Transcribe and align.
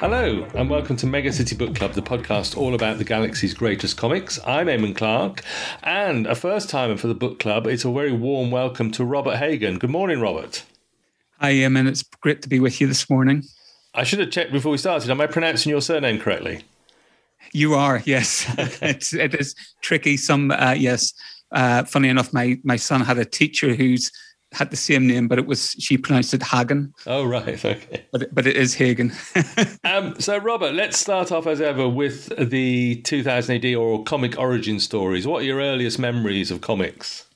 Hello, 0.00 0.46
and 0.54 0.70
welcome 0.70 0.96
to 0.96 1.06
Mega 1.06 1.30
City 1.30 1.54
Book 1.54 1.74
Club, 1.74 1.92
the 1.92 2.00
podcast 2.00 2.56
all 2.56 2.74
about 2.74 2.96
the 2.96 3.04
galaxy's 3.04 3.52
greatest 3.52 3.98
comics. 3.98 4.40
I'm 4.46 4.68
Eamon 4.68 4.96
Clark, 4.96 5.42
and 5.82 6.26
a 6.26 6.34
first 6.34 6.70
timer 6.70 6.96
for 6.96 7.06
the 7.06 7.14
book 7.14 7.38
club. 7.38 7.66
It's 7.66 7.84
a 7.84 7.92
very 7.92 8.10
warm 8.10 8.50
welcome 8.50 8.90
to 8.92 9.04
Robert 9.04 9.36
Hagan. 9.36 9.76
Good 9.76 9.90
morning, 9.90 10.18
Robert. 10.18 10.64
Hi, 11.38 11.52
Eamon. 11.52 11.86
It's 11.86 12.02
great 12.02 12.40
to 12.40 12.48
be 12.48 12.58
with 12.60 12.80
you 12.80 12.86
this 12.86 13.10
morning. 13.10 13.42
I 13.94 14.04
should 14.04 14.20
have 14.20 14.30
checked 14.30 14.52
before 14.52 14.72
we 14.72 14.78
started. 14.78 15.10
Am 15.10 15.20
I 15.20 15.26
pronouncing 15.26 15.68
your 15.68 15.82
surname 15.82 16.18
correctly? 16.18 16.64
You 17.52 17.74
are, 17.74 18.02
yes. 18.06 18.46
it's, 18.80 19.12
it 19.12 19.34
is 19.34 19.54
tricky. 19.82 20.16
Some, 20.16 20.50
uh, 20.50 20.76
yes. 20.78 21.12
Uh, 21.52 21.84
funny 21.84 22.08
enough, 22.08 22.32
my 22.32 22.58
my 22.64 22.76
son 22.76 23.02
had 23.02 23.18
a 23.18 23.26
teacher 23.26 23.74
who's 23.74 24.10
had 24.52 24.70
the 24.70 24.76
same 24.76 25.06
name, 25.06 25.28
but 25.28 25.38
it 25.38 25.46
was 25.46 25.70
she 25.78 25.96
pronounced 25.96 26.34
it 26.34 26.42
Hagen. 26.42 26.92
Oh 27.06 27.24
right, 27.24 27.64
okay. 27.64 28.04
But 28.12 28.34
but 28.34 28.46
it 28.46 28.56
is 28.56 28.74
Hagen. 28.74 29.12
um, 29.84 30.18
so 30.20 30.38
Robert, 30.38 30.72
let's 30.74 30.98
start 30.98 31.30
off 31.30 31.46
as 31.46 31.60
ever 31.60 31.88
with 31.88 32.32
the 32.36 32.96
2000 33.02 33.64
AD 33.64 33.74
or 33.74 34.02
comic 34.04 34.38
origin 34.38 34.80
stories. 34.80 35.26
What 35.26 35.42
are 35.42 35.46
your 35.46 35.60
earliest 35.60 35.98
memories 35.98 36.50
of 36.50 36.60
comics? 36.60 37.26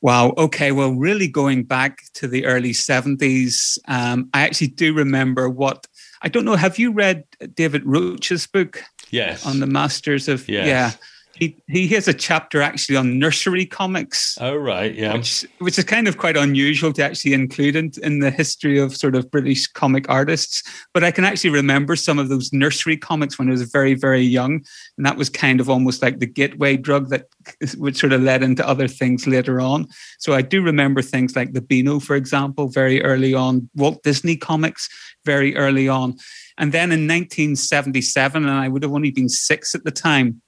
Wow. 0.00 0.34
Okay. 0.36 0.72
Well, 0.72 0.92
really 0.92 1.28
going 1.28 1.62
back 1.62 2.02
to 2.14 2.26
the 2.26 2.44
early 2.46 2.72
70s, 2.72 3.78
um, 3.86 4.28
I 4.34 4.42
actually 4.42 4.68
do 4.68 4.92
remember 4.92 5.48
what 5.48 5.86
I 6.22 6.28
don't 6.28 6.44
know. 6.44 6.56
Have 6.56 6.78
you 6.78 6.92
read 6.92 7.24
David 7.54 7.84
Roach's 7.84 8.46
book? 8.46 8.82
Yes. 9.10 9.46
On 9.46 9.60
the 9.60 9.66
Masters 9.66 10.26
of 10.26 10.48
yes. 10.48 10.66
yeah 10.66 10.92
he 11.34 11.56
he 11.68 11.88
has 11.88 12.08
a 12.08 12.14
chapter 12.14 12.60
actually 12.60 12.96
on 12.96 13.18
nursery 13.18 13.66
comics. 13.66 14.36
Oh 14.40 14.54
right, 14.54 14.94
yeah. 14.94 15.14
Which 15.14 15.46
which 15.58 15.78
is 15.78 15.84
kind 15.84 16.06
of 16.06 16.18
quite 16.18 16.36
unusual 16.36 16.92
to 16.92 17.02
actually 17.02 17.32
include 17.32 17.76
in, 17.76 17.92
in 18.02 18.18
the 18.18 18.30
history 18.30 18.78
of 18.78 18.96
sort 18.96 19.14
of 19.14 19.30
British 19.30 19.66
comic 19.66 20.08
artists. 20.08 20.62
But 20.92 21.04
I 21.04 21.10
can 21.10 21.24
actually 21.24 21.50
remember 21.50 21.96
some 21.96 22.18
of 22.18 22.28
those 22.28 22.52
nursery 22.52 22.96
comics 22.96 23.38
when 23.38 23.48
I 23.48 23.52
was 23.52 23.62
very 23.62 23.94
very 23.94 24.22
young, 24.22 24.64
and 24.96 25.06
that 25.06 25.16
was 25.16 25.30
kind 25.30 25.60
of 25.60 25.70
almost 25.70 26.02
like 26.02 26.18
the 26.18 26.26
gateway 26.26 26.76
drug 26.76 27.08
that 27.08 27.26
which 27.76 27.98
sort 27.98 28.12
of 28.12 28.22
led 28.22 28.42
into 28.42 28.66
other 28.66 28.88
things 28.88 29.26
later 29.26 29.60
on. 29.60 29.86
So 30.18 30.34
I 30.34 30.42
do 30.42 30.62
remember 30.62 31.02
things 31.02 31.34
like 31.34 31.52
the 31.52 31.62
Beano, 31.62 31.98
for 31.98 32.16
example, 32.16 32.68
very 32.68 33.02
early 33.02 33.34
on. 33.34 33.68
Walt 33.74 34.02
Disney 34.02 34.36
comics 34.36 34.88
very 35.24 35.56
early 35.56 35.88
on. 35.88 36.16
And 36.58 36.72
then 36.72 36.92
in 36.92 37.08
1977, 37.08 38.44
and 38.44 38.52
I 38.52 38.68
would 38.68 38.82
have 38.82 38.92
only 38.92 39.10
been 39.10 39.28
six 39.28 39.74
at 39.74 39.84
the 39.84 39.90
time, 39.90 40.42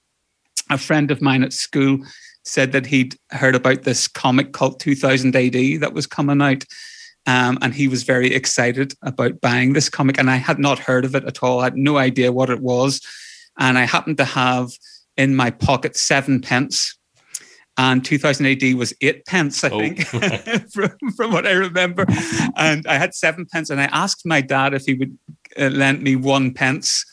a 0.69 0.77
friend 0.77 1.11
of 1.11 1.21
mine 1.21 1.43
at 1.43 1.53
school 1.53 1.99
said 2.43 2.71
that 2.71 2.85
he'd 2.85 3.17
heard 3.31 3.55
about 3.55 3.83
this 3.83 4.07
comic 4.07 4.53
called 4.53 4.79
2000 4.79 5.35
AD 5.35 5.81
that 5.81 5.93
was 5.93 6.07
coming 6.07 6.41
out. 6.41 6.63
Um, 7.27 7.57
and 7.61 7.73
he 7.73 7.87
was 7.87 8.03
very 8.03 8.33
excited 8.33 8.93
about 9.01 9.41
buying 9.41 9.73
this 9.73 9.89
comic. 9.89 10.19
And 10.19 10.29
I 10.29 10.35
had 10.35 10.59
not 10.59 10.77
heard 10.77 11.05
of 11.05 11.15
it 11.15 11.25
at 11.25 11.41
all. 11.41 11.59
I 11.59 11.65
had 11.65 11.77
no 11.77 11.97
idea 11.97 12.31
what 12.31 12.51
it 12.51 12.61
was. 12.61 13.01
And 13.57 13.77
I 13.79 13.85
happened 13.85 14.17
to 14.17 14.25
have 14.25 14.69
in 15.17 15.35
my 15.35 15.49
pocket 15.49 15.95
seven 15.95 16.39
pence. 16.39 16.97
And 17.77 18.05
2000 18.05 18.45
AD 18.45 18.75
was 18.75 18.93
eight 19.01 19.25
pence, 19.25 19.63
I 19.63 19.69
oh, 19.69 19.79
think, 19.79 20.05
from, 20.71 20.91
from, 21.17 21.31
what 21.33 21.45
I 21.45 21.51
remember. 21.51 22.05
And 22.55 22.85
I 22.87 22.97
had 22.97 23.13
seven 23.13 23.45
pence. 23.51 23.69
And 23.69 23.81
I 23.81 23.85
asked 23.85 24.25
my 24.25 24.39
dad 24.39 24.73
if 24.73 24.85
he 24.85 24.93
would 24.93 25.17
uh, 25.59 25.69
lend 25.69 26.01
me 26.01 26.15
one 26.15 26.53
pence 26.53 27.03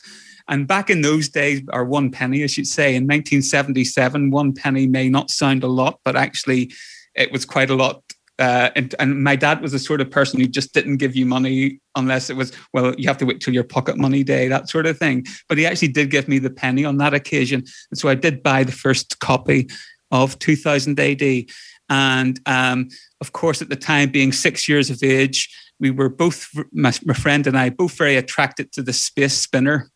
and 0.47 0.67
back 0.67 0.89
in 0.89 1.01
those 1.01 1.29
days, 1.29 1.61
or 1.71 1.85
one 1.85 2.11
penny, 2.11 2.43
I 2.43 2.47
should 2.47 2.67
say, 2.67 2.95
in 2.95 3.03
1977, 3.03 4.31
one 4.31 4.53
penny 4.53 4.87
may 4.87 5.09
not 5.09 5.31
sound 5.31 5.63
a 5.63 5.67
lot, 5.67 5.99
but 6.03 6.15
actually 6.15 6.71
it 7.15 7.31
was 7.31 7.45
quite 7.45 7.69
a 7.69 7.75
lot. 7.75 8.01
Uh, 8.39 8.71
and, 8.75 8.95
and 8.99 9.23
my 9.23 9.35
dad 9.35 9.61
was 9.61 9.71
the 9.71 9.79
sort 9.79 10.01
of 10.01 10.09
person 10.09 10.39
who 10.39 10.47
just 10.47 10.73
didn't 10.73 10.97
give 10.97 11.15
you 11.15 11.25
money 11.25 11.79
unless 11.95 12.29
it 12.29 12.35
was, 12.35 12.51
well, 12.73 12.93
you 12.97 13.07
have 13.07 13.17
to 13.17 13.25
wait 13.25 13.39
till 13.39 13.53
your 13.53 13.63
pocket 13.63 13.97
money 13.97 14.23
day, 14.23 14.47
that 14.47 14.69
sort 14.69 14.85
of 14.85 14.97
thing. 14.97 15.23
But 15.47 15.57
he 15.57 15.65
actually 15.65 15.89
did 15.89 16.09
give 16.09 16.27
me 16.27 16.39
the 16.39 16.49
penny 16.49 16.83
on 16.83 16.97
that 16.97 17.13
occasion. 17.13 17.63
And 17.91 17.97
so 17.97 18.09
I 18.09 18.15
did 18.15 18.43
buy 18.43 18.63
the 18.63 18.71
first 18.71 19.19
copy 19.19 19.69
of 20.11 20.37
2000 20.39 20.99
AD. 20.99 21.45
And 21.89 22.39
um, 22.47 22.89
of 23.21 23.33
course, 23.33 23.61
at 23.61 23.69
the 23.69 23.75
time, 23.75 24.09
being 24.09 24.31
six 24.31 24.67
years 24.67 24.89
of 24.89 25.03
age, 25.03 25.55
we 25.79 25.91
were 25.91 26.09
both, 26.09 26.49
my, 26.71 26.91
my 27.05 27.13
friend 27.13 27.45
and 27.45 27.57
I, 27.57 27.69
both 27.69 27.93
very 27.93 28.15
attracted 28.15 28.71
to 28.73 28.81
the 28.81 28.93
space 28.93 29.37
spinner 29.37 29.91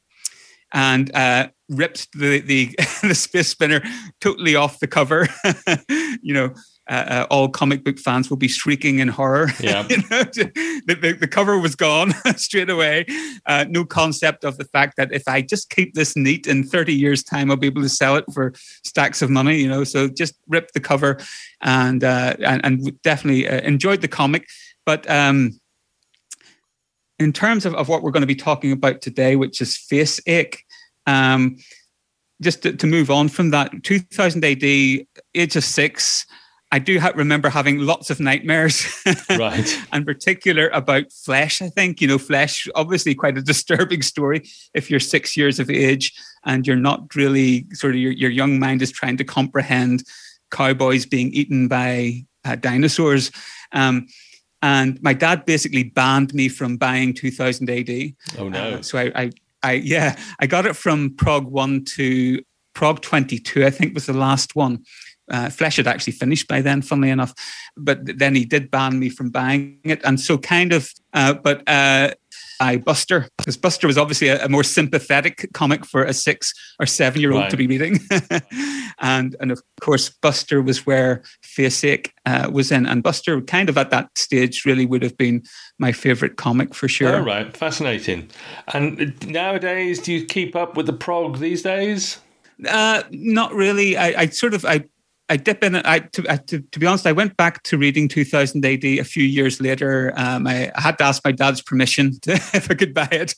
and 0.73 1.13
uh, 1.16 1.50
ripped 1.69 2.07
the, 2.13 2.39
the, 2.39 2.75
the 3.01 3.16
space 3.16 3.50
spinner 3.50 3.81
totally 4.22 4.55
off 4.55 4.79
the 4.79 4.88
cover. 4.88 5.28
you 6.22 6.33
know, 6.33 6.53
uh, 6.89 6.94
uh, 6.94 7.28
all 7.29 7.50
comic 7.50 7.83
book 7.83 8.00
fans 8.00 8.29
will 8.29 8.38
be 8.38 8.47
shrieking 8.47 9.00
in 9.00 9.07
horror. 9.07 9.50
Yeah. 9.59 9.85
you 9.89 9.97
know, 9.97 10.23
the, 10.23 10.97
the, 11.01 11.17
the, 11.19 11.27
cover 11.27 11.59
was 11.59 11.75
gone 11.75 12.13
straight 12.38 12.69
away. 12.69 13.06
Uh, 13.45 13.66
no 13.67 13.83
concept 13.83 14.45
of 14.45 14.57
the 14.57 14.63
fact 14.66 14.95
that 14.95 15.11
if 15.11 15.23
I 15.27 15.41
just 15.41 15.69
keep 15.69 15.94
this 15.94 16.16
neat 16.16 16.47
in 16.47 16.63
30 16.63 16.94
years' 16.94 17.23
time, 17.23 17.51
I'll 17.51 17.57
be 17.57 17.67
able 17.67 17.81
to 17.81 17.89
sell 17.89 18.16
it 18.16 18.23
for 18.33 18.53
stacks 18.85 19.22
of 19.22 19.29
money, 19.29 19.57
you 19.57 19.67
know. 19.67 19.83
So 19.83 20.07
just 20.07 20.35
ripped 20.47 20.73
the 20.73 20.79
cover 20.79 21.17
and 21.61 22.03
uh, 22.03 22.35
and, 22.39 22.63
and 22.63 23.01
definitely 23.01 23.50
uh, 23.50 23.59
enjoyed 23.61 24.01
the 24.01 24.07
comic. 24.07 24.47
But 24.85 25.09
um, 25.09 25.59
in 27.19 27.33
terms 27.33 27.66
of, 27.66 27.73
of 27.75 27.89
what 27.89 28.03
we're 28.03 28.11
going 28.11 28.22
to 28.22 28.28
be 28.28 28.35
talking 28.35 28.72
about 28.72 29.01
today, 29.01 29.35
which 29.35 29.61
is 29.61 29.75
face 29.75 30.19
ache, 30.28 30.63
um, 31.05 31.57
just 32.41 32.63
to, 32.63 32.73
to, 32.73 32.85
move 32.85 33.09
on 33.09 33.29
from 33.29 33.50
that, 33.50 33.72
2000 33.83 34.45
AD, 34.45 34.63
age 34.63 35.56
of 35.56 35.63
six, 35.63 36.25
I 36.72 36.79
do 36.79 37.00
ha- 37.00 37.13
remember 37.16 37.50
having 37.50 37.79
lots 37.79 38.09
of 38.09 38.19
nightmares, 38.19 38.85
right? 39.29 39.85
and 39.91 40.06
particular 40.06 40.69
about 40.69 41.11
flesh. 41.11 41.61
I 41.61 41.69
think 41.69 42.01
you 42.01 42.07
know, 42.07 42.17
flesh 42.17 42.67
obviously 42.75 43.16
quite 43.16 43.38
a 43.38 43.41
disturbing 43.41 44.01
story 44.01 44.44
if 44.73 44.91
you're 44.91 45.00
six 45.00 45.38
years 45.38 45.59
of 45.59 45.69
age 45.69 46.13
and 46.45 46.67
you're 46.67 46.75
not 46.75 47.16
really 47.16 47.66
sort 47.73 47.95
of 47.95 48.01
your, 48.01 48.11
your 48.11 48.29
young 48.29 48.59
mind 48.59 48.81
is 48.81 48.91
trying 48.91 49.17
to 49.17 49.23
comprehend 49.23 50.03
cowboys 50.51 51.06
being 51.06 51.33
eaten 51.33 51.67
by 51.67 52.25
uh, 52.45 52.56
dinosaurs. 52.56 53.31
Um, 53.72 54.07
and 54.62 55.01
my 55.01 55.13
dad 55.13 55.45
basically 55.45 55.84
banned 55.84 56.34
me 56.34 56.50
from 56.50 56.78
buying 56.78 57.13
2000 57.13 57.69
AD. 57.69 57.90
Oh 58.38 58.50
no! 58.50 58.75
Uh, 58.75 58.81
so 58.81 58.97
I, 58.97 59.12
I, 59.16 59.31
I, 59.63 59.72
yeah, 59.73 60.18
I 60.40 60.47
got 60.47 60.66
it 60.66 60.75
from 60.75 61.16
Prog 61.16 61.45
One 61.45 61.85
to 61.95 62.41
Prog 62.73 63.01
22. 63.01 63.66
I 63.66 63.69
think 63.69 63.94
was 63.94 64.06
the 64.06 64.13
last 64.13 64.56
one. 64.56 64.84
Uh, 65.29 65.50
Flesh 65.50 65.75
had 65.75 65.88
actually 65.88 66.13
finished 66.13 66.47
by 66.47 66.62
then, 66.62 66.81
funnily 66.81 67.09
enough, 67.09 67.34
but 67.75 68.00
then 68.18 68.34
he 68.34 68.45
did 68.45 68.72
ban 68.72 68.97
me 68.97 69.09
from 69.09 69.29
buying 69.29 69.79
it, 69.84 70.01
and 70.06 70.19
so 70.19 70.38
kind 70.38 70.72
of. 70.72 70.89
Uh, 71.13 71.34
but 71.34 71.68
uh, 71.68 72.12
I 72.59 72.78
Buster 72.78 73.28
because 73.38 73.57
Buster 73.57 73.88
was 73.88 73.97
obviously 73.97 74.29
a, 74.29 74.45
a, 74.45 74.50
more 74.50 74.63
sympathetic 74.63 75.50
comic 75.53 75.85
for 75.85 76.03
a 76.03 76.13
six 76.13 76.53
or 76.79 76.85
seven 76.85 77.22
year 77.22 77.31
old 77.31 77.44
right. 77.44 77.51
to 77.51 77.57
be 77.57 77.68
reading, 77.68 78.00
and 79.00 79.35
and 79.40 79.51
of 79.51 79.62
course 79.81 80.09
Buster 80.09 80.62
was 80.62 80.85
where 80.85 81.23
Faceache 81.44 82.12
uh, 82.25 82.50
was 82.51 82.72
in, 82.72 82.85
and 82.85 83.03
Buster 83.03 83.41
kind 83.41 83.69
of 83.69 83.78
at 83.78 83.91
that 83.91 84.09
stage 84.18 84.66
really 84.66 84.85
would 84.85 85.03
have 85.03 85.18
been 85.18 85.44
my 85.79 85.91
favorite 85.91 86.38
comic 86.38 86.73
for 86.73 86.88
sure. 86.88 87.16
All 87.16 87.25
right, 87.25 87.56
fascinating. 87.56 88.29
And 88.74 89.16
nowadays, 89.28 90.00
do 90.00 90.13
you 90.13 90.25
keep 90.25 90.56
up 90.56 90.75
with 90.75 90.85
the 90.85 90.94
prog 90.94 91.39
these 91.39 91.62
days? 91.62 92.19
Uh, 92.68 93.03
not 93.12 93.53
really. 93.53 93.97
I, 93.97 94.22
I 94.22 94.25
sort 94.28 94.53
of 94.53 94.66
I 94.66 94.85
I 95.29 95.35
dip 95.35 95.63
in. 95.63 95.75
I 95.75 95.99
to, 95.99 96.25
I, 96.29 96.38
to, 96.38 96.61
to 96.61 96.79
be 96.79 96.85
honest, 96.85 97.05
I 97.05 97.11
went 97.11 97.35
back 97.35 97.63
to 97.63 97.77
reading 97.77 98.07
2000 98.07 98.65
AD 98.65 98.83
a 98.85 99.03
few 99.03 99.23
years 99.23 99.59
later. 99.59 100.13
Um, 100.15 100.47
I, 100.47 100.71
I, 100.73 100.81
had 100.81 100.97
to 100.99 101.03
ask 101.03 101.23
my 101.25 101.33
dad's 101.33 101.61
permission 101.61 102.17
to, 102.21 102.33
if 102.33 102.71
I 102.71 102.75
could 102.75 102.93
buy 102.93 103.09
it, 103.11 103.35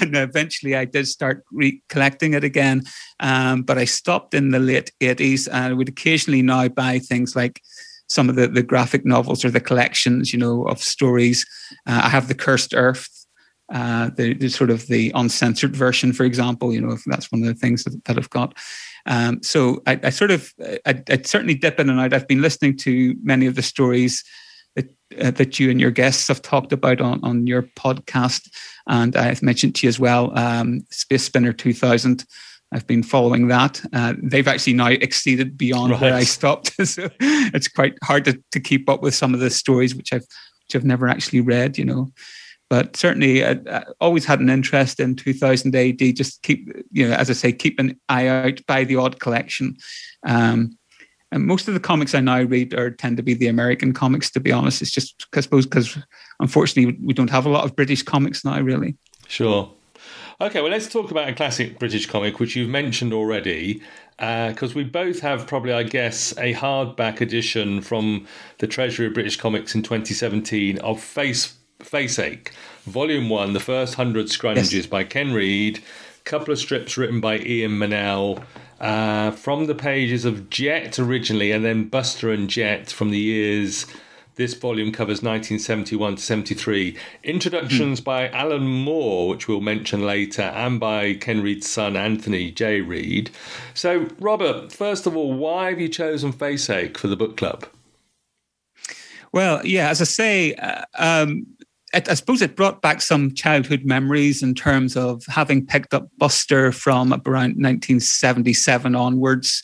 and 0.00 0.16
eventually 0.16 0.76
I 0.76 0.84
did 0.84 1.08
start 1.08 1.44
recollecting 1.52 2.34
it 2.34 2.44
again. 2.44 2.82
Um, 3.18 3.62
but 3.62 3.76
I 3.76 3.86
stopped 3.86 4.34
in 4.34 4.50
the 4.50 4.60
late 4.60 4.92
80s, 5.00 5.48
and 5.50 5.64
I 5.64 5.72
would 5.72 5.88
occasionally 5.88 6.42
now 6.42 6.68
buy 6.68 7.00
things 7.00 7.34
like 7.34 7.60
some 8.08 8.28
of 8.28 8.36
the, 8.36 8.46
the 8.46 8.62
graphic 8.62 9.04
novels 9.04 9.44
or 9.44 9.50
the 9.50 9.60
collections, 9.60 10.32
you 10.32 10.38
know, 10.38 10.64
of 10.64 10.80
stories. 10.80 11.44
Uh, 11.86 12.02
I 12.04 12.08
have 12.08 12.28
the 12.28 12.34
Cursed 12.34 12.74
Earth. 12.74 13.08
Uh, 13.72 14.10
the, 14.16 14.34
the, 14.34 14.50
sort 14.50 14.68
of 14.68 14.86
the 14.88 15.10
uncensored 15.14 15.74
version, 15.74 16.12
for 16.12 16.24
example, 16.24 16.74
you 16.74 16.80
know, 16.80 16.94
that's 17.06 17.32
one 17.32 17.40
of 17.40 17.46
the 17.46 17.54
things 17.54 17.84
that, 17.84 18.04
that 18.04 18.18
I've 18.18 18.28
got. 18.28 18.54
Um, 19.06 19.42
so 19.42 19.82
I, 19.86 19.98
I, 20.04 20.10
sort 20.10 20.30
of, 20.30 20.52
I, 20.86 21.02
I, 21.08 21.22
certainly 21.24 21.54
dip 21.54 21.80
in 21.80 21.90
and 21.90 22.00
out. 22.00 22.12
I've 22.12 22.28
been 22.28 22.42
listening 22.42 22.76
to 22.78 23.16
many 23.22 23.46
of 23.46 23.54
the 23.54 23.62
stories 23.62 24.24
that, 24.76 24.90
uh, 25.20 25.30
that 25.32 25.58
you 25.58 25.70
and 25.70 25.80
your 25.80 25.90
guests 25.90 26.28
have 26.28 26.42
talked 26.42 26.72
about 26.72 27.00
on, 27.00 27.20
on 27.22 27.46
your 27.46 27.62
podcast. 27.62 28.48
And 28.86 29.16
I've 29.16 29.42
mentioned 29.42 29.74
to 29.76 29.86
you 29.86 29.88
as 29.88 29.98
well, 29.98 30.36
um, 30.38 30.82
Space 30.90 31.24
Spinner 31.24 31.52
2000. 31.52 32.24
I've 32.74 32.86
been 32.86 33.02
following 33.02 33.48
that. 33.48 33.82
Uh, 33.92 34.14
they've 34.22 34.48
actually 34.48 34.72
now 34.72 34.88
exceeded 34.88 35.58
beyond 35.58 35.92
right. 35.92 36.00
where 36.00 36.14
I 36.14 36.24
stopped. 36.24 36.72
so 36.86 37.08
it's 37.20 37.68
quite 37.68 37.94
hard 38.02 38.24
to, 38.26 38.42
to 38.52 38.60
keep 38.60 38.88
up 38.88 39.02
with 39.02 39.14
some 39.14 39.34
of 39.34 39.40
the 39.40 39.50
stories 39.50 39.94
which 39.94 40.12
I've 40.12 40.26
which 40.68 40.76
I've 40.76 40.84
never 40.84 41.08
actually 41.08 41.40
read, 41.40 41.76
you 41.76 41.84
know 41.84 42.12
but 42.72 42.96
certainly 42.96 43.44
I, 43.44 43.50
uh, 43.50 43.56
I, 43.66 43.70
uh, 43.70 43.84
always 44.00 44.24
had 44.24 44.40
an 44.40 44.48
interest 44.48 44.98
in 44.98 45.14
2000 45.14 45.76
AD. 45.76 46.16
Just 46.16 46.40
keep, 46.40 46.72
you 46.90 47.06
know, 47.06 47.14
as 47.14 47.28
I 47.28 47.34
say, 47.34 47.52
keep 47.52 47.78
an 47.78 48.00
eye 48.08 48.28
out, 48.28 48.64
buy 48.66 48.84
the 48.84 48.96
odd 48.96 49.20
collection. 49.20 49.76
Um, 50.26 50.78
and 51.30 51.44
most 51.46 51.68
of 51.68 51.74
the 51.74 51.80
comics 51.80 52.14
I 52.14 52.20
now 52.20 52.40
read 52.40 52.72
are 52.72 52.90
tend 52.90 53.18
to 53.18 53.22
be 53.22 53.34
the 53.34 53.48
American 53.48 53.92
comics. 53.92 54.30
To 54.30 54.40
be 54.40 54.52
honest, 54.52 54.80
it's 54.80 54.90
just 54.90 55.26
I 55.36 55.40
suppose 55.40 55.66
because 55.66 55.98
unfortunately 56.40 56.96
we 57.04 57.12
don't 57.12 57.28
have 57.28 57.44
a 57.44 57.50
lot 57.50 57.64
of 57.64 57.76
British 57.76 58.02
comics 58.04 58.42
now, 58.42 58.58
really. 58.62 58.96
Sure. 59.28 59.70
Okay, 60.40 60.62
well, 60.62 60.70
let's 60.72 60.88
talk 60.88 61.10
about 61.10 61.28
a 61.28 61.34
classic 61.34 61.78
British 61.78 62.06
comic, 62.06 62.40
which 62.40 62.56
you've 62.56 62.70
mentioned 62.70 63.12
already, 63.12 63.82
because 64.16 64.72
uh, 64.72 64.76
we 64.76 64.84
both 64.84 65.20
have 65.20 65.46
probably, 65.46 65.74
I 65.74 65.82
guess, 65.82 66.32
a 66.38 66.54
hardback 66.54 67.20
edition 67.20 67.82
from 67.82 68.26
the 68.60 68.66
Treasury 68.66 69.08
of 69.08 69.12
British 69.12 69.36
Comics 69.36 69.74
in 69.74 69.82
2017 69.82 70.78
of 70.78 71.02
Face 71.02 71.58
Faceache, 71.82 72.48
Volume 72.84 73.28
1, 73.28 73.52
the 73.52 73.60
first 73.60 73.98
100 73.98 74.26
scrunges 74.26 74.72
yes. 74.72 74.86
by 74.86 75.04
Ken 75.04 75.32
Reid, 75.32 75.82
couple 76.24 76.52
of 76.52 76.58
strips 76.58 76.96
written 76.96 77.20
by 77.20 77.38
Ian 77.38 77.78
Mannell. 77.78 78.42
Uh, 78.80 79.30
from 79.30 79.66
the 79.66 79.74
pages 79.76 80.24
of 80.24 80.50
Jet 80.50 80.98
originally, 80.98 81.52
and 81.52 81.64
then 81.64 81.88
Buster 81.88 82.32
and 82.32 82.50
Jet 82.50 82.90
from 82.90 83.10
the 83.10 83.18
years 83.18 83.86
this 84.36 84.54
volume 84.54 84.92
covers 84.92 85.22
1971 85.22 86.16
to 86.16 86.22
73. 86.22 86.96
Introductions 87.22 88.00
mm. 88.00 88.04
by 88.04 88.28
Alan 88.30 88.66
Moore, 88.66 89.28
which 89.28 89.46
we'll 89.46 89.60
mention 89.60 90.06
later, 90.06 90.42
and 90.42 90.80
by 90.80 91.14
Ken 91.14 91.42
Reid's 91.42 91.68
son, 91.68 91.96
Anthony 91.96 92.50
J. 92.50 92.80
Reid. 92.80 93.30
So, 93.74 94.08
Robert, 94.18 94.72
first 94.72 95.06
of 95.06 95.16
all, 95.16 95.32
why 95.32 95.70
have 95.70 95.80
you 95.80 95.88
chosen 95.88 96.32
Faceache 96.32 96.96
for 96.96 97.08
the 97.08 97.16
book 97.16 97.36
club? 97.36 97.66
Well, 99.32 99.64
yeah, 99.66 99.90
as 99.90 100.00
I 100.00 100.04
say, 100.04 100.54
uh, 100.54 100.84
um, 100.94 101.46
it, 101.92 102.08
I 102.08 102.14
suppose 102.14 102.42
it 102.42 102.56
brought 102.56 102.82
back 102.82 103.00
some 103.00 103.34
childhood 103.34 103.84
memories 103.84 104.42
in 104.42 104.54
terms 104.54 104.96
of 104.96 105.22
having 105.28 105.66
picked 105.66 105.94
up 105.94 106.08
Buster 106.18 106.72
from 106.72 107.12
around 107.12 107.56
1977 107.56 108.94
onwards 108.94 109.62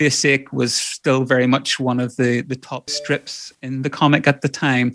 Faceache 0.00 0.50
was 0.52 0.74
still 0.74 1.24
very 1.24 1.46
much 1.46 1.78
one 1.78 2.00
of 2.00 2.16
the, 2.16 2.40
the 2.40 2.56
top 2.56 2.88
strips 2.88 3.52
in 3.60 3.82
the 3.82 3.90
comic 3.90 4.26
at 4.26 4.40
the 4.40 4.48
time. 4.48 4.92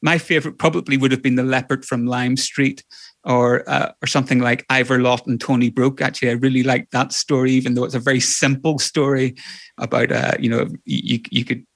My 0.00 0.16
favorite 0.16 0.58
probably 0.58 0.96
would 0.96 1.10
have 1.10 1.22
been 1.22 1.34
The 1.34 1.42
Leopard 1.42 1.84
from 1.84 2.06
Lime 2.06 2.36
Street 2.36 2.82
or 3.24 3.68
uh, 3.68 3.92
or 4.02 4.06
something 4.06 4.38
like 4.38 4.64
Ivor 4.70 5.00
Lott 5.00 5.26
and 5.26 5.40
Tony 5.40 5.70
Broke. 5.70 6.00
Actually, 6.00 6.30
I 6.30 6.34
really 6.34 6.62
liked 6.62 6.92
that 6.92 7.12
story, 7.12 7.50
even 7.52 7.74
though 7.74 7.84
it's 7.84 7.96
a 7.96 8.00
very 8.00 8.20
simple 8.20 8.78
story 8.78 9.34
about, 9.76 10.12
uh, 10.12 10.32
you 10.38 10.48
know, 10.48 10.68
you, 10.84 11.20
you 11.30 11.44
could 11.44 11.66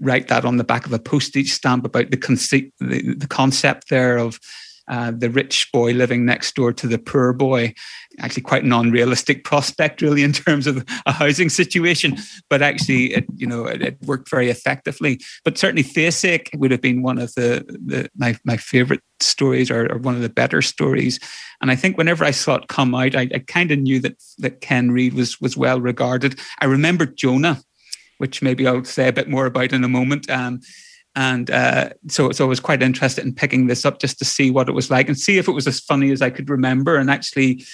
write 0.00 0.28
that 0.28 0.44
on 0.44 0.56
the 0.56 0.64
back 0.64 0.86
of 0.86 0.92
a 0.92 0.98
postage 0.98 1.52
stamp 1.52 1.84
about 1.84 2.10
the, 2.10 2.16
conceit, 2.16 2.72
the, 2.80 3.14
the 3.14 3.26
concept 3.26 3.88
there 3.90 4.16
of 4.16 4.38
uh, 4.88 5.12
the 5.14 5.28
rich 5.28 5.70
boy 5.70 5.92
living 5.92 6.24
next 6.24 6.54
door 6.54 6.72
to 6.72 6.86
the 6.86 6.98
poor 6.98 7.32
boy. 7.34 7.74
Actually, 8.20 8.42
quite 8.42 8.64
an 8.64 8.72
unrealistic 8.72 9.44
prospect, 9.44 10.00
really, 10.00 10.22
in 10.22 10.32
terms 10.32 10.66
of 10.66 10.84
a 11.06 11.12
housing 11.12 11.50
situation. 11.50 12.16
But 12.48 12.62
actually, 12.62 13.12
it 13.14 13.26
you 13.36 13.46
know 13.46 13.66
it, 13.66 13.82
it 13.82 13.98
worked 14.02 14.30
very 14.30 14.48
effectively. 14.48 15.20
But 15.44 15.58
certainly, 15.58 15.84
Faceache 15.84 16.58
would 16.58 16.70
have 16.70 16.80
been 16.80 17.02
one 17.02 17.18
of 17.18 17.34
the, 17.34 17.64
the 17.68 18.08
my 18.16 18.36
my 18.44 18.56
favorite 18.56 19.02
stories, 19.20 19.70
or, 19.70 19.92
or, 19.92 19.98
one 19.98 20.14
of 20.14 20.22
the 20.22 20.28
better 20.28 20.62
stories. 20.62 21.20
And 21.60 21.70
I 21.70 21.76
think 21.76 21.98
whenever 21.98 22.24
I 22.24 22.30
saw 22.30 22.54
it 22.54 22.68
come 22.68 22.94
out, 22.94 23.14
I, 23.14 23.28
I 23.34 23.40
kind 23.46 23.70
of 23.70 23.78
knew 23.78 24.00
that 24.00 24.16
that 24.38 24.62
Ken 24.62 24.90
Reid 24.90 25.12
was 25.12 25.38
was 25.38 25.56
well 25.56 25.80
regarded. 25.80 26.40
I 26.60 26.64
remember 26.64 27.04
Jonah, 27.04 27.60
which 28.18 28.42
maybe 28.42 28.66
I'll 28.66 28.84
say 28.84 29.08
a 29.08 29.12
bit 29.12 29.28
more 29.28 29.46
about 29.46 29.72
in 29.72 29.82
a 29.82 29.88
moment. 29.88 30.28
Um, 30.30 30.60
and 31.16 31.50
uh, 31.50 31.90
so, 32.08 32.30
so 32.30 32.44
I 32.44 32.48
was 32.48 32.60
quite 32.60 32.82
interested 32.82 33.24
in 33.24 33.34
picking 33.34 33.66
this 33.66 33.84
up 33.84 33.98
just 33.98 34.18
to 34.18 34.24
see 34.24 34.50
what 34.50 34.68
it 34.68 34.72
was 34.72 34.90
like 34.90 35.08
and 35.08 35.18
see 35.18 35.38
if 35.38 35.48
it 35.48 35.52
was 35.52 35.66
as 35.66 35.80
funny 35.80 36.12
as 36.12 36.22
I 36.22 36.30
could 36.30 36.48
remember. 36.48 36.96
And 36.96 37.10
actually, 37.10 37.64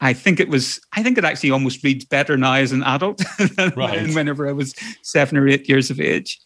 I 0.00 0.12
think 0.12 0.40
it 0.40 0.48
was. 0.48 0.80
I 0.92 1.02
think 1.02 1.16
it 1.16 1.24
actually 1.24 1.52
almost 1.52 1.82
reads 1.84 2.04
better 2.04 2.36
now 2.36 2.54
as 2.54 2.72
an 2.72 2.82
adult 2.82 3.22
than 3.56 3.72
right. 3.76 4.14
whenever 4.14 4.48
I 4.48 4.52
was 4.52 4.74
seven 5.02 5.38
or 5.38 5.48
eight 5.48 5.68
years 5.68 5.90
of 5.90 6.00
age. 6.00 6.40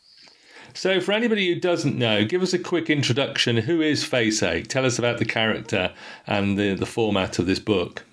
So, 0.75 1.01
for 1.01 1.13
anybody 1.13 1.53
who 1.53 1.59
doesn't 1.59 1.97
know, 1.97 2.27
give 2.27 2.43
us 2.43 2.53
a 2.53 2.59
quick 2.59 2.91
introduction. 2.91 3.57
Who 3.57 3.81
is 3.81 4.05
Faceache? 4.05 4.67
Tell 4.67 4.85
us 4.85 4.99
about 4.99 5.17
the 5.19 5.25
character 5.25 5.93
and 6.27 6.59
the, 6.59 6.75
the 6.75 6.85
format 6.85 7.39
of 7.39 7.47
this 7.47 7.59
book. 7.59 8.05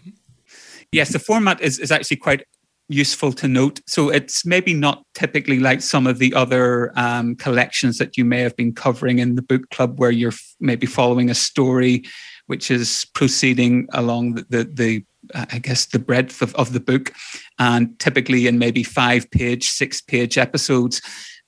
Yes, 0.93 1.11
the 1.11 1.19
format 1.19 1.59
is, 1.59 1.77
is 1.77 1.91
actually 1.91 2.17
quite 2.17 2.45
useful 2.93 3.33
to 3.33 3.47
note. 3.47 3.81
So 3.87 4.09
it's 4.09 4.45
maybe 4.45 4.73
not 4.73 5.03
typically 5.13 5.59
like 5.59 5.81
some 5.81 6.07
of 6.07 6.19
the 6.19 6.33
other 6.33 6.91
um, 6.95 7.35
collections 7.35 7.97
that 7.97 8.17
you 8.17 8.25
may 8.25 8.41
have 8.41 8.55
been 8.55 8.73
covering 8.73 9.19
in 9.19 9.35
the 9.35 9.41
book 9.41 9.69
club, 9.69 9.99
where 9.99 10.11
you're 10.11 10.33
maybe 10.59 10.87
following 10.87 11.29
a 11.29 11.35
story 11.35 12.03
which 12.47 12.69
is 12.69 13.05
proceeding 13.13 13.87
along 13.93 14.35
the, 14.35 14.45
the, 14.49 14.63
the 14.63 15.05
I 15.33 15.59
guess 15.59 15.85
the 15.85 15.99
breadth 15.99 16.41
of, 16.41 16.53
of 16.55 16.73
the 16.73 16.79
book, 16.79 17.13
and 17.57 17.97
typically 17.99 18.47
in 18.47 18.59
maybe 18.59 18.83
five 18.83 19.29
page, 19.31 19.69
six 19.69 20.01
page 20.01 20.37
episodes. 20.37 21.01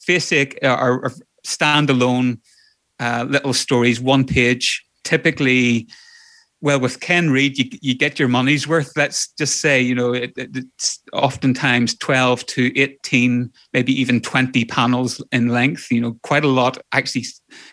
Faceache 0.08 0.58
are, 0.64 1.04
are 1.06 1.12
standalone 1.46 2.40
uh, 3.00 3.26
little 3.28 3.54
stories, 3.54 4.00
one 4.00 4.26
page, 4.26 4.86
typically 5.04 5.88
well, 6.62 6.80
with 6.80 7.00
Ken 7.00 7.30
Reid, 7.30 7.58
you, 7.58 7.66
you 7.82 7.96
get 7.96 8.18
your 8.18 8.28
money's 8.28 8.68
worth. 8.68 8.92
Let's 8.96 9.32
just 9.34 9.62
say, 9.62 9.82
you 9.82 9.94
know, 9.94 10.14
it, 10.14 10.34
it's 10.36 11.02
oftentimes 11.14 11.96
12 11.98 12.46
to 12.48 12.80
18, 12.80 13.52
maybe 13.74 13.94
even 13.94 14.22
20 14.22 14.66
panels 14.66 15.24
in 15.32 15.50
length, 15.50 15.92
you 15.92 16.02
know, 16.02 16.18
quite 16.24 16.46
a 16.46 16.50
lot 16.50 16.78
actually 16.92 17.26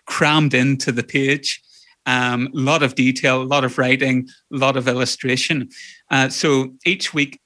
crammed 0.06 0.52
into 0.52 0.92
the 0.92 1.04
page. 1.04 1.62
A 2.06 2.10
um, 2.10 2.48
lot 2.52 2.82
of 2.82 2.96
detail, 2.96 3.42
a 3.42 3.44
lot 3.44 3.64
of 3.64 3.78
writing, 3.78 4.28
a 4.52 4.56
lot 4.56 4.76
of 4.76 4.88
illustration. 4.88 5.68
Uh, 6.10 6.28
so 6.28 6.74
each 6.84 7.14
week 7.14 7.40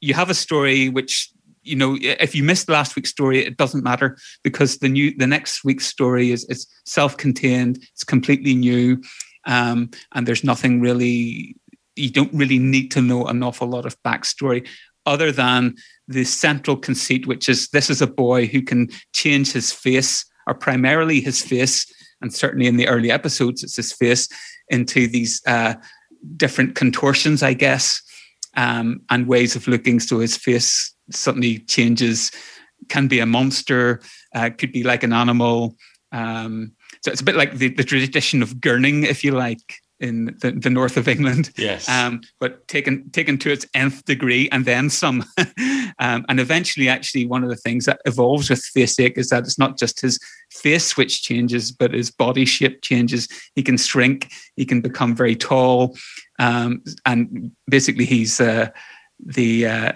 you 0.00 0.14
have 0.14 0.30
a 0.30 0.34
story 0.34 0.88
which 0.88 1.30
you 1.62 1.74
know 1.74 1.96
if 2.00 2.34
you 2.34 2.42
missed 2.42 2.68
last 2.68 2.94
week's 2.94 3.10
story 3.10 3.44
it 3.44 3.56
doesn't 3.56 3.82
matter 3.82 4.16
because 4.42 4.78
the 4.78 4.88
new 4.88 5.16
the 5.16 5.26
next 5.26 5.64
week's 5.64 5.86
story 5.86 6.30
is 6.30 6.44
is 6.50 6.66
self-contained 6.84 7.78
it's 7.92 8.04
completely 8.04 8.54
new 8.54 9.00
um, 9.46 9.90
and 10.12 10.26
there's 10.26 10.44
nothing 10.44 10.80
really, 10.80 11.56
you 11.96 12.10
don't 12.10 12.32
really 12.32 12.58
need 12.58 12.90
to 12.92 13.02
know 13.02 13.26
an 13.26 13.42
awful 13.42 13.68
lot 13.68 13.86
of 13.86 14.00
backstory 14.02 14.66
other 15.06 15.30
than 15.30 15.74
the 16.08 16.24
central 16.24 16.76
conceit, 16.76 17.26
which 17.26 17.48
is 17.48 17.68
this 17.68 17.90
is 17.90 18.00
a 18.00 18.06
boy 18.06 18.46
who 18.46 18.62
can 18.62 18.88
change 19.12 19.52
his 19.52 19.72
face, 19.72 20.24
or 20.46 20.54
primarily 20.54 21.20
his 21.20 21.42
face, 21.42 21.86
and 22.20 22.32
certainly 22.32 22.66
in 22.66 22.76
the 22.76 22.88
early 22.88 23.10
episodes, 23.10 23.62
it's 23.62 23.76
his 23.76 23.92
face, 23.92 24.28
into 24.68 25.06
these 25.06 25.42
uh, 25.46 25.74
different 26.36 26.74
contortions, 26.74 27.42
I 27.42 27.52
guess, 27.54 28.00
um, 28.56 29.02
and 29.10 29.26
ways 29.26 29.56
of 29.56 29.68
looking. 29.68 30.00
So 30.00 30.20
his 30.20 30.36
face 30.36 30.94
suddenly 31.10 31.58
changes, 31.60 32.30
can 32.88 33.08
be 33.08 33.20
a 33.20 33.26
monster, 33.26 34.00
uh, 34.34 34.50
could 34.56 34.72
be 34.72 34.82
like 34.82 35.02
an 35.02 35.12
animal. 35.12 35.76
Um, 36.12 36.72
so 37.04 37.10
it's 37.10 37.20
a 37.20 37.24
bit 37.24 37.36
like 37.36 37.58
the, 37.58 37.68
the 37.68 37.84
tradition 37.84 38.42
of 38.42 38.54
gurning, 38.56 39.04
if 39.04 39.22
you 39.22 39.32
like, 39.32 39.74
in 40.00 40.36
the, 40.40 40.52
the 40.52 40.70
north 40.70 40.96
of 40.96 41.06
England. 41.06 41.50
Yes. 41.58 41.86
Um, 41.86 42.22
but 42.40 42.66
taken 42.66 43.10
taken 43.10 43.36
to 43.38 43.52
its 43.52 43.66
nth 43.74 44.06
degree 44.06 44.48
and 44.50 44.64
then 44.64 44.88
some. 44.88 45.22
um, 45.98 46.24
and 46.30 46.40
eventually, 46.40 46.88
actually, 46.88 47.26
one 47.26 47.44
of 47.44 47.50
the 47.50 47.56
things 47.56 47.84
that 47.84 48.00
evolves 48.06 48.48
with 48.48 48.64
Faceache 48.74 49.18
is 49.18 49.28
that 49.28 49.42
it's 49.42 49.58
not 49.58 49.78
just 49.78 50.00
his 50.00 50.18
face 50.50 50.96
which 50.96 51.22
changes, 51.22 51.70
but 51.70 51.92
his 51.92 52.10
body 52.10 52.46
shape 52.46 52.80
changes. 52.80 53.28
He 53.54 53.62
can 53.62 53.76
shrink. 53.76 54.32
He 54.56 54.64
can 54.64 54.80
become 54.80 55.14
very 55.14 55.36
tall. 55.36 55.98
Um, 56.38 56.82
and 57.04 57.52
basically, 57.68 58.06
he's 58.06 58.40
uh, 58.40 58.70
the 59.22 59.66
uh, 59.66 59.92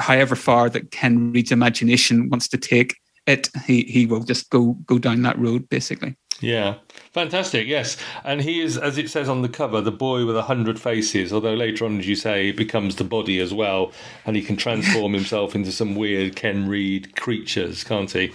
however 0.00 0.34
far 0.34 0.68
that 0.70 0.90
Ken 0.90 1.32
Reid's 1.32 1.52
imagination 1.52 2.30
wants 2.30 2.48
to 2.48 2.58
take 2.58 2.96
it, 3.26 3.48
he 3.64 3.82
he 3.82 4.06
will 4.06 4.24
just 4.24 4.50
go 4.50 4.72
go 4.86 4.98
down 4.98 5.22
that 5.22 5.38
road 5.38 5.68
basically. 5.68 6.16
Yeah, 6.42 6.76
fantastic. 7.12 7.66
Yes, 7.66 7.96
and 8.24 8.42
he 8.42 8.60
is, 8.60 8.76
as 8.76 8.98
it 8.98 9.08
says 9.08 9.28
on 9.28 9.42
the 9.42 9.48
cover, 9.48 9.80
the 9.80 9.92
boy 9.92 10.26
with 10.26 10.36
a 10.36 10.42
hundred 10.42 10.80
faces. 10.80 11.32
Although 11.32 11.54
later 11.54 11.84
on, 11.84 12.00
as 12.00 12.08
you 12.08 12.16
say, 12.16 12.46
he 12.46 12.52
becomes 12.52 12.96
the 12.96 13.04
body 13.04 13.38
as 13.38 13.54
well, 13.54 13.92
and 14.26 14.36
he 14.36 14.42
can 14.42 14.56
transform 14.56 15.12
himself 15.14 15.54
into 15.54 15.72
some 15.72 15.94
weird 15.94 16.36
Ken 16.36 16.68
Reid 16.68 17.16
creatures, 17.16 17.84
can't 17.84 18.10
he? 18.10 18.32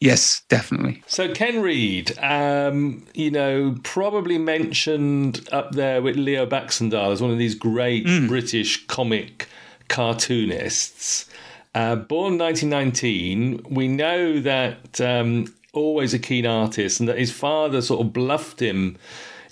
Yes, 0.00 0.42
definitely. 0.48 1.00
So 1.06 1.32
Ken 1.32 1.62
Reid, 1.62 2.18
um, 2.18 3.06
you 3.14 3.30
know, 3.30 3.76
probably 3.84 4.36
mentioned 4.36 5.48
up 5.52 5.72
there 5.72 6.02
with 6.02 6.16
Leo 6.16 6.44
Baxendale 6.44 7.12
as 7.12 7.22
one 7.22 7.30
of 7.30 7.38
these 7.38 7.54
great 7.54 8.04
mm. 8.04 8.26
British 8.26 8.84
comic 8.88 9.46
cartoonists. 9.86 11.28
Uh, 11.74 11.94
born 11.94 12.36
1919, 12.36 13.64
we 13.70 13.86
know 13.86 14.40
that 14.40 15.00
um, 15.00 15.46
always 15.72 16.14
a 16.14 16.18
keen 16.18 16.46
artist, 16.46 17.00
and 17.00 17.08
that 17.08 17.18
his 17.18 17.32
father 17.32 17.80
sort 17.82 18.00
of 18.00 18.12
bluffed 18.12 18.60
him 18.60 18.96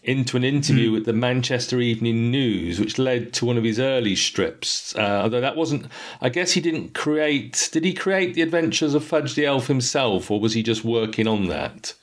into 0.02 0.36
an 0.36 0.44
interview 0.44 0.90
mm. 0.90 0.92
with 0.94 1.04
the 1.04 1.12
Manchester 1.12 1.80
Evening 1.80 2.30
News, 2.30 2.80
which 2.80 2.98
led 2.98 3.32
to 3.34 3.44
one 3.44 3.58
of 3.58 3.64
his 3.64 3.78
early 3.78 4.16
strips. 4.16 4.94
Uh, 4.96 5.20
although 5.22 5.40
that 5.40 5.56
wasn't, 5.56 5.86
I 6.20 6.30
guess 6.30 6.52
he 6.52 6.60
didn't 6.60 6.94
create. 6.94 7.68
Did 7.72 7.84
he 7.84 7.92
create 7.92 8.34
the 8.34 8.42
Adventures 8.42 8.94
of 8.94 9.04
Fudge 9.04 9.34
the 9.34 9.46
Elf 9.46 9.66
himself, 9.66 10.30
or 10.30 10.40
was 10.40 10.54
he 10.54 10.62
just 10.62 10.84
working 10.84 11.26
on 11.26 11.48
that? 11.48 11.94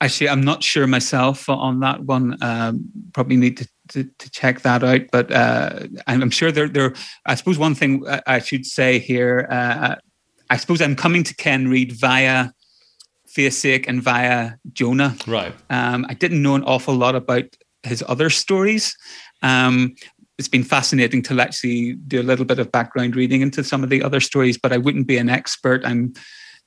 Actually, 0.00 0.28
I'm 0.28 0.42
not 0.42 0.62
sure 0.62 0.86
myself 0.86 1.48
on 1.48 1.80
that 1.80 2.02
one. 2.02 2.36
Um, 2.42 2.84
probably 3.12 3.36
need 3.36 3.56
to, 3.58 3.68
to, 3.88 4.04
to, 4.18 4.30
check 4.30 4.60
that 4.62 4.82
out. 4.82 5.02
But 5.12 5.30
uh, 5.30 5.86
I'm 6.06 6.30
sure 6.30 6.52
there, 6.52 6.68
there. 6.68 6.94
I 7.26 7.36
suppose 7.36 7.58
one 7.58 7.74
thing 7.74 8.04
I 8.26 8.40
should 8.40 8.66
say 8.66 8.98
here. 8.98 9.46
Uh, 9.48 9.94
I 10.50 10.56
suppose 10.56 10.82
I'm 10.82 10.96
coming 10.96 11.22
to 11.24 11.34
Ken 11.34 11.68
Reid 11.68 11.92
via 11.92 12.50
Faceache 13.34 13.86
and 13.88 14.02
via 14.02 14.52
Jonah. 14.72 15.16
Right. 15.26 15.54
Um, 15.70 16.06
I 16.08 16.14
didn't 16.14 16.42
know 16.42 16.54
an 16.54 16.64
awful 16.64 16.94
lot 16.94 17.14
about 17.14 17.44
his 17.82 18.02
other 18.08 18.30
stories. 18.30 18.96
Um, 19.42 19.94
it's 20.38 20.48
been 20.48 20.64
fascinating 20.64 21.22
to 21.22 21.40
actually 21.40 21.94
do 21.94 22.20
a 22.20 22.24
little 22.24 22.44
bit 22.44 22.58
of 22.58 22.72
background 22.72 23.14
reading 23.14 23.40
into 23.40 23.62
some 23.62 23.84
of 23.84 23.90
the 23.90 24.02
other 24.02 24.20
stories, 24.20 24.58
but 24.58 24.72
I 24.72 24.78
wouldn't 24.78 25.06
be 25.06 25.16
an 25.16 25.28
expert. 25.28 25.82
I'm 25.84 26.14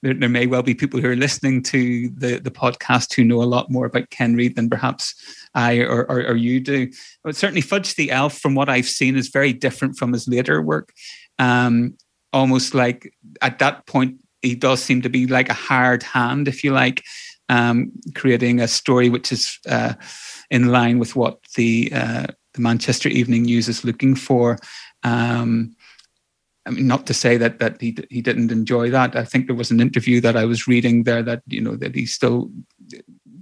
there, 0.03 0.13
there, 0.13 0.29
may 0.29 0.45
well 0.45 0.61
be 0.61 0.75
people 0.75 1.01
who 1.01 1.09
are 1.09 1.15
listening 1.15 1.63
to 1.63 2.09
the, 2.09 2.39
the 2.39 2.51
podcast 2.51 3.15
who 3.15 3.23
know 3.23 3.41
a 3.41 3.45
lot 3.45 3.71
more 3.71 3.87
about 3.87 4.11
Ken 4.11 4.35
Reid 4.35 4.55
than 4.55 4.69
perhaps 4.69 5.15
I 5.55 5.79
or, 5.79 6.03
or, 6.03 6.23
or 6.27 6.35
you 6.35 6.59
do. 6.59 6.91
But 7.23 7.35
certainly, 7.35 7.61
Fudge 7.61 7.95
the 7.95 8.11
Elf, 8.11 8.37
from 8.37 8.53
what 8.53 8.69
I've 8.69 8.87
seen, 8.87 9.15
is 9.15 9.29
very 9.29 9.53
different 9.53 9.97
from 9.97 10.13
his 10.13 10.27
later 10.27 10.61
work. 10.61 10.93
Um, 11.39 11.97
almost 12.31 12.75
like 12.75 13.11
at 13.41 13.59
that 13.59 13.87
point, 13.87 14.21
he 14.41 14.55
does 14.55 14.81
seem 14.81 15.01
to 15.01 15.09
be 15.09 15.27
like 15.27 15.49
a 15.49 15.53
hard 15.53 16.03
hand, 16.03 16.47
if 16.47 16.63
you 16.63 16.71
like, 16.71 17.03
um, 17.49 17.91
creating 18.15 18.59
a 18.59 18.67
story 18.67 19.09
which 19.09 19.31
is 19.31 19.59
uh, 19.67 19.93
in 20.49 20.67
line 20.67 20.99
with 20.99 21.15
what 21.15 21.39
the 21.55 21.91
uh, 21.93 22.27
the 22.53 22.61
Manchester 22.61 23.09
Evening 23.09 23.43
News 23.43 23.67
is 23.67 23.83
looking 23.83 24.15
for. 24.15 24.57
Um, 25.03 25.75
I 26.65 26.71
mean, 26.71 26.87
not 26.87 27.07
to 27.07 27.13
say 27.13 27.37
that 27.37 27.59
that 27.59 27.79
he 27.79 27.97
he 28.09 28.21
didn't 28.21 28.51
enjoy 28.51 28.89
that. 28.89 29.15
I 29.15 29.23
think 29.23 29.47
there 29.47 29.55
was 29.55 29.71
an 29.71 29.79
interview 29.79 30.19
that 30.21 30.35
I 30.35 30.45
was 30.45 30.67
reading 30.67 31.03
there 31.03 31.23
that 31.23 31.41
you 31.47 31.61
know 31.61 31.75
that 31.77 31.95
he 31.95 32.05
still 32.05 32.51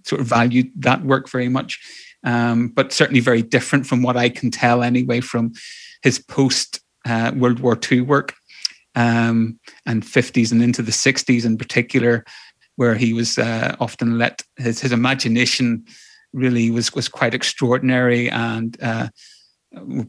sort 0.04 0.22
of 0.22 0.28
valued 0.28 0.72
that 0.78 1.04
work 1.04 1.30
very 1.30 1.50
much, 1.50 1.80
um, 2.24 2.68
but 2.68 2.94
certainly 2.94 3.22
very 3.22 3.42
different 3.42 3.88
from 3.88 4.04
what 4.04 4.16
I 4.16 4.30
can 4.30 4.52
tell 4.52 4.84
anyway 4.84 5.22
from 5.22 5.54
his 6.04 6.20
post 6.20 6.82
uh, 7.06 7.32
World 7.36 7.60
War 7.60 7.80
II 7.92 8.02
work 8.02 8.36
um, 8.96 9.60
and 9.86 10.04
50s 10.04 10.52
and 10.52 10.62
into 10.62 10.82
the 10.82 10.92
60s 10.92 11.46
in 11.46 11.58
particular, 11.58 12.26
where 12.76 12.96
he 12.96 13.14
was 13.14 13.38
uh, 13.38 13.76
often 13.80 14.18
let 14.18 14.42
his 14.58 14.82
his 14.82 14.92
imagination 14.92 15.86
really 16.34 16.72
was 16.72 16.94
was 16.94 17.08
quite 17.08 17.34
extraordinary 17.34 18.30
and. 18.30 18.78
Uh, 18.82 19.10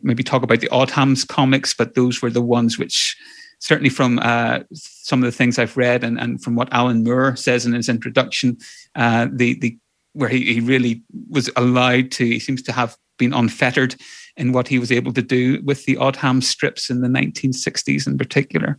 maybe 0.02 0.22
talk 0.22 0.44
about 0.44 0.60
the 0.60 0.68
Odhams 0.68 1.26
comics, 1.26 1.74
but 1.74 1.96
those 1.96 2.22
were 2.22 2.30
the 2.30 2.40
ones 2.40 2.78
which 2.78 3.16
certainly 3.58 3.90
from 3.90 4.18
uh, 4.20 4.60
some 4.72 5.22
of 5.22 5.26
the 5.26 5.36
things 5.36 5.58
I've 5.58 5.76
read 5.76 6.04
and, 6.04 6.18
and 6.20 6.42
from 6.42 6.54
what 6.54 6.72
Alan 6.72 7.04
Moore 7.04 7.36
says 7.36 7.66
in 7.66 7.72
his 7.72 7.88
introduction, 7.88 8.58
uh, 8.94 9.28
the 9.32 9.58
the 9.58 9.78
where 10.12 10.28
he, 10.30 10.54
he 10.54 10.60
really 10.60 11.02
was 11.28 11.50
allowed 11.56 12.10
to, 12.12 12.24
he 12.24 12.38
seems 12.38 12.62
to 12.62 12.72
have 12.72 12.96
been 13.18 13.32
unfettered 13.32 13.96
in 14.36 14.52
what 14.52 14.68
he 14.68 14.78
was 14.78 14.92
able 14.92 15.12
to 15.12 15.22
do 15.22 15.62
with 15.64 15.84
the 15.86 15.96
Oddham 15.96 16.42
strips 16.42 16.90
in 16.90 17.00
the 17.00 17.08
1960s 17.08 18.06
in 18.06 18.18
particular. 18.18 18.78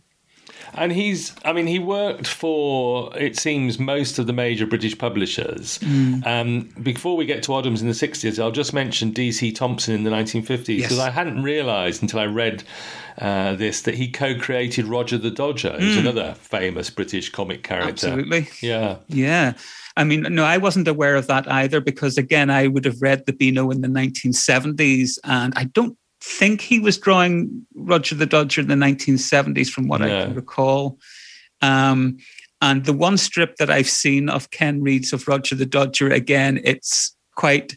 And 0.74 0.92
he's, 0.92 1.34
I 1.44 1.52
mean, 1.52 1.66
he 1.66 1.78
worked 1.78 2.26
for, 2.26 3.16
it 3.16 3.38
seems, 3.38 3.78
most 3.78 4.18
of 4.18 4.26
the 4.26 4.32
major 4.32 4.66
British 4.66 4.96
publishers. 4.98 5.78
Mm. 5.78 6.26
Um, 6.26 6.82
before 6.82 7.16
we 7.16 7.24
get 7.24 7.42
to 7.44 7.52
Odhams 7.52 7.80
in 7.80 7.86
the 7.86 7.94
60s, 7.94 8.38
I'll 8.38 8.50
just 8.50 8.74
mention 8.74 9.10
D.C. 9.10 9.52
Thomson 9.52 9.94
in 9.94 10.04
the 10.04 10.10
1950s, 10.10 10.66
because 10.66 10.92
yes. 10.92 11.00
I 11.00 11.10
hadn't 11.10 11.42
realised 11.42 12.02
until 12.02 12.20
I 12.20 12.26
read 12.26 12.64
uh, 13.18 13.54
this 13.54 13.82
that 13.82 13.94
he 13.94 14.08
co 14.08 14.38
created 14.38 14.86
Roger 14.86 15.18
the 15.18 15.30
Dodger, 15.30 15.76
who's 15.78 15.96
mm. 15.96 16.00
another 16.00 16.34
famous 16.34 16.90
British 16.90 17.30
comic 17.30 17.62
character. 17.62 18.08
Absolutely. 18.08 18.48
Yeah. 18.60 18.98
Yeah. 19.08 19.54
I 19.98 20.04
mean, 20.04 20.22
no, 20.22 20.44
I 20.44 20.58
wasn't 20.58 20.86
aware 20.86 21.16
of 21.16 21.26
that 21.26 21.50
either 21.50 21.80
because, 21.80 22.16
again, 22.16 22.50
I 22.50 22.68
would 22.68 22.84
have 22.84 23.02
read 23.02 23.26
the 23.26 23.32
Beano 23.32 23.70
in 23.70 23.80
the 23.80 23.88
1970s, 23.88 25.18
and 25.24 25.52
I 25.56 25.64
don't 25.64 25.98
think 26.20 26.60
he 26.60 26.78
was 26.78 26.96
drawing 26.96 27.66
Roger 27.74 28.14
the 28.14 28.24
Dodger 28.24 28.60
in 28.60 28.68
the 28.68 28.76
1970s, 28.76 29.68
from 29.68 29.88
what 29.88 30.00
I 30.00 30.08
can 30.08 30.34
recall. 30.34 31.00
Um, 31.62 32.18
and 32.62 32.84
the 32.84 32.92
one 32.92 33.16
strip 33.16 33.56
that 33.56 33.70
I've 33.70 33.88
seen 33.88 34.28
of 34.28 34.52
Ken 34.52 34.80
Reid's 34.82 35.12
of 35.12 35.26
Roger 35.26 35.56
the 35.56 35.66
Dodger, 35.66 36.10
again, 36.12 36.60
it's 36.62 37.16
quite 37.34 37.76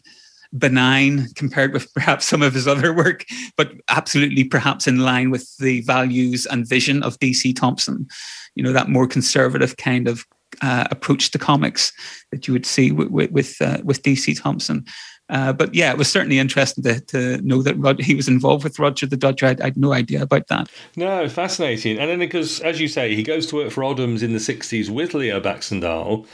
benign 0.56 1.26
compared 1.34 1.72
with 1.72 1.92
perhaps 1.94 2.26
some 2.26 2.42
of 2.42 2.54
his 2.54 2.68
other 2.68 2.94
work, 2.94 3.24
but 3.56 3.72
absolutely 3.88 4.44
perhaps 4.44 4.86
in 4.86 5.00
line 5.00 5.32
with 5.32 5.56
the 5.56 5.80
values 5.80 6.46
and 6.46 6.68
vision 6.68 7.02
of 7.02 7.18
DC 7.18 7.56
Thomson. 7.56 8.06
You 8.54 8.62
know, 8.62 8.72
that 8.72 8.88
more 8.88 9.08
conservative 9.08 9.76
kind 9.76 10.06
of 10.06 10.24
uh, 10.60 10.86
approach 10.90 11.30
to 11.30 11.38
comics 11.38 11.92
that 12.30 12.46
you 12.46 12.52
would 12.52 12.66
see 12.66 12.92
with 12.92 13.08
with, 13.08 13.30
with, 13.30 13.56
uh, 13.60 13.78
with 13.84 14.02
DC 14.02 14.40
Thomson. 14.40 14.84
Uh, 15.28 15.52
but 15.52 15.74
yeah, 15.74 15.90
it 15.90 15.96
was 15.96 16.10
certainly 16.10 16.38
interesting 16.38 16.84
to, 16.84 17.00
to 17.00 17.38
know 17.38 17.62
that 17.62 17.78
Rod, 17.78 18.00
he 18.00 18.14
was 18.14 18.28
involved 18.28 18.64
with 18.64 18.78
Roger 18.78 19.06
the 19.06 19.16
Dodger. 19.16 19.46
I, 19.46 19.64
had 19.64 19.78
no 19.78 19.92
idea 19.92 20.22
about 20.22 20.48
that. 20.48 20.68
No, 20.94 21.26
fascinating. 21.28 21.98
And 21.98 22.10
then 22.10 22.18
because, 22.18 22.60
as 22.60 22.80
you 22.80 22.86
say, 22.88 23.14
he 23.14 23.22
goes 23.22 23.46
to 23.46 23.56
work 23.56 23.70
for 23.70 23.82
Odhams 23.82 24.22
in 24.22 24.32
the 24.32 24.38
60s 24.38 24.90
with 24.90 25.14
Leo 25.14 25.40
Baxendale. 25.40 26.26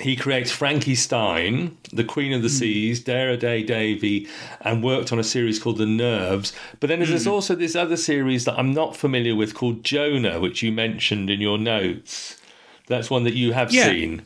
He 0.00 0.16
creates 0.16 0.50
Frankie 0.50 0.94
Stein, 0.94 1.76
The 1.92 2.04
Queen 2.04 2.32
of 2.32 2.42
the 2.42 2.48
mm. 2.48 2.58
Seas, 2.58 3.00
Dare 3.00 3.30
a 3.30 3.36
Day 3.36 3.62
Davy, 3.62 4.28
and 4.62 4.82
worked 4.82 5.12
on 5.12 5.18
a 5.18 5.24
series 5.24 5.58
called 5.58 5.78
The 5.78 5.86
Nerves. 5.86 6.52
But 6.80 6.88
then 6.88 7.00
there's 7.00 7.26
mm. 7.26 7.30
also 7.30 7.54
this 7.54 7.76
other 7.76 7.96
series 7.96 8.46
that 8.46 8.58
I'm 8.58 8.72
not 8.72 8.96
familiar 8.96 9.36
with 9.36 9.54
called 9.54 9.84
Jonah, 9.84 10.40
which 10.40 10.62
you 10.62 10.72
mentioned 10.72 11.28
in 11.28 11.40
your 11.40 11.58
notes. 11.58 12.39
That's 12.90 13.08
one 13.08 13.22
that 13.24 13.34
you 13.34 13.52
have 13.52 13.72
yeah. 13.72 13.84
seen. 13.84 14.22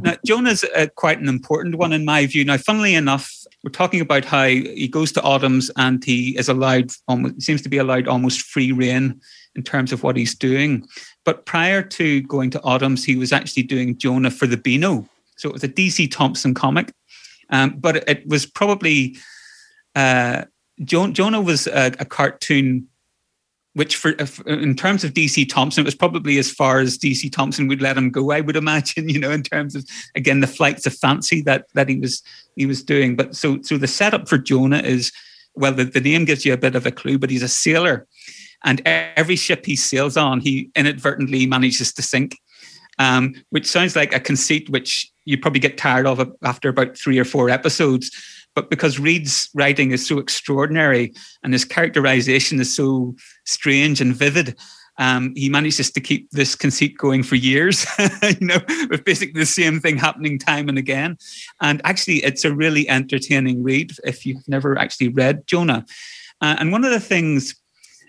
Now, 0.00 0.14
Jonah's 0.26 0.64
uh, 0.64 0.86
quite 0.96 1.20
an 1.20 1.28
important 1.28 1.76
one 1.76 1.92
in 1.92 2.04
my 2.04 2.26
view. 2.26 2.44
Now, 2.44 2.56
funnily 2.56 2.94
enough, 2.94 3.30
we're 3.62 3.70
talking 3.70 4.00
about 4.00 4.24
how 4.24 4.46
he 4.46 4.88
goes 4.88 5.12
to 5.12 5.20
Odhams 5.20 5.70
and 5.76 6.02
he 6.02 6.36
is 6.36 6.48
allowed, 6.48 6.90
almost, 7.08 7.42
seems 7.42 7.62
to 7.62 7.68
be 7.68 7.78
allowed 7.78 8.08
almost 8.08 8.40
free 8.42 8.72
reign 8.72 9.20
in 9.54 9.62
terms 9.62 9.92
of 9.92 10.02
what 10.02 10.16
he's 10.16 10.34
doing. 10.34 10.86
But 11.24 11.44
prior 11.44 11.82
to 11.82 12.22
going 12.22 12.50
to 12.50 12.58
Odhams, 12.60 13.04
he 13.04 13.16
was 13.16 13.32
actually 13.32 13.64
doing 13.64 13.98
Jonah 13.98 14.30
for 14.30 14.46
the 14.46 14.56
Beano. 14.56 15.06
So 15.36 15.50
it 15.50 15.52
was 15.52 15.64
a 15.64 15.68
DC 15.68 16.10
Thomson 16.10 16.54
comic. 16.54 16.92
Um, 17.50 17.76
but 17.78 17.96
it, 17.96 18.08
it, 18.08 18.26
was 18.26 18.46
probably, 18.46 19.16
uh, 19.94 20.44
jo- 20.82 21.10
Jonah 21.10 21.40
was 21.40 21.66
a, 21.66 21.92
a 21.98 22.04
cartoon 22.04 22.88
which 23.76 23.94
for 23.94 24.12
in 24.46 24.74
terms 24.74 25.04
of 25.04 25.12
DC 25.12 25.46
Thomson, 25.50 25.82
it 25.82 25.84
was 25.84 25.94
probably 25.94 26.38
as 26.38 26.50
far 26.50 26.78
as 26.78 26.96
DC 26.96 27.30
Thomson 27.30 27.68
would 27.68 27.82
let 27.82 27.98
him 27.98 28.10
go. 28.10 28.32
I 28.32 28.40
would 28.40 28.56
imagine, 28.56 29.06
you 29.10 29.20
know, 29.20 29.30
in 29.30 29.42
terms 29.42 29.76
of 29.76 29.84
again 30.14 30.40
the 30.40 30.46
flights 30.46 30.86
of 30.86 30.94
fancy 30.94 31.42
that 31.42 31.66
that 31.74 31.90
he 31.90 31.98
was 31.98 32.22
he 32.56 32.64
was 32.64 32.82
doing. 32.82 33.16
But 33.16 33.36
so 33.36 33.60
so 33.60 33.76
the 33.76 33.86
setup 33.86 34.28
for 34.30 34.38
Jonah 34.38 34.78
is 34.78 35.12
well, 35.54 35.72
the, 35.72 35.84
the 35.84 36.00
name 36.00 36.24
gives 36.24 36.46
you 36.46 36.54
a 36.54 36.58
bit 36.58 36.74
of 36.74 36.86
a 36.86 36.90
clue, 36.90 37.18
but 37.18 37.28
he's 37.28 37.42
a 37.42 37.48
sailor, 37.48 38.06
and 38.64 38.80
every 38.86 39.36
ship 39.36 39.66
he 39.66 39.76
sails 39.76 40.16
on, 40.16 40.40
he 40.40 40.70
inadvertently 40.74 41.46
manages 41.46 41.92
to 41.92 42.02
sink. 42.02 42.38
Um, 42.98 43.34
which 43.50 43.66
sounds 43.66 43.94
like 43.94 44.14
a 44.14 44.20
conceit 44.20 44.70
which 44.70 45.12
you 45.26 45.36
probably 45.36 45.60
get 45.60 45.76
tired 45.76 46.06
of 46.06 46.32
after 46.42 46.70
about 46.70 46.96
three 46.96 47.18
or 47.18 47.26
four 47.26 47.50
episodes 47.50 48.10
but 48.56 48.70
because 48.70 48.98
Reid's 48.98 49.50
writing 49.54 49.92
is 49.92 50.04
so 50.04 50.18
extraordinary 50.18 51.12
and 51.44 51.52
his 51.52 51.64
characterization 51.64 52.58
is 52.58 52.74
so 52.74 53.14
strange 53.44 54.00
and 54.00 54.16
vivid, 54.16 54.56
um, 54.98 55.34
he 55.36 55.50
manages 55.50 55.90
to 55.90 56.00
keep 56.00 56.30
this 56.30 56.54
conceit 56.54 56.96
going 56.96 57.22
for 57.22 57.34
years, 57.34 57.86
you 58.22 58.46
know, 58.46 58.58
with 58.88 59.04
basically 59.04 59.38
the 59.38 59.46
same 59.46 59.78
thing 59.78 59.98
happening 59.98 60.38
time 60.38 60.70
and 60.70 60.78
again. 60.78 61.18
And 61.60 61.82
actually, 61.84 62.24
it's 62.24 62.46
a 62.46 62.54
really 62.54 62.88
entertaining 62.88 63.62
read 63.62 63.92
if 64.04 64.24
you've 64.24 64.48
never 64.48 64.78
actually 64.78 65.08
read 65.08 65.46
Jonah. 65.46 65.84
Uh, 66.40 66.56
and 66.58 66.72
one 66.72 66.84
of 66.84 66.92
the 66.92 67.00
things, 67.00 67.54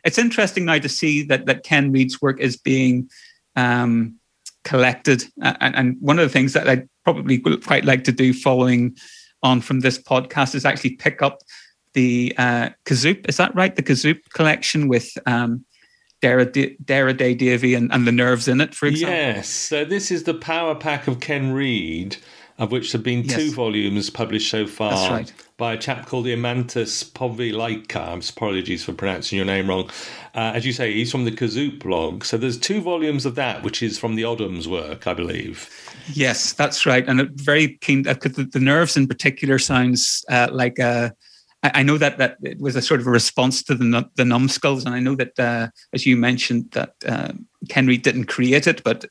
it's 0.06 0.18
interesting 0.18 0.64
now 0.64 0.80
to 0.80 0.90
see 0.90 1.24
that 1.24 1.46
that 1.48 1.64
Ken 1.64 1.92
Reid's 1.92 2.22
work 2.22 2.40
is 2.40 2.56
being 2.56 3.10
um, 3.58 4.18
collected. 4.64 5.26
Uh, 5.42 5.56
and, 5.60 5.76
and, 5.76 5.98
one 6.00 6.20
of 6.20 6.26
the 6.26 6.32
things 6.32 6.54
that 6.54 6.70
I'd 6.70 6.88
probably 7.04 7.38
quite 7.40 7.86
like 7.86 8.06
to 8.06 8.12
do 8.12 8.34
following 8.34 8.96
on 9.44 9.62
from 9.62 9.82
this 9.82 9.98
podcast 9.98 10.56
is 10.56 10.66
actually 10.66 10.92
pick 10.92 11.22
up 11.22 11.42
the 11.94 12.34
uh, 12.38 12.70
Kazoop. 12.86 13.28
Is 13.30 13.38
that 13.38 13.54
right? 13.56 13.76
The 13.76 13.84
Kazoop 13.84 14.20
collection 14.34 14.88
with 14.88 15.18
um, 15.26 15.66
Dare 16.22 16.40
a 16.40 17.14
Day 17.14 17.34
Davy 17.36 17.74
and, 17.74 17.92
and 17.92 18.08
the 18.08 18.12
nerves 18.12 18.48
in 18.48 18.62
it, 18.62 18.74
for 18.74 18.88
example. 18.88 19.16
Yes. 19.16 19.50
So 19.50 19.86
this 19.86 20.12
is 20.12 20.24
the 20.24 20.34
power 20.34 20.76
pack 20.76 21.08
of 21.08 21.20
Ken 21.20 21.54
Reid, 21.54 22.18
of 22.58 22.72
which 22.72 22.92
there 22.92 23.00
have 23.00 23.04
been 23.04 23.24
yes. 23.24 23.36
two 23.36 23.52
volumes 23.52 24.10
published 24.10 24.50
so 24.50 24.66
far. 24.68 24.92
That's 24.92 25.12
right. 25.12 25.34
By 25.58 25.74
a 25.74 25.78
chap 25.78 26.06
called 26.06 26.28
Imantas 26.28 27.04
Povilaika. 27.14 28.30
Apologies 28.30 28.84
for 28.84 28.94
pronouncing 28.94 29.38
your 29.38 29.46
name 29.48 29.68
wrong. 29.68 29.90
Uh, 30.36 30.52
as 30.54 30.68
you 30.68 30.72
say, 30.72 30.94
he's 30.94 31.12
from 31.12 31.26
the 31.26 31.32
Kazoop 31.32 31.80
blog. 31.80 32.24
So 32.26 32.38
there's 32.38 32.60
two 32.60 32.80
volumes 32.80 33.26
of 33.26 33.34
that, 33.36 33.64
which 33.64 33.82
is 33.82 33.98
from 33.98 34.14
the 34.14 34.22
Odhams 34.22 34.68
work, 34.68 35.08
I 35.08 35.16
believe. 35.16 35.68
Yes, 36.14 36.54
that's 36.54 36.86
right. 36.86 37.04
And 37.08 37.20
a 37.20 37.28
very 37.34 37.80
keen, 37.82 38.08
uh, 38.08 38.14
the, 38.14 38.48
the 38.54 38.60
nerves 38.60 38.96
in 38.96 39.08
particular 39.08 39.58
sounds 39.58 40.24
uh, 40.30 40.48
like 40.52 40.78
a 40.78 41.12
I 41.74 41.84
know 41.84 41.98
that 41.98 42.18
that 42.18 42.38
it 42.44 42.60
was 42.60 42.76
a 42.76 42.82
sort 42.82 43.00
of 43.00 43.08
a 43.08 43.12
response 43.12 43.64
to 43.64 43.76
the 43.76 44.10
the 44.16 44.26
numbskulls, 44.26 44.86
and 44.86 44.94
I 44.94 45.00
know 45.00 45.16
that 45.16 45.40
uh, 45.40 45.68
as 45.94 46.06
you 46.06 46.18
mentioned 46.18 46.72
that 46.72 46.94
uh, 47.06 47.34
Ken 47.70 47.88
Reid 47.88 48.04
didn't 48.04 48.26
create 48.26 48.68
it, 48.68 48.84
but 48.84 49.06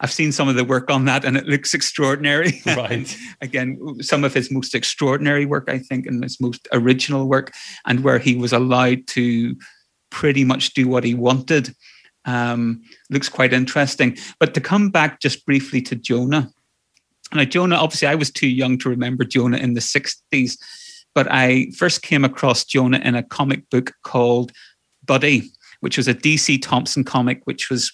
I've 0.00 0.12
seen 0.12 0.32
some 0.32 0.48
of 0.48 0.56
the 0.56 0.64
work 0.64 0.90
on 0.90 1.04
that, 1.06 1.24
and 1.24 1.36
it 1.36 1.46
looks 1.46 1.74
extraordinary. 1.74 2.62
Right. 2.80 3.14
Again, 3.40 3.78
some 4.00 4.24
of 4.24 4.32
his 4.32 4.50
most 4.50 4.74
extraordinary 4.74 5.44
work, 5.44 5.64
I 5.68 5.78
think, 5.78 6.06
and 6.06 6.22
his 6.22 6.40
most 6.40 6.68
original 6.72 7.28
work, 7.28 7.52
and 7.84 8.00
where 8.04 8.18
he 8.18 8.36
was 8.36 8.52
allowed 8.52 9.06
to 9.08 9.56
pretty 10.10 10.44
much 10.44 10.72
do 10.74 10.88
what 10.88 11.04
he 11.04 11.14
wanted. 11.14 11.74
Um, 12.24 12.82
looks 13.10 13.28
quite 13.28 13.52
interesting. 13.52 14.16
But 14.38 14.54
to 14.54 14.60
come 14.60 14.90
back 14.90 15.20
just 15.20 15.44
briefly 15.44 15.82
to 15.82 15.96
Jonah, 15.96 16.50
now 17.34 17.44
Jonah, 17.44 17.76
obviously, 17.76 18.08
I 18.08 18.14
was 18.14 18.30
too 18.30 18.48
young 18.48 18.78
to 18.78 18.88
remember 18.88 19.24
Jonah 19.24 19.58
in 19.58 19.74
the 19.74 19.80
'60s 19.80 20.56
but 21.14 21.26
I 21.30 21.70
first 21.76 22.02
came 22.02 22.24
across 22.24 22.64
Jonah 22.64 22.98
in 22.98 23.14
a 23.14 23.22
comic 23.22 23.68
book 23.70 23.92
called 24.04 24.52
Buddy, 25.04 25.50
which 25.80 25.96
was 25.96 26.08
a 26.08 26.14
DC 26.14 26.62
Thomson 26.62 27.04
comic, 27.04 27.40
which 27.44 27.70
was 27.70 27.92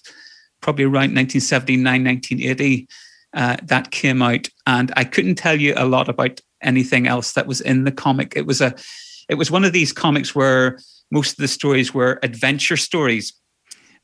probably 0.61 0.85
around 0.85 1.15
1979, 1.15 2.05
1980. 2.05 2.89
Uh, 3.35 3.57
that 3.63 3.91
came 3.91 4.23
out, 4.23 4.49
and 4.67 4.93
I 4.97 5.05
couldn't 5.05 5.35
tell 5.35 5.61
you 5.61 5.75
a 5.77 5.85
lot 5.85 6.09
about 6.09 6.41
anything 6.63 7.07
else 7.07 7.33
that 7.33 7.47
was 7.47 7.61
in 7.61 7.85
the 7.85 7.93
comic. 7.93 8.33
It 8.35 8.47
was 8.47 8.61
a, 8.63 8.75
it 9.29 9.35
was 9.35 9.51
one 9.51 9.65
of 9.65 9.75
these 9.75 9.93
comics 9.93 10.35
where 10.35 10.79
most 11.11 11.33
of 11.33 11.37
the 11.39 11.49
stories 11.49 11.93
were 11.93 12.19
adventure 12.23 12.79
stories, 12.79 13.35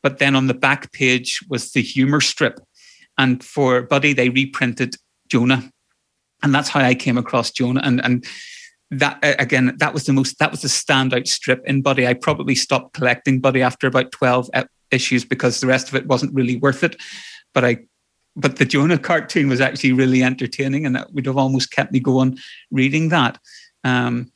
but 0.03 0.19
then 0.19 0.37
on 0.37 0.49
the 0.49 0.55
back 0.55 0.93
page 0.93 1.41
was 1.49 1.73
the 1.73 1.81
humor 1.81 2.21
strip, 2.21 2.61
and 3.17 3.43
for 3.43 3.83
Buddy 3.83 4.13
they 4.13 4.29
reprinted 4.29 4.97
Jonah, 5.29 5.71
and 6.43 6.55
that's 6.55 6.69
how 6.69 6.81
I 6.81 6.95
came 6.95 7.17
across 7.17 7.51
Jonah, 7.51 7.81
and 7.83 8.05
and 8.05 8.27
that 8.93 9.19
again 9.41 9.75
that 9.79 9.95
was 9.95 10.05
the 10.05 10.13
most 10.13 10.39
that 10.39 10.51
was 10.51 10.63
the 10.63 10.69
standout 10.69 11.27
strip 11.27 11.63
in 11.67 11.83
Buddy. 11.83 12.07
I 12.07 12.15
probably 12.15 12.55
stopped 12.55 12.95
collecting 12.95 13.41
Buddy 13.41 13.63
after 13.63 13.87
about 13.87 14.13
twelve 14.13 14.51
issues 14.91 15.25
because 15.25 15.61
the 15.61 15.67
rest 15.67 15.89
of 15.89 15.95
it 15.95 16.07
wasn't 16.07 16.35
really 16.35 16.57
worth 16.57 16.85
it, 16.85 16.97
but 17.55 17.65
I 17.65 17.79
but 18.37 18.57
the 18.57 18.65
Jonah 18.65 18.99
cartoon 18.99 19.49
was 19.49 19.61
actually 19.61 19.93
really 19.93 20.23
entertaining, 20.23 20.87
and 20.87 20.95
that 20.95 21.13
would 21.13 21.27
have 21.27 21.37
almost 21.37 21.71
kept 21.71 21.93
me 21.93 22.01
going 22.01 22.39
reading 22.71 23.09
that. 23.09 23.39
Um, 23.85 24.31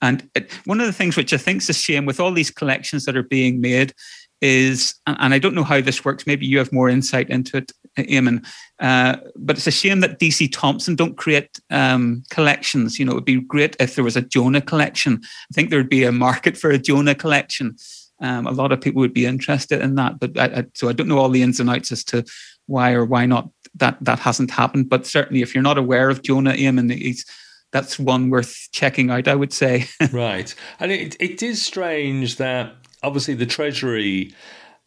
and 0.00 0.28
it, 0.34 0.52
one 0.66 0.80
of 0.80 0.86
the 0.86 0.92
things 0.92 1.16
which 1.16 1.32
I 1.32 1.38
think 1.38 1.62
is 1.62 1.70
a 1.70 1.74
shame 1.74 2.04
with 2.04 2.20
all 2.20 2.32
these 2.32 2.50
collections 2.50 3.06
that 3.06 3.16
are 3.16 3.22
being 3.22 3.60
made 3.60 3.94
is, 4.42 4.94
and 5.06 5.32
I 5.32 5.38
don't 5.38 5.54
know 5.54 5.64
how 5.64 5.80
this 5.80 6.04
works. 6.04 6.26
Maybe 6.26 6.46
you 6.46 6.58
have 6.58 6.72
more 6.72 6.90
insight 6.90 7.30
into 7.30 7.56
it, 7.58 7.72
Eamon. 7.96 8.44
Uh, 8.80 9.16
but 9.36 9.56
it's 9.56 9.66
a 9.66 9.72
shame 9.72 10.00
that 10.00 10.18
DC 10.18 10.50
Thomson 10.52 10.96
don't 10.96 11.16
create 11.16 11.60
um, 11.70 12.22
collections. 12.30 12.98
You 12.98 13.04
know, 13.04 13.12
it 13.12 13.16
would 13.16 13.24
be 13.24 13.40
great 13.40 13.76
if 13.78 13.94
there 13.94 14.04
was 14.04 14.16
a 14.16 14.22
Jonah 14.22 14.60
collection. 14.60 15.20
I 15.22 15.54
think 15.54 15.70
there 15.70 15.78
would 15.78 15.88
be 15.88 16.04
a 16.04 16.12
market 16.12 16.56
for 16.56 16.70
a 16.70 16.78
Jonah 16.78 17.14
collection. 17.14 17.76
Um, 18.20 18.46
a 18.46 18.52
lot 18.52 18.72
of 18.72 18.80
people 18.80 19.00
would 19.00 19.14
be 19.14 19.26
interested 19.26 19.80
in 19.80 19.96
that, 19.96 20.18
but 20.18 20.38
I, 20.38 20.44
I, 20.44 20.64
so 20.74 20.88
I 20.88 20.92
don't 20.92 21.08
know 21.08 21.18
all 21.18 21.28
the 21.28 21.42
ins 21.42 21.60
and 21.60 21.68
outs 21.68 21.92
as 21.92 22.04
to 22.04 22.24
why 22.66 22.92
or 22.92 23.04
why 23.04 23.26
not 23.26 23.50
that 23.74 23.98
that 24.00 24.18
hasn't 24.18 24.50
happened. 24.50 24.88
But 24.88 25.06
certainly, 25.06 25.42
if 25.42 25.54
you're 25.54 25.62
not 25.62 25.78
aware 25.78 26.10
of 26.10 26.22
Jonah 26.22 26.52
Eamon, 26.52 26.92
he's 26.92 27.26
that's 27.72 27.98
one 27.98 28.30
worth 28.30 28.68
checking 28.72 29.10
out. 29.10 29.26
I 29.26 29.34
would 29.34 29.52
say. 29.52 29.86
right, 30.12 30.54
and 30.78 30.92
it 30.92 31.16
it 31.20 31.42
is 31.42 31.64
strange 31.64 32.36
that 32.36 32.74
obviously 33.02 33.34
the 33.34 33.46
Treasury 33.46 34.32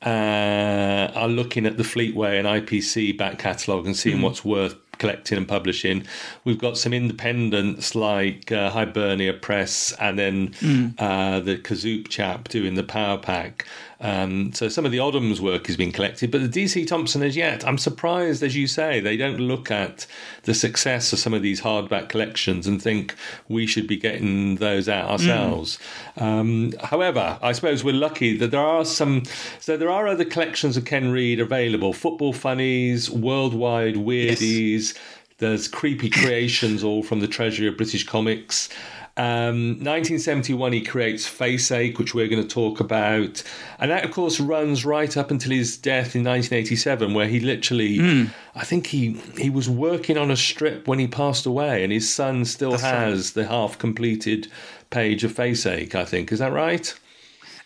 uh, 0.05 1.11
are 1.15 1.27
looking 1.27 1.65
at 1.65 1.77
the 1.77 1.83
Fleetway 1.83 2.37
and 2.37 2.47
IPC 2.47 3.17
back 3.17 3.39
catalogue 3.39 3.85
and 3.85 3.95
seeing 3.95 4.19
mm. 4.19 4.23
what's 4.23 4.45
worth 4.45 4.75
collecting 4.97 5.37
and 5.37 5.47
publishing. 5.47 6.05
We've 6.43 6.57
got 6.57 6.77
some 6.77 6.93
independents 6.93 7.95
like 7.95 8.51
uh, 8.51 8.69
Hibernia 8.69 9.33
Press 9.33 9.93
and 9.99 10.17
then 10.17 10.49
mm. 10.49 10.93
uh, 10.97 11.39
the 11.39 11.57
Kazoop 11.57 12.07
chap 12.09 12.47
doing 12.49 12.75
the 12.75 12.83
Power 12.83 13.17
Pack. 13.17 13.65
Um, 13.99 14.53
so 14.53 14.69
some 14.69 14.85
of 14.85 14.91
the 14.91 14.99
Odhams 14.99 15.39
work 15.39 15.67
has 15.67 15.75
been 15.75 15.91
collected, 15.91 16.29
but 16.29 16.41
the 16.41 16.63
DC 16.63 16.85
Thomson 16.87 17.23
as 17.23 17.35
yet, 17.35 17.65
I'm 17.65 17.79
surprised, 17.79 18.43
as 18.43 18.55
you 18.55 18.67
say, 18.67 18.99
they 18.99 19.17
don't 19.17 19.39
look 19.39 19.71
at 19.71 20.05
the 20.43 20.53
success 20.53 21.11
of 21.13 21.19
some 21.19 21.33
of 21.33 21.41
these 21.41 21.61
hardback 21.61 22.09
collections 22.09 22.67
and 22.67 22.81
think 22.81 23.15
we 23.49 23.65
should 23.65 23.87
be 23.87 23.97
getting 23.97 24.57
those 24.57 24.87
out 24.87 25.09
ourselves. 25.09 25.79
Mm. 26.15 26.21
Um, 26.21 26.73
however, 26.83 27.39
I 27.41 27.53
suppose 27.53 27.83
we're 27.83 27.93
lucky 27.93 28.37
that 28.37 28.51
there 28.51 28.61
are 28.61 28.85
some, 28.85 29.23
so 29.59 29.77
there 29.77 29.89
are 29.89 30.07
other 30.07 30.25
collections 30.25 30.77
of 30.77 30.85
Ken 30.85 31.09
Reid 31.09 31.39
available: 31.39 31.93
Football 31.93 32.33
Funnies, 32.33 33.09
Worldwide 33.09 33.95
Weirdies. 33.95 34.71
Yes. 34.71 34.93
There's 35.39 35.67
creepy 35.67 36.09
creations, 36.09 36.83
all 36.83 37.03
from 37.03 37.19
the 37.19 37.27
treasury 37.27 37.67
of 37.67 37.77
British 37.77 38.03
comics. 38.03 38.69
Um, 39.17 39.79
1971, 39.79 40.73
he 40.73 40.81
creates 40.81 41.27
Faceache, 41.27 41.97
which 41.97 42.13
we're 42.13 42.27
going 42.27 42.41
to 42.41 42.47
talk 42.47 42.79
about. 42.79 43.41
And 43.79 43.89
that, 43.89 44.05
of 44.05 44.11
course, 44.11 44.39
runs 44.39 44.85
right 44.85 45.17
up 45.17 45.31
until 45.31 45.51
his 45.51 45.75
death 45.75 46.15
in 46.15 46.23
1987, 46.23 47.15
where 47.15 47.27
he 47.27 47.39
literally, 47.39 47.97
mm. 47.97 48.29
I 48.55 48.63
think 48.63 48.87
he, 48.87 49.13
he 49.35 49.49
was 49.49 49.67
working 49.67 50.17
on 50.17 50.29
a 50.29 50.37
strip 50.37 50.87
when 50.87 50.99
he 50.99 51.07
passed 51.07 51.47
away, 51.47 51.83
and 51.83 51.91
his 51.91 52.13
son 52.13 52.45
still 52.45 52.71
That's 52.71 52.83
has 52.83 53.35
right. 53.35 53.43
the 53.43 53.49
half 53.49 53.79
completed 53.79 54.47
page 54.91 55.23
of 55.23 55.33
Faceache, 55.33 55.95
I 55.95 56.05
think. 56.05 56.31
Is 56.31 56.39
that 56.39 56.53
right? 56.53 56.93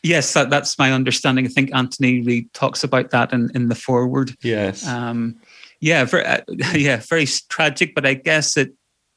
Yes, 0.03 0.33
that, 0.33 0.49
that's 0.49 0.79
my 0.79 0.91
understanding. 0.91 1.45
I 1.45 1.49
think 1.49 1.75
Anthony 1.75 2.21
Reid 2.21 2.53
talks 2.53 2.83
about 2.83 3.11
that 3.11 3.33
in, 3.33 3.51
in 3.53 3.67
the 3.67 3.75
foreword. 3.75 4.35
Yes. 4.41 4.87
Um, 4.87 5.35
yeah, 5.81 6.05
very, 6.05 6.25
uh, 6.25 6.41
yeah, 6.73 7.01
very 7.09 7.25
tragic, 7.49 7.93
but 7.93 8.05
I 8.05 8.13
guess 8.13 8.55
it 8.55 8.73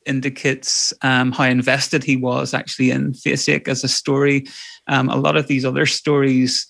indicates 0.07 0.93
um, 1.03 1.33
how 1.33 1.45
invested 1.45 2.05
he 2.05 2.17
was 2.17 2.55
actually 2.55 2.90
in 2.90 3.12
Faceache 3.12 3.69
as 3.69 3.85
a 3.85 3.88
story. 3.88 4.47
Um, 4.87 5.09
a 5.09 5.17
lot 5.17 5.37
of 5.37 5.47
these 5.47 5.64
other 5.64 5.87
stories 5.87 6.67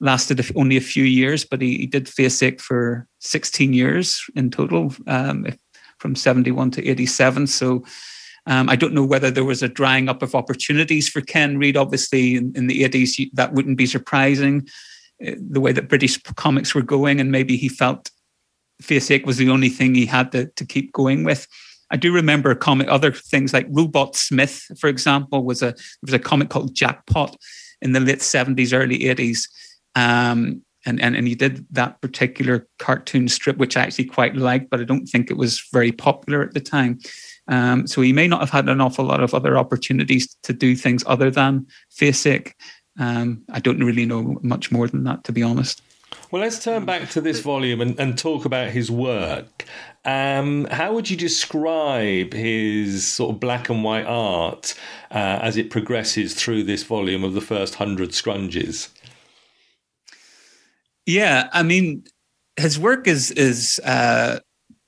lasted 0.00 0.44
only 0.56 0.76
a 0.76 0.80
few 0.80 1.04
years, 1.04 1.44
but 1.44 1.60
he, 1.60 1.78
he 1.78 1.86
did 1.86 2.06
Faceache 2.06 2.60
for 2.60 3.06
16 3.20 3.72
years 3.72 4.24
in 4.34 4.50
total, 4.50 4.94
um, 5.06 5.46
from 5.98 6.14
71 6.14 6.70
to 6.72 6.86
87. 6.86 7.46
So 7.46 7.84
um, 8.46 8.68
I 8.68 8.76
don't 8.76 8.94
know 8.94 9.04
whether 9.04 9.30
there 9.30 9.44
was 9.44 9.62
a 9.62 9.68
drying 9.68 10.08
up 10.08 10.22
of 10.22 10.34
opportunities 10.34 11.08
for 11.08 11.20
Ken 11.20 11.58
Reid. 11.58 11.76
Obviously, 11.76 12.36
in, 12.36 12.52
in 12.54 12.66
the 12.68 12.84
80s, 12.84 13.30
that 13.32 13.52
wouldn't 13.52 13.78
be 13.78 13.86
surprising. 13.86 14.68
Uh, 15.26 15.32
the 15.38 15.60
way 15.60 15.72
that 15.72 15.88
British 15.88 16.22
comics 16.36 16.74
were 16.74 16.82
going, 16.82 17.20
and 17.20 17.32
maybe 17.32 17.56
he 17.56 17.68
felt 17.68 18.10
Faceache 18.82 19.26
was 19.26 19.38
the 19.38 19.50
only 19.50 19.68
thing 19.68 19.94
he 19.94 20.06
had 20.06 20.30
to, 20.32 20.46
to 20.46 20.64
keep 20.64 20.92
going 20.92 21.24
with. 21.24 21.48
I 21.90 21.96
do 21.96 22.12
remember 22.12 22.54
comic 22.54 22.88
other 22.88 23.12
things 23.12 23.52
like 23.52 23.66
Robot 23.70 24.16
Smith, 24.16 24.64
for 24.78 24.88
example, 24.88 25.44
was 25.44 25.62
a 25.62 25.66
there 25.66 25.76
was 26.02 26.14
a 26.14 26.18
comic 26.18 26.48
called 26.48 26.74
Jackpot 26.74 27.36
in 27.80 27.92
the 27.92 28.00
late 28.00 28.22
seventies, 28.22 28.72
early 28.72 29.06
eighties. 29.08 29.48
Um, 29.94 30.62
and, 30.84 31.00
and, 31.00 31.16
and 31.16 31.26
he 31.26 31.34
did 31.34 31.66
that 31.72 32.00
particular 32.00 32.68
cartoon 32.78 33.28
strip, 33.28 33.56
which 33.56 33.76
I 33.76 33.82
actually 33.82 34.04
quite 34.04 34.36
liked, 34.36 34.70
but 34.70 34.80
I 34.80 34.84
don't 34.84 35.06
think 35.06 35.30
it 35.30 35.36
was 35.36 35.62
very 35.72 35.90
popular 35.90 36.42
at 36.42 36.54
the 36.54 36.60
time. 36.60 37.00
Um, 37.48 37.86
so 37.86 38.02
he 38.02 38.12
may 38.12 38.28
not 38.28 38.40
have 38.40 38.50
had 38.50 38.68
an 38.68 38.80
awful 38.80 39.04
lot 39.04 39.22
of 39.22 39.34
other 39.34 39.58
opportunities 39.58 40.36
to 40.44 40.52
do 40.52 40.76
things 40.76 41.02
other 41.06 41.30
than 41.30 41.66
Faceache. 41.98 42.52
Um, 42.98 43.42
I 43.50 43.60
don't 43.60 43.82
really 43.82 44.06
know 44.06 44.38
much 44.42 44.70
more 44.70 44.86
than 44.86 45.04
that, 45.04 45.24
to 45.24 45.32
be 45.32 45.42
honest. 45.42 45.82
Well, 46.30 46.42
let's 46.42 46.62
turn 46.62 46.84
back 46.84 47.10
to 47.10 47.20
this 47.20 47.40
volume 47.40 47.80
and, 47.80 47.98
and 47.98 48.16
talk 48.16 48.44
about 48.44 48.70
his 48.70 48.90
work. 48.90 49.64
Um, 50.06 50.66
how 50.70 50.94
would 50.94 51.10
you 51.10 51.16
describe 51.16 52.32
his 52.32 53.04
sort 53.04 53.34
of 53.34 53.40
black 53.40 53.68
and 53.68 53.82
white 53.82 54.06
art 54.06 54.74
uh, 55.10 55.40
as 55.42 55.56
it 55.56 55.68
progresses 55.68 56.32
through 56.32 56.62
this 56.62 56.84
volume 56.84 57.24
of 57.24 57.34
the 57.34 57.40
first 57.40 57.74
hundred 57.74 58.10
scrunges? 58.10 58.88
Yeah, 61.06 61.48
I 61.52 61.64
mean, 61.64 62.04
his 62.56 62.78
work 62.78 63.08
is 63.08 63.32
is 63.32 63.80
uh, 63.84 64.38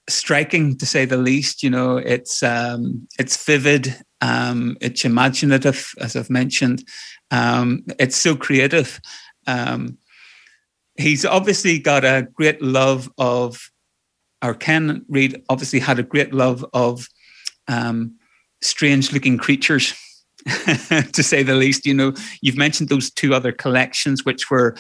striking 0.08 0.78
to 0.78 0.86
say 0.86 1.04
the 1.04 1.16
least. 1.16 1.64
You 1.64 1.70
know, 1.70 1.96
it's 1.96 2.42
um, 2.44 3.08
it's 3.18 3.44
vivid, 3.44 3.96
um, 4.20 4.76
it's 4.80 5.04
imaginative, 5.04 5.92
as 6.00 6.14
I've 6.14 6.30
mentioned. 6.30 6.84
Um, 7.32 7.84
it's 7.98 8.16
so 8.16 8.36
creative. 8.36 9.00
Um, 9.48 9.98
he's 10.96 11.24
obviously 11.24 11.80
got 11.80 12.04
a 12.04 12.28
great 12.34 12.62
love 12.62 13.10
of 13.18 13.68
or 14.42 14.54
Ken 14.54 15.04
Reid 15.08 15.42
obviously 15.48 15.80
had 15.80 15.98
a 15.98 16.02
great 16.02 16.32
love 16.32 16.64
of 16.72 17.06
um, 17.66 18.16
strange 18.62 19.12
looking 19.12 19.38
creatures, 19.38 19.94
to 20.46 21.22
say 21.22 21.42
the 21.42 21.54
least. 21.54 21.86
You 21.86 21.94
know, 21.94 22.14
you've 22.40 22.56
mentioned 22.56 22.88
those 22.88 23.10
two 23.10 23.34
other 23.34 23.52
collections, 23.52 24.24
which 24.24 24.50
were 24.50 24.76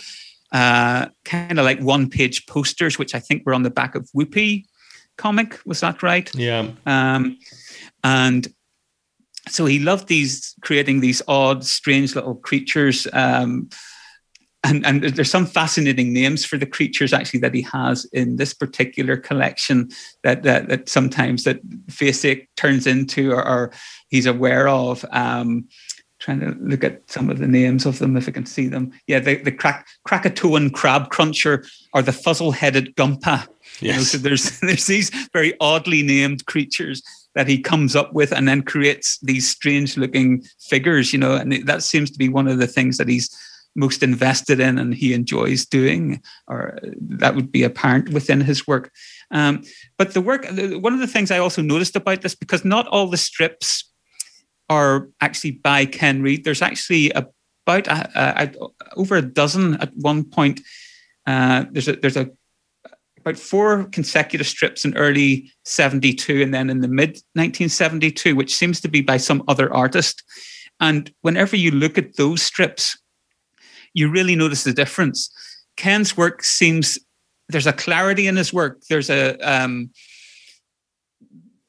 uh, 0.52 1.06
kind 1.24 1.58
of 1.58 1.64
like 1.64 1.80
one 1.80 2.08
page 2.08 2.46
posters, 2.46 2.98
which 2.98 3.14
I 3.14 3.20
think 3.20 3.44
were 3.44 3.54
on 3.54 3.62
the 3.62 3.70
back 3.70 3.94
of 3.94 4.08
Whoopee 4.14 4.66
comic. 5.16 5.58
Was 5.66 5.80
that 5.80 6.02
right? 6.02 6.32
Yeah. 6.34 6.70
Um, 6.86 7.38
and 8.04 8.48
so 9.48 9.66
he 9.66 9.78
loved 9.78 10.08
these 10.08 10.54
creating 10.62 11.00
these 11.00 11.22
odd, 11.26 11.64
strange 11.64 12.14
little 12.14 12.34
creatures. 12.36 13.06
Um, 13.12 13.68
and, 14.64 14.84
and 14.84 15.02
there's 15.02 15.30
some 15.30 15.46
fascinating 15.46 16.12
names 16.12 16.44
for 16.44 16.58
the 16.58 16.66
creatures 16.66 17.12
actually 17.12 17.40
that 17.40 17.54
he 17.54 17.62
has 17.62 18.04
in 18.06 18.36
this 18.36 18.52
particular 18.52 19.16
collection 19.16 19.88
that 20.24 20.42
that, 20.42 20.68
that 20.68 20.88
sometimes 20.88 21.44
that 21.44 21.64
Faceache 21.86 22.46
turns 22.56 22.86
into 22.86 23.32
or, 23.32 23.46
or 23.46 23.72
he's 24.08 24.26
aware 24.26 24.68
of. 24.68 25.04
Um, 25.10 25.68
trying 26.18 26.40
to 26.40 26.56
look 26.58 26.82
at 26.82 27.08
some 27.08 27.30
of 27.30 27.38
the 27.38 27.46
names 27.46 27.86
of 27.86 28.00
them 28.00 28.16
if 28.16 28.26
I 28.26 28.32
can 28.32 28.44
see 28.44 28.66
them. 28.66 28.90
Yeah, 29.06 29.20
the, 29.20 29.36
the 29.36 29.52
crack, 29.52 29.86
Krakatoan 30.04 30.70
crab 30.70 31.10
cruncher 31.10 31.64
or 31.94 32.02
the 32.02 32.10
fuzzle-headed 32.10 32.96
gumpa. 32.96 33.46
Yes. 33.80 33.82
You 33.82 33.92
know, 33.92 34.00
so 34.00 34.18
there's 34.18 34.60
there's 34.60 34.86
these 34.86 35.10
very 35.32 35.54
oddly 35.60 36.02
named 36.02 36.46
creatures 36.46 37.02
that 37.34 37.46
he 37.46 37.60
comes 37.60 37.94
up 37.94 38.12
with 38.14 38.32
and 38.32 38.48
then 38.48 38.62
creates 38.62 39.18
these 39.20 39.48
strange 39.48 39.96
looking 39.96 40.42
figures, 40.68 41.12
you 41.12 41.20
know, 41.20 41.36
and 41.36 41.52
that 41.66 41.84
seems 41.84 42.10
to 42.10 42.18
be 42.18 42.28
one 42.28 42.48
of 42.48 42.58
the 42.58 42.66
things 42.66 42.96
that 42.96 43.06
he's 43.06 43.30
most 43.78 44.02
invested 44.02 44.58
in 44.60 44.76
and 44.76 44.92
he 44.92 45.14
enjoys 45.14 45.64
doing, 45.64 46.20
or 46.48 46.78
that 47.00 47.36
would 47.36 47.52
be 47.52 47.62
apparent 47.62 48.10
within 48.10 48.40
his 48.40 48.66
work. 48.66 48.90
Um, 49.30 49.62
but 49.96 50.14
the 50.14 50.20
work, 50.20 50.44
one 50.50 50.92
of 50.92 51.00
the 51.00 51.06
things 51.06 51.30
I 51.30 51.38
also 51.38 51.62
noticed 51.62 51.94
about 51.94 52.22
this, 52.22 52.34
because 52.34 52.64
not 52.64 52.88
all 52.88 53.06
the 53.06 53.16
strips 53.16 53.90
are 54.68 55.08
actually 55.20 55.52
by 55.52 55.86
Ken 55.86 56.22
Reid. 56.22 56.44
There's 56.44 56.62
actually 56.62 57.10
about 57.12 57.86
a, 57.86 58.42
a, 58.42 58.52
over 58.96 59.16
a 59.16 59.22
dozen 59.22 59.80
at 59.80 59.94
one 59.96 60.24
point. 60.24 60.60
Uh, 61.26 61.64
there's 61.70 61.88
a 61.88 61.96
there's 61.96 62.16
a 62.16 62.30
about 63.18 63.38
four 63.38 63.84
consecutive 63.84 64.46
strips 64.46 64.84
in 64.84 64.96
early 64.96 65.50
72 65.64 66.40
and 66.40 66.54
then 66.54 66.70
in 66.70 66.80
the 66.80 66.88
mid 66.88 67.10
1972 67.34 68.34
which 68.34 68.54
seems 68.54 68.80
to 68.80 68.88
be 68.88 69.00
by 69.00 69.16
some 69.16 69.42
other 69.48 69.74
artist 69.74 70.22
and 70.80 71.12
whenever 71.22 71.56
you 71.56 71.72
look 71.72 71.98
at 71.98 72.16
those 72.16 72.40
strips 72.40 72.96
you 73.94 74.10
really 74.10 74.36
notice 74.36 74.64
the 74.64 74.72
difference 74.72 75.30
ken's 75.76 76.16
work 76.16 76.42
seems 76.42 76.98
there's 77.48 77.66
a 77.66 77.72
clarity 77.72 78.26
in 78.26 78.36
his 78.36 78.52
work 78.52 78.82
there's 78.88 79.10
a 79.10 79.36
um, 79.38 79.90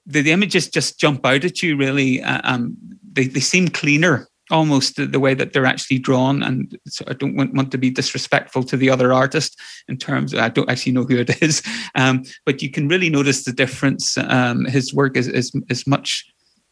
the, 0.09 0.21
the 0.21 0.31
images 0.31 0.67
just 0.67 0.99
jump 0.99 1.25
out 1.25 1.45
at 1.45 1.61
you 1.61 1.77
really. 1.77 2.21
Uh, 2.21 2.41
um, 2.43 2.75
they, 3.11 3.27
they 3.27 3.39
seem 3.39 3.69
cleaner 3.69 4.27
almost 4.51 4.95
the, 4.95 5.05
the, 5.05 5.19
way 5.19 5.35
that 5.35 5.53
they're 5.53 5.65
actually 5.65 5.99
drawn. 5.99 6.41
And 6.41 6.75
so 6.87 7.05
I 7.07 7.13
don't 7.13 7.35
want, 7.35 7.53
want 7.53 7.71
to 7.71 7.77
be 7.77 7.91
disrespectful 7.91 8.63
to 8.63 8.77
the 8.77 8.89
other 8.89 9.13
artist 9.13 9.59
in 9.87 9.97
terms 9.97 10.33
of, 10.33 10.39
I 10.39 10.49
don't 10.49 10.69
actually 10.69 10.93
know 10.93 11.03
who 11.03 11.17
it 11.17 11.41
is, 11.41 11.61
um, 11.95 12.23
but 12.45 12.63
you 12.63 12.71
can 12.71 12.87
really 12.87 13.09
notice 13.09 13.43
the 13.43 13.53
difference. 13.53 14.17
Um, 14.17 14.65
his 14.65 14.91
work 14.93 15.15
is, 15.15 15.27
is, 15.27 15.51
is 15.69 15.85
much, 15.85 16.25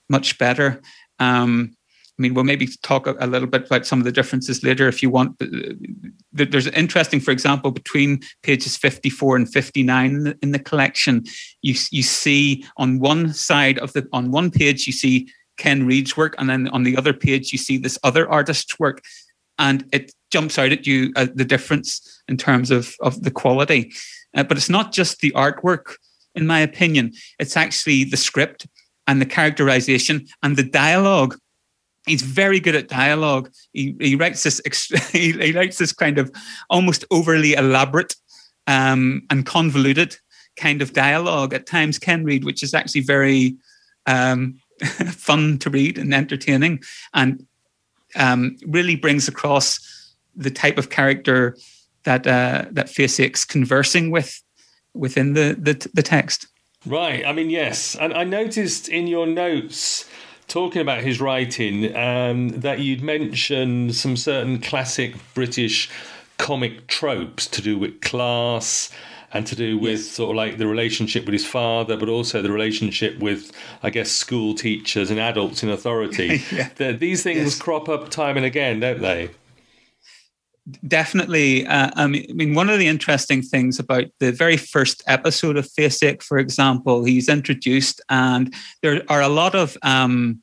much 0.09 0.39
better. 0.39 0.81
Um, 1.19 1.76
I 2.17 2.21
mean, 2.21 2.33
we'll 2.33 2.43
maybe 2.43 2.67
talk 2.81 3.05
a, 3.05 3.27
little 3.27 3.47
bit 3.47 3.67
about 3.67 3.85
some 3.85 3.99
of 3.99 4.05
the 4.05 4.11
differences 4.11 4.63
later 4.63 4.87
if 4.87 5.03
you 5.03 5.09
want. 5.09 5.39
Uh, 5.39 5.75
there's 6.31 6.67
interesting, 6.67 7.19
for 7.19 7.31
example, 7.31 7.69
between 7.69 8.21
pages 8.41 8.75
54 8.75 9.35
and 9.35 9.51
59 9.51 10.33
in 10.41 10.51
the, 10.51 10.59
collection, 10.59 11.23
you 11.61 11.75
you 11.91 12.01
see 12.01 12.65
on 12.77 12.99
one 12.99 13.33
side 13.33 13.77
of 13.79 13.93
the 13.93 14.07
on 14.11 14.31
one 14.31 14.49
page 14.49 14.87
you 14.87 14.93
see 14.93 15.29
Ken 15.57 15.85
Reid's 15.85 16.17
work, 16.17 16.33
and 16.37 16.49
then 16.49 16.67
on 16.69 16.83
the 16.83 16.97
other 16.97 17.13
page 17.13 17.51
you 17.51 17.59
see 17.59 17.77
this 17.77 17.99
other 18.03 18.29
artist's 18.29 18.79
work, 18.79 19.03
and 19.59 19.85
it 19.93 20.11
jumps 20.31 20.57
out 20.57 20.71
at 20.71 20.87
you 20.87 21.13
uh, 21.15 21.27
the 21.33 21.45
difference 21.45 22.23
in 22.27 22.37
terms 22.37 22.71
of 22.71 22.95
of 23.01 23.21
the 23.23 23.31
quality. 23.31 23.93
Uh, 24.35 24.43
but 24.43 24.57
it's 24.57 24.69
not 24.69 24.91
just 24.91 25.19
the 25.19 25.31
artwork, 25.31 25.95
in 26.33 26.47
my 26.47 26.59
opinion. 26.59 27.13
It's 27.39 27.55
actually 27.55 28.03
the 28.03 28.17
script 28.17 28.67
and 29.05 29.21
the 29.21 29.25
characterization 29.25 30.27
and 30.43 30.57
the 30.57 30.63
dialogue 30.63 31.37
he's 32.07 32.21
very 32.21 32.59
good 32.59 32.75
at 32.75 32.87
dialogue. 32.87 33.51
He, 33.73 33.95
he 33.99 34.15
writes 34.15 34.43
this 34.43 34.61
he, 35.11 35.51
writes 35.51 35.77
this 35.77 35.93
kind 35.93 36.17
of 36.17 36.31
almost 36.69 37.05
overly 37.11 37.53
elaborate 37.53 38.15
um, 38.65 39.23
and 39.29 39.45
convoluted 39.45 40.17
kind 40.55 40.81
of 40.81 40.93
dialogue 40.93 41.53
at 41.53 41.65
times. 41.67 41.99
Ken 41.99 42.23
Reid, 42.23 42.43
which 42.43 42.63
is 42.63 42.73
actually 42.73 43.01
very 43.01 43.55
um, 44.05 44.59
fun 45.11 45.57
to 45.59 45.69
read 45.69 45.97
and 45.97 46.13
entertaining, 46.13 46.81
and 47.13 47.45
um, 48.15 48.57
really 48.65 48.95
brings 48.95 49.27
across 49.27 50.15
the 50.35 50.51
type 50.51 50.77
of 50.77 50.89
character 50.89 51.57
that 52.03 52.25
uh, 52.25 52.65
that 52.71 52.87
Faceache's 52.87 53.45
conversing 53.45 54.11
with 54.11 54.41
within 54.93 55.33
the, 55.33 55.55
the 55.59 55.89
the 55.93 56.03
text. 56.03 56.47
Right. 56.85 57.25
I 57.25 57.33
mean, 57.33 57.49
yes, 57.49 57.95
and 57.95 58.13
I 58.13 58.23
noticed 58.23 58.87
in 58.87 59.07
your 59.07 59.27
notes 59.27 60.05
talking 60.47 60.81
about 60.81 61.03
his 61.03 61.19
writing, 61.19 61.95
um, 61.95 62.49
that 62.49 62.79
you'd 62.79 63.01
mentioned 63.01 63.95
some 63.95 64.17
certain 64.17 64.59
classic 64.59 65.15
British 65.33 65.89
comic 66.37 66.87
tropes 66.87 67.47
to 67.47 67.61
do 67.61 67.77
with 67.77 67.99
class 68.01 68.91
and 69.33 69.45
to 69.45 69.55
do 69.55 69.77
with 69.77 69.99
yes. 69.99 70.07
sort 70.07 70.29
of 70.31 70.35
like 70.37 70.57
the 70.57 70.67
relationship 70.67 71.25
with 71.25 71.33
his 71.33 71.45
father, 71.45 71.97
but 71.97 72.07
also 72.07 72.41
the 72.41 72.51
relationship 72.51 73.19
with, 73.19 73.51
I 73.83 73.89
guess, 73.89 74.09
school 74.09 74.55
teachers 74.55 75.11
and 75.11 75.19
adults 75.19 75.63
in 75.63 75.69
authority. 75.69 76.43
yeah. 76.51 76.91
these 76.93 77.23
things 77.23 77.39
yes. 77.39 77.59
crop 77.59 77.89
up 77.89 78.09
time 78.09 78.37
and 78.37 78.45
again, 78.45 78.79
don't 78.79 79.01
they? 79.01 79.29
Definitely. 80.85 81.65
Uh, 81.65 81.91
I, 81.95 82.07
mean, 82.07 82.53
one 82.53 82.69
of 82.69 82.77
the 82.77 82.87
interesting 82.87 83.41
things 83.41 83.79
about 83.79 84.05
the 84.19 84.33
very 84.33 84.57
first 84.57 85.01
episode 85.07 85.55
of 85.55 85.65
Faceache, 85.65 86.21
for 86.21 86.37
example, 86.37 87.05
he's 87.05 87.29
introduced, 87.29 88.01
and 88.09 88.53
there 88.81 89.01
are 89.07 89.21
a 89.21 89.29
lot 89.29 89.55
of, 89.55 89.77
um, 89.83 90.41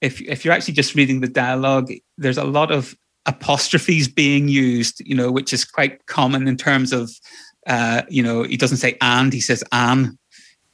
if, 0.00 0.20
if 0.22 0.44
you're 0.44 0.54
actually 0.54 0.74
just 0.74 0.96
reading 0.96 1.20
the 1.20 1.28
dialogue, 1.28 1.92
there's 2.18 2.38
a 2.38 2.44
lot 2.44 2.72
of 2.72 2.96
apostrophes 3.26 4.08
being 4.08 4.48
used, 4.48 5.00
you 5.04 5.14
know, 5.14 5.30
which 5.30 5.52
is 5.52 5.64
quite 5.64 6.04
common 6.06 6.48
in 6.48 6.56
terms 6.56 6.92
of, 6.92 7.10
uh, 7.68 8.02
you 8.08 8.22
know, 8.22 8.42
he 8.42 8.56
doesn't 8.56 8.78
say 8.78 8.96
and, 9.00 9.32
he 9.32 9.40
says 9.40 9.62
an. 9.70 10.18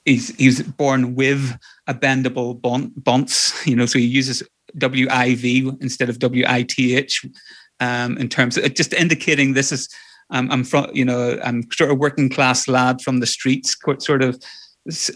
He's, 0.06 0.34
he's 0.36 0.62
born 0.62 1.14
with 1.14 1.56
a 1.86 1.94
bendable 1.94 2.60
bonce, 2.60 3.66
you 3.66 3.76
know, 3.76 3.86
so 3.86 3.98
he 3.98 4.06
uses 4.06 4.42
WIV 4.78 5.80
instead 5.82 6.08
of 6.08 6.18
WITH 6.18 7.14
um, 7.82 8.16
in 8.16 8.28
terms 8.28 8.56
of 8.56 8.74
just 8.74 8.92
indicating 8.92 9.54
this 9.54 9.72
is 9.72 9.88
um, 10.30 10.50
I'm 10.50 10.64
from 10.64 10.86
you 10.94 11.04
know 11.04 11.38
I'm 11.44 11.70
sort 11.72 11.90
of 11.90 11.98
working 11.98 12.30
class 12.30 12.68
lad 12.68 13.02
from 13.02 13.20
the 13.20 13.26
streets 13.26 13.76
sort 13.98 14.22
of 14.22 14.40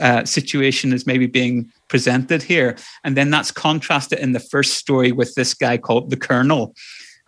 uh, 0.01 0.25
situation 0.25 0.93
is 0.93 1.07
maybe 1.07 1.27
being 1.27 1.71
presented 1.89 2.43
here, 2.43 2.77
and 3.05 3.17
then 3.17 3.31
that's 3.31 3.51
contrasted 3.51 4.19
in 4.19 4.33
the 4.33 4.41
first 4.41 4.75
story 4.75 5.13
with 5.13 5.35
this 5.35 5.55
guy 5.55 5.79
called 5.79 6.11
the 6.11 6.17
Colonel. 6.17 6.75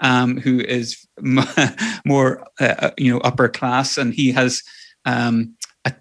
Um, 0.00 0.38
who 0.38 0.60
is 0.60 0.96
more, 2.04 2.46
uh, 2.60 2.74
uh, 2.78 2.90
you 2.96 3.12
know, 3.12 3.18
upper 3.18 3.48
class, 3.48 3.98
and 3.98 4.14
he 4.14 4.30
has 4.30 4.62
um, 5.04 5.56
a, 5.84 5.92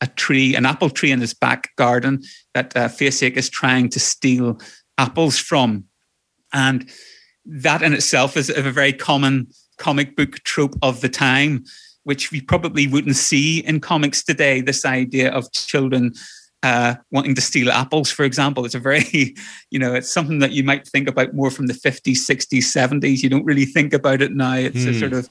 a 0.00 0.06
tree, 0.06 0.56
an 0.56 0.64
apple 0.64 0.88
tree 0.88 1.12
in 1.12 1.20
his 1.20 1.34
back 1.34 1.76
garden 1.76 2.22
that 2.54 2.74
uh, 2.74 2.88
Faceache 2.88 3.36
is 3.36 3.50
trying 3.50 3.90
to 3.90 4.00
steal 4.00 4.58
apples 4.96 5.38
from, 5.38 5.84
and 6.54 6.90
that 7.46 7.82
in 7.82 7.92
itself 7.92 8.36
is 8.36 8.50
a 8.50 8.62
very 8.62 8.92
common 8.92 9.48
comic 9.78 10.16
book 10.16 10.42
trope 10.44 10.74
of 10.82 11.00
the 11.00 11.08
time, 11.08 11.64
which 12.04 12.30
we 12.30 12.40
probably 12.40 12.86
wouldn't 12.86 13.16
see 13.16 13.60
in 13.60 13.80
comics 13.80 14.22
today. 14.22 14.60
This 14.60 14.84
idea 14.84 15.30
of 15.30 15.50
children 15.52 16.12
uh, 16.62 16.96
wanting 17.12 17.34
to 17.36 17.40
steal 17.40 17.70
apples, 17.70 18.10
for 18.10 18.24
example, 18.24 18.64
it's 18.64 18.74
a 18.74 18.80
very, 18.80 19.34
you 19.70 19.78
know, 19.78 19.94
it's 19.94 20.12
something 20.12 20.40
that 20.40 20.52
you 20.52 20.64
might 20.64 20.86
think 20.86 21.08
about 21.08 21.34
more 21.34 21.50
from 21.50 21.66
the 21.66 21.74
50s, 21.74 22.16
60s, 22.16 22.64
70s. 22.64 23.22
You 23.22 23.30
don't 23.30 23.44
really 23.44 23.64
think 23.64 23.92
about 23.94 24.22
it 24.22 24.32
now. 24.32 24.54
It's 24.54 24.84
mm. 24.84 24.88
a 24.88 24.92
hmm. 24.92 24.98
sort 24.98 25.12
of 25.12 25.28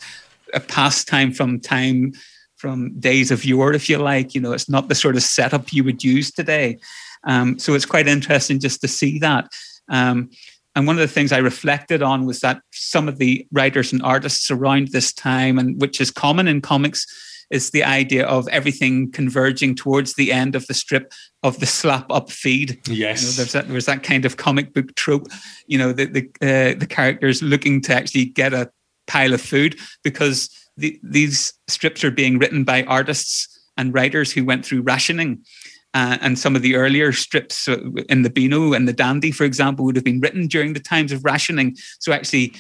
a 0.54 0.60
pastime 0.60 1.34
from 1.34 1.60
time, 1.60 2.14
from 2.56 2.98
days 3.00 3.32
of 3.32 3.44
yore, 3.44 3.74
if 3.74 3.90
you 3.90 3.98
like. 3.98 4.34
You 4.34 4.42
know, 4.42 4.54
it's 4.54 4.70
not 4.70 4.88
the 4.88 4.96
sort 4.96 5.16
of 5.16 5.24
setup 5.24 5.74
you 5.74 5.84
would 5.84 6.04
use 6.04 6.32
today. 6.32 6.80
Um, 7.26 7.60
so 7.60 7.74
it's 7.74 7.86
quite 7.86 8.08
interesting 8.08 8.60
just 8.60 8.82
to 8.82 8.88
see 8.88 9.20
that. 9.20 9.50
Um, 9.90 10.30
and 10.78 10.86
one 10.86 10.96
of 10.96 11.00
the 11.00 11.08
things 11.08 11.32
I 11.32 11.40
reflected 11.40 12.04
on 12.04 12.28
was 12.28 12.42
that 12.42 12.62
some 12.72 13.08
of 13.08 13.18
the 13.18 13.48
writers 13.52 13.92
and 13.92 14.00
artists 14.04 14.52
around 14.52 14.90
this 14.90 15.12
time, 15.12 15.58
and 15.58 15.82
which 15.82 16.00
is 16.00 16.12
common 16.12 16.48
in 16.48 16.62
comics, 16.62 17.04
is 17.50 17.72
the 17.72 17.84
idea 17.84 18.28
of 18.28 18.48
everything 18.50 19.12
converging 19.12 19.74
towards 19.74 20.14
the 20.14 20.32
end 20.32 20.54
of 20.54 20.68
the 20.68 20.76
strip 20.76 21.12
of 21.42 21.60
the 21.60 21.66
slap 21.66 22.06
up 22.12 22.30
feed. 22.30 22.80
Yes, 22.88 23.24
you 23.24 23.28
know, 23.28 23.32
there's 23.32 23.54
that 23.54 23.68
there's 23.68 23.88
that 23.88 24.04
kind 24.04 24.24
of 24.24 24.38
comic 24.38 24.72
book 24.76 24.94
trope. 24.94 25.26
You 25.66 25.80
know, 25.80 25.94
the 25.94 26.06
the 26.06 26.22
uh, 26.44 26.78
the 26.78 26.88
characters 26.88 27.42
looking 27.42 27.82
to 27.82 27.96
actually 27.96 28.26
get 28.26 28.54
a 28.54 28.70
pile 29.08 29.34
of 29.34 29.42
food 29.42 29.80
because 30.04 30.48
the, 30.78 31.00
these 31.02 31.54
strips 31.68 32.04
are 32.04 32.12
being 32.12 32.38
written 32.38 32.64
by 32.64 32.84
artists 32.84 33.48
and 33.78 33.96
writers 33.96 34.32
who 34.32 34.46
went 34.46 34.64
through 34.64 34.82
rationing. 34.82 35.44
Uh, 35.94 36.18
and 36.22 36.38
some 36.38 36.56
of 36.56 36.62
the 36.62 36.76
earlier 36.76 37.12
strips 37.12 37.68
uh, 37.68 37.78
in 38.10 38.22
the 38.22 38.30
Beano 38.30 38.74
and 38.74 38.88
the 38.88 38.94
Dandy, 38.94 39.32
for 39.32 39.46
example, 39.46 39.86
would 39.86 39.96
have 39.96 40.06
been 40.06 40.20
written 40.20 40.48
during 40.48 40.74
the 40.74 40.80
times 40.80 41.12
of 41.12 41.24
rationing. 41.26 41.76
So 42.00 42.12
actually, 42.12 42.54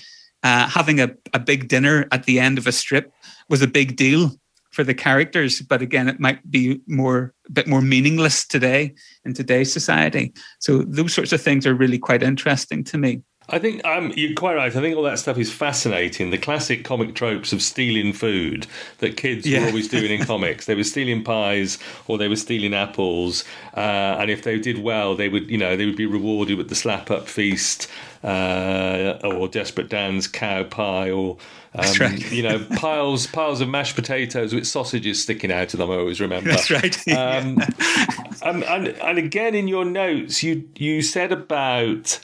uh, 0.44 0.68
having 0.68 1.00
a, 1.00 1.12
a 1.34 1.40
big 1.40 1.68
dinner 1.68 2.08
at 2.12 2.24
the 2.24 2.40
end 2.40 2.58
of 2.58 2.68
a 2.68 2.72
strip 2.72 3.12
was 3.50 3.62
a 3.62 3.68
big 3.68 3.96
deal 3.96 4.32
for 4.72 4.84
the 4.84 4.94
characters. 4.94 5.62
But 5.62 5.82
again, 5.82 6.08
it 6.08 6.20
might 6.20 6.50
be 6.50 6.82
more 6.88 7.34
a 7.48 7.52
bit 7.52 7.68
more 7.68 7.82
meaningless 7.82 8.46
today 8.46 8.94
in 9.26 9.34
today's 9.34 9.74
society. 9.74 10.34
So 10.60 10.84
those 10.84 11.13
sorts 11.13 11.34
of 11.34 11.42
things 11.42 11.66
are 11.66 11.74
really 11.74 11.98
quite 11.98 12.24
interesting 12.24 12.84
to 12.86 12.98
me. 12.98 13.24
I 13.50 13.60
think 13.60 13.84
um, 13.86 14.12
you're 14.18 14.34
quite 14.34 14.56
right. 14.56 14.76
I 14.76 14.82
think 14.82 14.98
all 14.98 15.04
that 15.04 15.20
stuff 15.20 15.38
is 15.38 15.52
fascinating. 15.52 16.32
The 16.32 16.38
classic 16.38 16.84
comic 16.84 17.16
tropes 17.16 17.54
of 17.54 17.62
stealing 17.62 18.12
food 18.12 18.68
that 18.98 19.16
kids 19.16 19.48
yeah. 19.48 19.62
were 19.62 19.68
always 19.68 19.88
doing 19.88 20.12
in 20.12 20.26
comics. 20.26 20.66
They 20.66 20.76
were 20.76 20.84
stealing 20.84 21.24
pies 21.24 21.80
or 22.08 22.18
they 22.18 22.28
were 22.28 22.36
stealing 22.36 22.74
apples, 22.74 23.46
uh, 23.76 24.18
and 24.20 24.30
if 24.30 24.44
they 24.44 24.60
did 24.60 24.80
well, 24.80 25.16
they 25.16 25.30
would, 25.30 25.50
you 25.50 25.58
know, 25.58 25.78
they 25.78 25.86
would 25.86 25.96
be 25.96 26.06
rewarded 26.06 26.58
with 26.58 26.68
the 26.68 26.76
slap 26.76 27.10
up 27.10 27.30
feast 27.30 27.90
uh, 28.24 29.18
or 29.24 29.48
Desperate 29.48 29.90
Dan's 29.90 30.28
cow 30.28 30.64
pie 30.64 31.10
or. 31.10 31.38
Um, 31.76 31.94
right. 32.00 32.32
you 32.32 32.42
know, 32.42 32.66
piles 32.78 33.28
piles 33.28 33.62
of 33.62 33.70
mashed 33.70 33.96
potatoes 33.96 34.52
with 34.52 34.66
sausages 34.66 35.22
sticking 35.22 35.52
out 35.52 35.74
of 35.76 35.80
them. 35.80 35.92
I 35.92 35.98
always 35.98 36.20
remember. 36.20 36.50
That's 36.50 36.72
right. 36.72 37.08
Um, 37.10 37.60
and, 38.42 38.64
and, 38.64 38.88
and 38.88 39.18
again, 39.20 39.54
in 39.54 39.68
your 39.68 39.86
notes, 39.86 40.42
you 40.42 40.68
you 40.76 41.04
said 41.04 41.32
about 41.32 42.20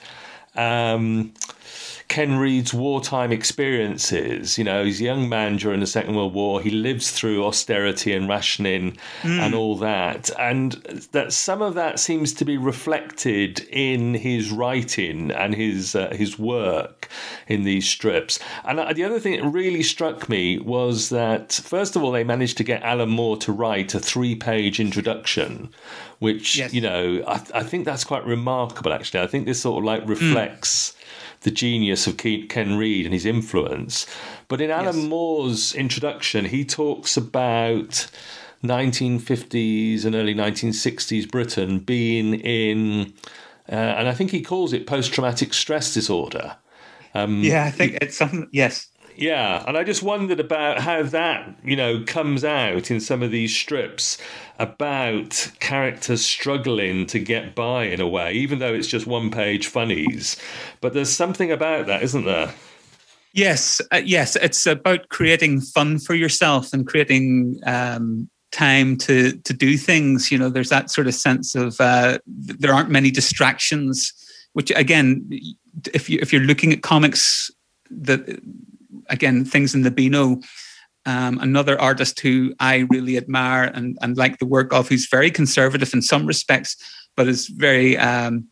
um, 0.56 1.34
Ken 2.08 2.38
Reid's 2.38 2.74
wartime 2.74 3.32
experiences. 3.32 4.58
You 4.58 4.63
know, 4.63 4.84
he's 4.84 5.02
a 5.02 5.06
young 5.06 5.30
man 5.30 5.58
during 5.58 5.80
the 5.80 5.88
Second 5.88 6.16
World 6.16 6.34
War. 6.34 6.62
He 6.62 6.70
lives 6.70 7.12
through 7.12 7.46
austerity 7.46 8.13
and 8.13 8.28
rationing 8.30 8.98
mm. 9.22 9.39
and 9.39 9.56
all 9.56 9.76
that, 9.78 10.30
and 10.39 10.74
that 11.12 11.34
some 11.34 11.62
of 11.62 11.74
that 11.76 12.00
seems 12.00 12.34
to 12.34 12.46
be 12.46 12.58
reflected 12.58 13.62
in 13.70 14.13
his 14.13 14.52
writing 14.52 15.32
and 15.32 15.56
his 15.56 15.96
uh, 15.96 16.13
his 16.13 16.38
work 16.38 17.10
in 17.48 17.63
these 17.63 17.88
strips. 17.88 18.39
And 18.63 18.80
the 18.96 19.04
other 19.04 19.20
thing 19.20 19.42
that 19.42 19.50
really 19.50 19.84
struck 19.84 20.30
me 20.30 20.60
was 20.60 21.10
that 21.10 21.54
first 21.54 21.96
of 21.96 22.04
all, 22.04 22.12
they 22.12 22.24
managed 22.24 22.58
to 22.58 22.63
get 22.63 22.84
Alan 22.84 23.10
Moore 23.10 23.38
to 23.38 23.52
write 23.52 23.94
a 23.96 24.00
three-page 24.00 24.80
introduction 24.80 25.70
which 26.24 26.58
yes. 26.58 26.74
you 26.74 26.80
know 26.80 27.22
I, 27.28 27.42
I, 27.54 27.63
think 27.63 27.84
that's 27.84 28.06
quite 28.06 28.26
remarkable. 28.26 28.94
Actually, 28.94 29.20
I 29.22 29.28
think 29.28 29.46
this 29.46 29.62
sort 29.62 29.80
of 29.80 29.84
like 29.84 30.08
reflects. 30.08 30.92
Mm. 30.92 31.00
The 31.44 31.52
genius 31.52 32.08
of 32.08 32.18
Ken 32.18 32.78
Reid 32.78 33.06
and 33.06 33.14
his 33.14 33.26
influence. 33.26 34.08
But 34.48 34.62
in 34.62 34.72
Alan 34.72 34.98
yes. 34.98 35.06
Moore's 35.06 35.76
introduction, 35.76 36.46
he 36.46 36.66
talks 36.66 37.16
about 37.18 38.08
1950s 38.64 40.06
and 40.06 40.16
early 40.16 40.34
1960s 40.34 41.30
Britain 41.30 41.80
being 41.80 42.36
in, 42.36 43.14
uh, 43.70 43.76
and 43.76 44.08
I 44.08 44.14
think 44.14 44.32
he 44.32 44.42
calls 44.42 44.74
it 44.74 44.88
post 44.88 45.14
traumatic 45.14 45.54
stress 45.54 45.94
disorder. 45.94 46.58
Um, 47.14 47.44
yeah, 47.44 47.66
I 47.66 47.72
think 47.72 47.98
it's 48.02 48.18
something, 48.18 48.48
yes. 48.52 48.88
Yeah, 49.15 49.63
and 49.67 49.78
I 49.78 49.84
just 49.84 50.02
wondered 50.02 50.39
about 50.39 50.80
how 50.80 51.04
that, 51.04 51.56
you 51.63 51.76
know, 51.76 52.04
comes 52.06 52.43
out 52.43 52.89
in 52.89 52.99
some 52.99 53.21
of 53.21 53.32
these 53.32 53.56
strips 53.56 54.17
about 54.58 55.52
characters 55.60 56.26
struggling 56.26 57.06
to 57.08 57.19
get 57.19 57.54
by 57.54 57.86
in 57.86 58.02
a 58.02 58.08
way, 58.08 58.34
even 58.34 58.60
though 58.60 58.73
it's 58.73 58.88
just 58.88 59.06
one 59.06 59.30
page 59.30 59.67
funnies. 59.67 60.38
But 60.82 60.93
there's 60.93 61.12
something 61.12 61.52
about 61.52 61.86
that, 61.88 62.02
isn't 62.04 62.26
there? 62.26 62.54
Yes, 63.34 63.82
uh, 63.91 64.02
yes, 64.04 64.36
it's 64.36 64.65
about 64.65 65.10
creating 65.10 65.62
fun 65.62 65.99
for 65.99 66.13
yourself 66.13 66.71
and 66.71 66.86
creating 66.86 67.60
um, 67.65 68.30
time 68.52 68.95
to 68.97 69.34
to 69.34 69.54
do 69.54 69.78
things. 69.78 70.32
You 70.32 70.38
know, 70.38 70.49
there's 70.49 70.69
that 70.69 70.91
sort 70.91 71.08
of 71.08 71.15
sense 71.15 71.56
of 71.56 71.80
uh, 71.82 72.19
there 72.28 72.73
aren't 72.73 72.89
many 72.89 73.12
distractions. 73.12 74.13
Which 74.54 74.71
again, 74.76 75.28
if 75.93 76.12
you 76.12 76.19
if 76.21 76.32
you're 76.32 76.43
looking 76.43 76.71
at 76.71 76.84
comics 76.84 77.49
that 77.89 78.39
again, 79.10 79.46
things 79.46 79.76
in 79.76 79.84
the 79.84 79.92
Beano. 79.92 80.39
Um, 81.06 81.38
another 81.39 81.80
artist 81.82 82.22
who 82.22 82.54
I 82.62 82.88
really 82.89 83.18
admire 83.18 83.63
and, 83.63 83.98
and 84.02 84.16
like 84.16 84.39
the 84.39 84.46
work 84.46 84.72
of, 84.72 84.88
who's 84.88 85.10
very 85.10 85.30
conservative 85.30 85.94
in 85.94 86.02
some 86.02 86.26
respects, 86.26 86.78
but 87.18 87.28
is 87.28 87.48
very, 87.48 87.98
um, 87.98 88.48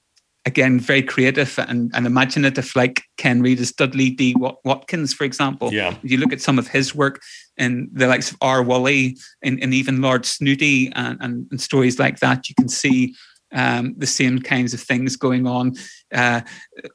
again, 0.46 0.78
very 0.78 1.02
creative 1.02 1.58
and, 1.60 1.92
and 1.94 2.06
imaginative, 2.06 2.76
like 2.76 3.04
Ken 3.16 3.42
Reid 3.42 3.62
is 3.62 3.72
Dudley 3.72 4.10
D. 4.10 4.36
Watkins, 4.66 5.14
for 5.14 5.24
example. 5.24 5.72
Yeah. 5.72 5.96
If 6.04 6.12
you 6.12 6.18
look 6.18 6.34
at 6.34 6.42
some 6.42 6.60
of 6.60 6.68
his 6.68 6.94
work 6.94 7.22
in 7.56 7.90
the 7.94 8.08
likes 8.08 8.32
of 8.32 8.38
Oor 8.42 8.64
Wullie 8.66 9.18
and, 9.42 9.64
and 9.64 9.74
even 9.74 10.02
Lord 10.02 10.26
Snooty 10.26 10.92
and, 10.94 11.18
and, 11.22 11.48
and 11.52 11.62
stories 11.62 12.00
like 12.00 12.20
that, 12.20 12.50
you 12.50 12.56
can 12.56 12.68
see 12.68 13.16
um, 13.54 13.94
the 13.98 14.08
same 14.08 14.40
kinds 14.40 14.74
of 14.74 14.82
things 14.82 15.16
going 15.16 15.48
on. 15.48 15.76
Uh, 16.14 16.42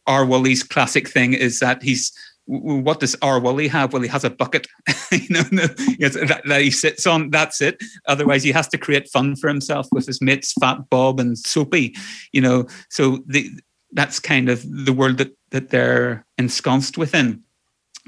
Oor 0.06 0.26
Wullie's 0.26 0.62
classic 0.62 1.08
thing 1.08 1.32
is 1.32 1.60
that 1.60 1.82
he's 1.82 2.12
what 2.46 3.00
does 3.00 3.16
Oor 3.22 3.40
Wullie 3.40 3.68
have? 3.68 3.92
Well, 3.92 4.02
he 4.02 4.08
has 4.08 4.24
a 4.24 4.30
bucket, 4.30 4.66
you 5.12 5.28
know, 5.30 5.42
that, 5.42 6.42
that, 6.46 6.60
he 6.60 6.70
sits 6.70 7.06
on. 7.06 7.30
That's 7.30 7.60
it. 7.60 7.82
Otherwise, 8.06 8.44
he 8.44 8.52
has 8.52 8.68
to 8.68 8.78
create 8.78 9.08
fun 9.08 9.36
for 9.36 9.48
himself 9.48 9.88
with 9.92 10.06
his 10.06 10.22
mates, 10.22 10.52
Fat 10.60 10.88
Bob 10.88 11.18
and 11.18 11.36
Soapy, 11.36 11.94
you 12.32 12.40
know. 12.40 12.66
So 12.88 13.18
the, 13.26 13.50
that's 13.92 14.20
kind 14.20 14.48
of 14.48 14.64
the 14.68 14.92
world 14.92 15.18
that 15.18 15.36
that 15.50 15.70
they're 15.70 16.24
ensconced 16.38 16.96
within. 16.96 17.42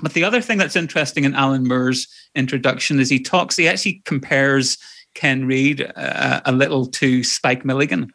But 0.01 0.13
the 0.13 0.25
other 0.25 0.41
thing 0.41 0.59
that's 0.59 0.77
interesting 0.77 1.25
in 1.25 1.35
Alan 1.35 1.67
Moore's 1.67 2.07
introduction 2.37 3.01
is 3.01 3.11
he 3.11 3.21
talks. 3.21 3.57
He 3.57 3.67
actually 3.67 4.03
compares 4.05 4.79
Ken 5.15 5.47
Reid 5.47 5.91
uh, 5.97 6.41
a 6.45 6.53
little 6.53 6.87
to 6.87 7.25
Spike 7.25 7.65
Milligan, 7.65 8.13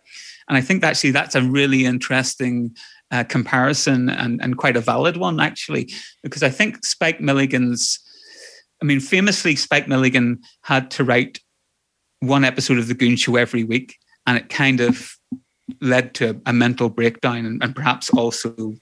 and 0.48 0.58
I 0.58 0.62
think 0.62 0.84
actually 0.84 1.12
that's 1.12 1.36
a 1.36 1.42
really 1.42 1.86
interesting 1.86 2.76
uh, 3.14 3.24
comparison 3.24 4.10
and, 4.10 4.42
and 4.42 4.58
quite 4.58 4.76
a 4.76 4.82
valid 4.82 5.18
one, 5.18 5.40
actually, 5.40 5.94
because 6.24 6.42
I 6.42 6.50
think 6.50 6.84
Spike 6.84 7.22
Milligan's, 7.22 8.00
I 8.82 8.86
mean, 8.86 9.00
famously, 9.00 9.56
Spike 9.56 9.88
Milligan 9.88 10.42
had 10.64 10.90
to 10.92 11.04
write 11.04 11.40
one 12.22 12.44
episode 12.44 12.80
of 12.80 12.88
The 12.88 12.96
Goon 12.96 13.16
Show 13.16 13.36
every 13.36 13.64
week, 13.64 13.98
and 14.26 14.36
it 14.36 14.50
kind 14.50 14.82
of 14.82 15.16
led 15.80 16.16
to 16.16 16.42
a 16.48 16.54
mental 16.54 16.90
breakdown 16.90 17.46
and, 17.46 17.64
and 17.64 17.76
perhaps 17.76 18.10
also 18.10 18.74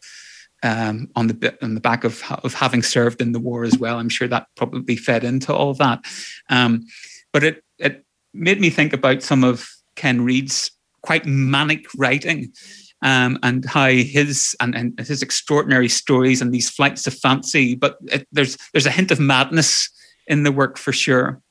um, 0.63 1.09
on 1.15 1.27
the 1.27 1.57
on 1.61 1.73
the 1.73 1.81
back 1.81 2.03
of 2.03 2.23
of 2.43 2.53
having 2.53 2.83
served 2.83 3.21
in 3.21 3.33
the 3.33 3.39
war 3.39 3.63
as 3.65 3.77
well. 3.77 3.99
I'm 3.99 4.09
sure 4.09 4.27
that 4.29 4.47
probably 4.55 4.95
fed 4.95 5.23
into 5.23 5.53
all 5.53 5.73
that. 5.75 6.05
Um, 6.49 6.85
but 7.33 7.43
it 7.43 7.63
it 7.79 8.05
made 8.33 8.61
me 8.61 8.69
think 8.69 8.93
about 8.93 9.23
some 9.23 9.43
of 9.43 9.67
Ken 9.95 10.23
Reid's 10.23 10.71
quite 11.01 11.25
manic 11.25 11.85
writing 11.97 12.53
um, 13.01 13.39
and 13.43 13.65
how 13.65 13.87
his 13.87 14.55
and, 14.59 14.75
and, 14.75 14.99
his 14.99 15.21
extraordinary 15.21 15.89
stories 15.89 16.41
and 16.41 16.53
these 16.53 16.69
flights 16.69 17.07
of 17.07 17.13
fancy. 17.13 17.75
But 17.75 17.97
it, 18.03 18.27
there's 18.31 18.57
there's 18.73 18.85
a 18.85 18.91
hint 18.91 19.11
of 19.11 19.19
madness 19.19 19.89
in 20.27 20.43
the 20.43 20.51
work 20.51 20.77
for 20.77 20.93
sure, 20.93 21.41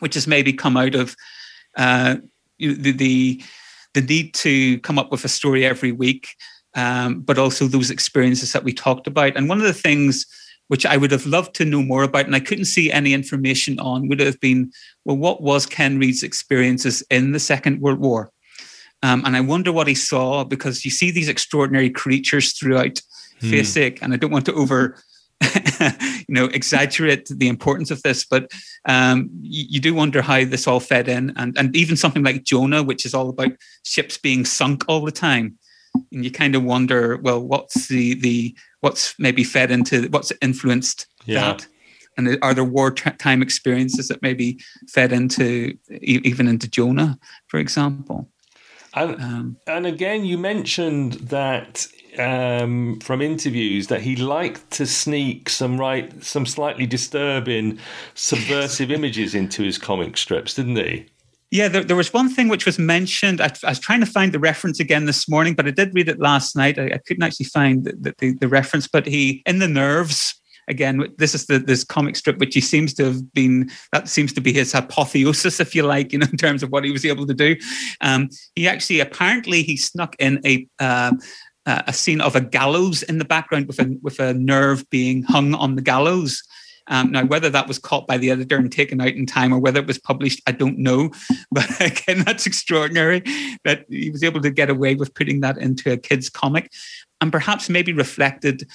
which 0.00 0.14
has 0.14 0.26
maybe 0.26 0.52
come 0.52 0.76
out 0.76 0.94
of 0.94 1.14
uh, 1.76 2.16
the, 2.58 2.92
the 2.92 3.42
the 3.94 4.00
need 4.00 4.34
to 4.34 4.78
come 4.80 4.98
up 4.98 5.10
with 5.10 5.24
a 5.24 5.28
story 5.28 5.66
every 5.66 5.92
week, 5.92 6.28
um, 6.74 7.20
but 7.20 7.38
also 7.38 7.66
those 7.66 7.90
experiences 7.90 8.52
that 8.52 8.64
we 8.64 8.72
talked 8.72 9.06
about. 9.06 9.36
And 9.36 9.48
one 9.48 9.58
of 9.58 9.66
the 9.66 9.74
things 9.74 10.26
which 10.68 10.86
I 10.86 10.96
would 10.96 11.10
have 11.10 11.26
loved 11.26 11.54
to 11.56 11.66
know 11.66 11.82
more 11.82 12.02
about, 12.02 12.24
and 12.24 12.34
I 12.34 12.40
couldn't 12.40 12.64
see 12.64 12.90
any 12.90 13.12
information 13.12 13.78
on, 13.78 14.08
would 14.08 14.20
have 14.20 14.40
been 14.40 14.72
well, 15.04 15.18
what 15.18 15.42
was 15.42 15.66
Ken 15.66 15.98
Reid's 15.98 16.22
experiences 16.22 17.02
in 17.10 17.32
the 17.32 17.40
Second 17.40 17.82
World 17.82 17.98
War? 17.98 18.32
Um, 19.02 19.24
and 19.24 19.36
I 19.36 19.40
wonder 19.40 19.72
what 19.72 19.88
he 19.88 19.94
saw 19.94 20.44
because 20.44 20.84
you 20.84 20.90
see 20.90 21.10
these 21.10 21.28
extraordinary 21.28 21.90
creatures 21.90 22.52
throughout 22.52 23.00
mm. 23.40 24.02
and 24.02 24.12
I 24.12 24.16
don't 24.16 24.30
want 24.30 24.46
to 24.46 24.54
over, 24.54 24.96
you 25.80 26.24
know, 26.28 26.44
exaggerate 26.46 27.28
the 27.28 27.48
importance 27.48 27.90
of 27.90 28.02
this, 28.02 28.24
but 28.24 28.50
um, 28.86 29.28
you, 29.40 29.64
you, 29.70 29.80
do 29.80 29.94
wonder 29.94 30.22
how 30.22 30.44
this 30.44 30.68
all 30.68 30.78
fed 30.78 31.08
in, 31.08 31.32
and 31.36 31.56
and 31.58 31.74
even 31.74 31.96
something 31.96 32.22
like 32.22 32.44
Jonah, 32.44 32.82
which 32.82 33.04
is 33.04 33.12
all 33.12 33.28
about 33.28 33.52
ships 33.84 34.16
being 34.18 34.44
sunk 34.44 34.84
all 34.86 35.04
the 35.04 35.10
time, 35.10 35.58
and 36.12 36.24
you 36.24 36.30
kind 36.30 36.54
of 36.54 36.62
wonder, 36.62 37.16
well, 37.16 37.40
what's 37.40 37.88
the 37.88 38.14
the 38.14 38.56
what's 38.80 39.18
maybe 39.18 39.42
fed 39.42 39.72
into 39.72 40.08
what's 40.08 40.32
influenced 40.40 41.06
yeah. 41.24 41.40
that 41.40 41.66
and 42.16 42.38
are 42.42 42.54
there 42.54 42.64
wartime 42.64 43.42
experiences 43.42 44.08
that 44.08 44.22
maybe 44.22 44.60
fed 44.88 45.12
into 45.12 45.76
even 45.90 46.48
into 46.48 46.68
Jonah, 46.68 47.18
for 47.48 47.58
example? 47.58 48.28
And, 48.94 49.22
um, 49.22 49.56
and 49.66 49.86
again, 49.86 50.24
you 50.24 50.36
mentioned 50.36 51.14
that 51.14 51.86
um, 52.18 52.98
from 53.00 53.22
interviews 53.22 53.86
that 53.86 54.02
he 54.02 54.16
liked 54.16 54.70
to 54.72 54.86
sneak 54.86 55.48
some 55.48 55.78
right, 55.78 56.22
some 56.22 56.44
slightly 56.44 56.86
disturbing, 56.86 57.78
subversive 58.14 58.90
images 58.98 59.34
into 59.34 59.62
his 59.62 59.78
comic 59.78 60.16
strips, 60.16 60.54
didn't 60.54 60.76
he? 60.76 61.06
Yeah, 61.50 61.68
there, 61.68 61.84
there 61.84 61.96
was 61.96 62.14
one 62.14 62.30
thing 62.30 62.48
which 62.48 62.64
was 62.64 62.78
mentioned. 62.78 63.40
I, 63.40 63.52
I, 63.64 63.70
was 63.70 63.78
trying 63.78 64.00
to 64.00 64.06
find 64.06 64.32
the 64.32 64.38
reference 64.38 64.80
again 64.80 65.04
this 65.04 65.28
morning, 65.28 65.54
but 65.54 65.66
I 65.66 65.70
did 65.70 65.94
read 65.94 66.08
it 66.08 66.18
last 66.18 66.56
night. 66.56 66.78
I, 66.78 66.86
I 66.86 66.98
couldn't 67.06 67.22
actually 67.22 67.46
find 67.46 67.84
the, 67.84 68.14
the, 68.18 68.32
the 68.40 68.48
reference, 68.48 68.88
but 68.88 69.06
he 69.06 69.42
in 69.44 69.58
the 69.58 69.68
nerves 69.68 70.34
again, 70.68 71.06
this 71.18 71.34
is 71.34 71.46
the 71.46 71.58
this 71.58 71.84
comic 71.84 72.16
strip 72.16 72.38
which 72.38 72.54
he 72.54 72.60
seems 72.60 72.94
to 72.94 73.04
have 73.04 73.32
been 73.32 73.70
that 73.92 74.08
seems 74.08 74.32
to 74.34 74.40
be 74.40 74.52
his 74.52 74.74
apotheosis, 74.74 75.60
if 75.60 75.74
you 75.74 75.82
like, 75.82 76.12
you 76.12 76.18
know, 76.18 76.26
in 76.30 76.36
terms 76.36 76.62
of 76.62 76.70
what 76.70 76.84
he 76.84 76.92
was 76.92 77.04
able 77.04 77.26
to 77.26 77.34
do. 77.34 77.56
Um, 78.00 78.28
he 78.54 78.68
actually 78.68 79.00
apparently 79.00 79.62
he 79.62 79.76
snuck 79.76 80.16
in 80.18 80.40
a 80.44 80.66
uh, 80.78 81.12
a 81.64 81.92
scene 81.92 82.20
of 82.20 82.34
a 82.34 82.40
gallows 82.40 83.02
in 83.04 83.18
the 83.18 83.24
background 83.24 83.66
with 83.66 83.78
a 83.78 83.96
with 84.02 84.18
a 84.20 84.34
nerve 84.34 84.88
being 84.90 85.22
hung 85.22 85.54
on 85.54 85.76
the 85.76 85.82
gallows. 85.82 86.42
Um, 86.88 87.12
now, 87.12 87.24
whether 87.24 87.48
that 87.48 87.68
was 87.68 87.78
caught 87.78 88.08
by 88.08 88.18
the 88.18 88.30
editor 88.32 88.56
and 88.56 88.70
taken 88.70 89.00
out 89.00 89.08
in 89.08 89.24
time 89.24 89.52
or 89.52 89.60
whether 89.60 89.78
it 89.78 89.86
was 89.86 89.98
published, 89.98 90.42
I 90.48 90.52
don't 90.52 90.78
know. 90.78 91.10
But 91.52 91.80
again, 91.80 92.24
that's 92.24 92.46
extraordinary 92.46 93.22
that 93.64 93.84
he 93.88 94.10
was 94.10 94.24
able 94.24 94.40
to 94.40 94.50
get 94.50 94.70
away 94.70 94.94
with 94.94 95.14
putting 95.14 95.40
that 95.40 95.58
into 95.58 95.92
a 95.92 95.96
kid's 95.96 96.28
comic 96.28 96.72
and 97.20 97.30
perhaps 97.30 97.68
maybe 97.68 97.92
reflected 97.92 98.68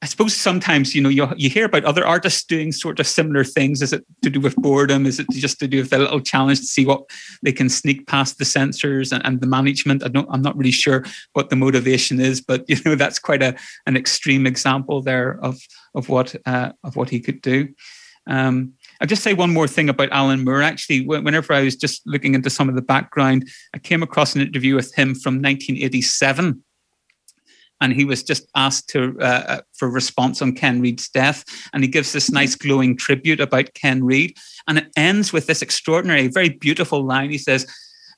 I 0.00 0.06
suppose 0.06 0.36
sometimes 0.36 0.94
you 0.94 1.02
know 1.02 1.08
you 1.08 1.28
you 1.36 1.50
hear 1.50 1.64
about 1.64 1.84
other 1.84 2.06
artists 2.06 2.44
doing 2.44 2.70
sort 2.70 3.00
of 3.00 3.06
similar 3.06 3.42
things. 3.42 3.82
Is 3.82 3.92
it 3.92 4.04
to 4.22 4.30
do 4.30 4.40
with 4.40 4.54
boredom? 4.56 5.06
Is 5.06 5.18
it 5.18 5.26
just 5.30 5.58
to 5.58 5.66
do 5.66 5.78
with 5.78 5.92
a 5.92 5.98
little 5.98 6.20
challenge 6.20 6.60
to 6.60 6.66
see 6.66 6.86
what 6.86 7.02
they 7.42 7.52
can 7.52 7.68
sneak 7.68 8.06
past 8.06 8.38
the 8.38 8.44
censors 8.44 9.10
and, 9.10 9.24
and 9.26 9.40
the 9.40 9.48
management? 9.48 10.04
I 10.04 10.08
don't. 10.08 10.28
I'm 10.30 10.42
not 10.42 10.56
really 10.56 10.70
sure 10.70 11.04
what 11.32 11.50
the 11.50 11.56
motivation 11.56 12.20
is, 12.20 12.40
but 12.40 12.64
you 12.68 12.76
know 12.84 12.94
that's 12.94 13.18
quite 13.18 13.42
a 13.42 13.56
an 13.86 13.96
extreme 13.96 14.46
example 14.46 15.02
there 15.02 15.40
of 15.42 15.58
of 15.94 16.08
what 16.08 16.36
uh, 16.46 16.72
of 16.84 16.94
what 16.94 17.10
he 17.10 17.18
could 17.18 17.42
do. 17.42 17.68
Um, 18.28 18.74
I'll 19.00 19.08
just 19.08 19.22
say 19.22 19.34
one 19.34 19.52
more 19.52 19.66
thing 19.66 19.88
about 19.88 20.12
Alan 20.12 20.44
Moore. 20.44 20.62
Actually, 20.62 21.06
whenever 21.06 21.52
I 21.52 21.62
was 21.62 21.74
just 21.74 22.02
looking 22.06 22.34
into 22.34 22.50
some 22.50 22.68
of 22.68 22.76
the 22.76 22.82
background, 22.82 23.48
I 23.74 23.78
came 23.78 24.02
across 24.02 24.36
an 24.36 24.42
interview 24.42 24.76
with 24.76 24.94
him 24.94 25.14
from 25.14 25.42
1987 25.42 26.62
and 27.80 27.92
he 27.92 28.04
was 28.04 28.22
just 28.22 28.48
asked 28.54 28.88
to 28.90 29.16
uh, 29.20 29.24
uh, 29.24 29.60
for 29.74 29.88
response 29.88 30.42
on 30.42 30.52
Ken 30.52 30.80
Reid's 30.80 31.08
death, 31.08 31.44
and 31.72 31.82
he 31.82 31.88
gives 31.88 32.12
this 32.12 32.30
nice 32.30 32.54
glowing 32.54 32.96
tribute 32.96 33.40
about 33.40 33.74
Ken 33.74 34.04
Reid, 34.04 34.36
and 34.66 34.78
it 34.78 34.88
ends 34.96 35.32
with 35.32 35.46
this 35.46 35.62
extraordinary, 35.62 36.28
very 36.28 36.50
beautiful 36.50 37.04
line. 37.04 37.30
He 37.30 37.38
says, 37.38 37.66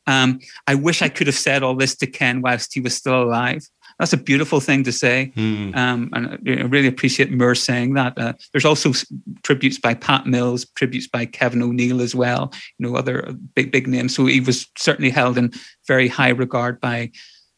um, 0.06 0.40
"I 0.66 0.74
wish 0.74 1.02
I 1.02 1.08
could 1.08 1.26
have 1.26 1.36
said 1.36 1.62
all 1.62 1.74
this 1.74 1.96
to 1.96 2.06
Ken 2.06 2.42
whilst 2.42 2.74
he 2.74 2.80
was 2.80 2.96
still 2.96 3.22
alive." 3.22 3.66
That's 3.98 4.14
a 4.14 4.16
beautiful 4.16 4.60
thing 4.60 4.82
to 4.84 4.92
say, 4.92 5.30
mm. 5.36 5.76
um, 5.76 6.08
and 6.14 6.38
I 6.48 6.62
really 6.62 6.88
appreciate 6.88 7.30
Moore 7.30 7.54
saying 7.54 7.92
that. 7.94 8.16
Uh, 8.16 8.32
there's 8.52 8.64
also 8.64 8.94
tributes 9.42 9.78
by 9.78 9.92
Pat 9.92 10.26
Mills, 10.26 10.66
tributes 10.74 11.06
by 11.06 11.26
Kevin 11.26 11.62
O'Neill 11.62 12.00
as 12.00 12.14
well. 12.14 12.50
You 12.78 12.86
know, 12.86 12.96
other 12.96 13.34
big 13.54 13.70
big 13.70 13.86
names. 13.86 14.16
So 14.16 14.24
he 14.24 14.40
was 14.40 14.66
certainly 14.78 15.10
held 15.10 15.36
in 15.36 15.52
very 15.86 16.08
high 16.08 16.30
regard 16.30 16.80
by 16.80 17.10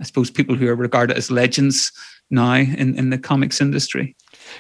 I 0.03 0.05
suppose, 0.05 0.33
people 0.33 0.57
who 0.57 0.69
are 0.69 0.75
regarded 0.75 1.17
as 1.17 1.31
legends 1.31 1.93
now 2.29 2.57
in, 2.57 2.99
in 2.99 3.11
the 3.11 3.19
comics 3.19 3.61
industry. 3.61 4.17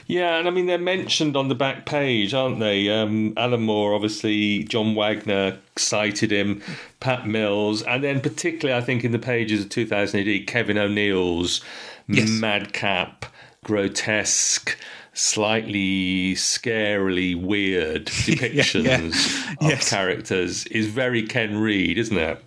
Yeah, 0.06 0.36
and 0.38 0.46
I 0.46 0.52
mean 0.52 0.66
they're 0.66 0.78
mentioned 0.78 1.36
on 1.36 1.48
the 1.48 1.56
back 1.56 1.84
page, 1.84 2.32
aren't 2.32 2.60
they? 2.60 2.88
Um, 2.88 3.32
Alan 3.36 3.62
Moore, 3.62 3.92
obviously, 3.92 4.62
John 4.62 4.94
Wagner 4.94 5.58
cited 5.76 6.30
him, 6.30 6.62
Pat 7.00 7.26
Mills, 7.26 7.82
and 7.82 8.04
then 8.04 8.20
particularly 8.20 8.80
I 8.80 8.84
think 8.84 9.04
in 9.04 9.10
the 9.10 9.18
pages 9.18 9.64
of 9.64 9.70
2000 9.70 10.20
AD, 10.20 10.46
Kevin 10.46 10.78
O'Neill's 10.78 11.60
yes. 12.06 12.28
madcap, 12.28 13.26
grotesque, 13.64 14.78
slightly 15.12 16.34
scarily 16.34 17.34
weird 17.34 18.06
depictions 18.06 18.84
yeah, 18.84 18.98
yeah. 19.00 19.66
of 19.66 19.70
yes. 19.70 19.90
characters 19.90 20.66
is 20.66 20.86
very 20.86 21.26
Ken 21.26 21.58
Reid, 21.58 21.98
isn't 21.98 22.16
it? 22.16 22.42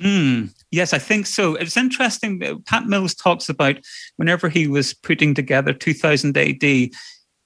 Mm, 0.00 0.54
yes, 0.70 0.92
I 0.92 0.98
think 0.98 1.26
so. 1.26 1.54
It's 1.54 1.76
interesting. 1.76 2.62
Pat 2.66 2.86
Mills 2.86 3.14
talks 3.14 3.48
about 3.48 3.76
whenever 4.16 4.48
he 4.48 4.68
was 4.68 4.94
putting 4.94 5.34
together 5.34 5.72
2000 5.72 6.36
AD, 6.36 6.90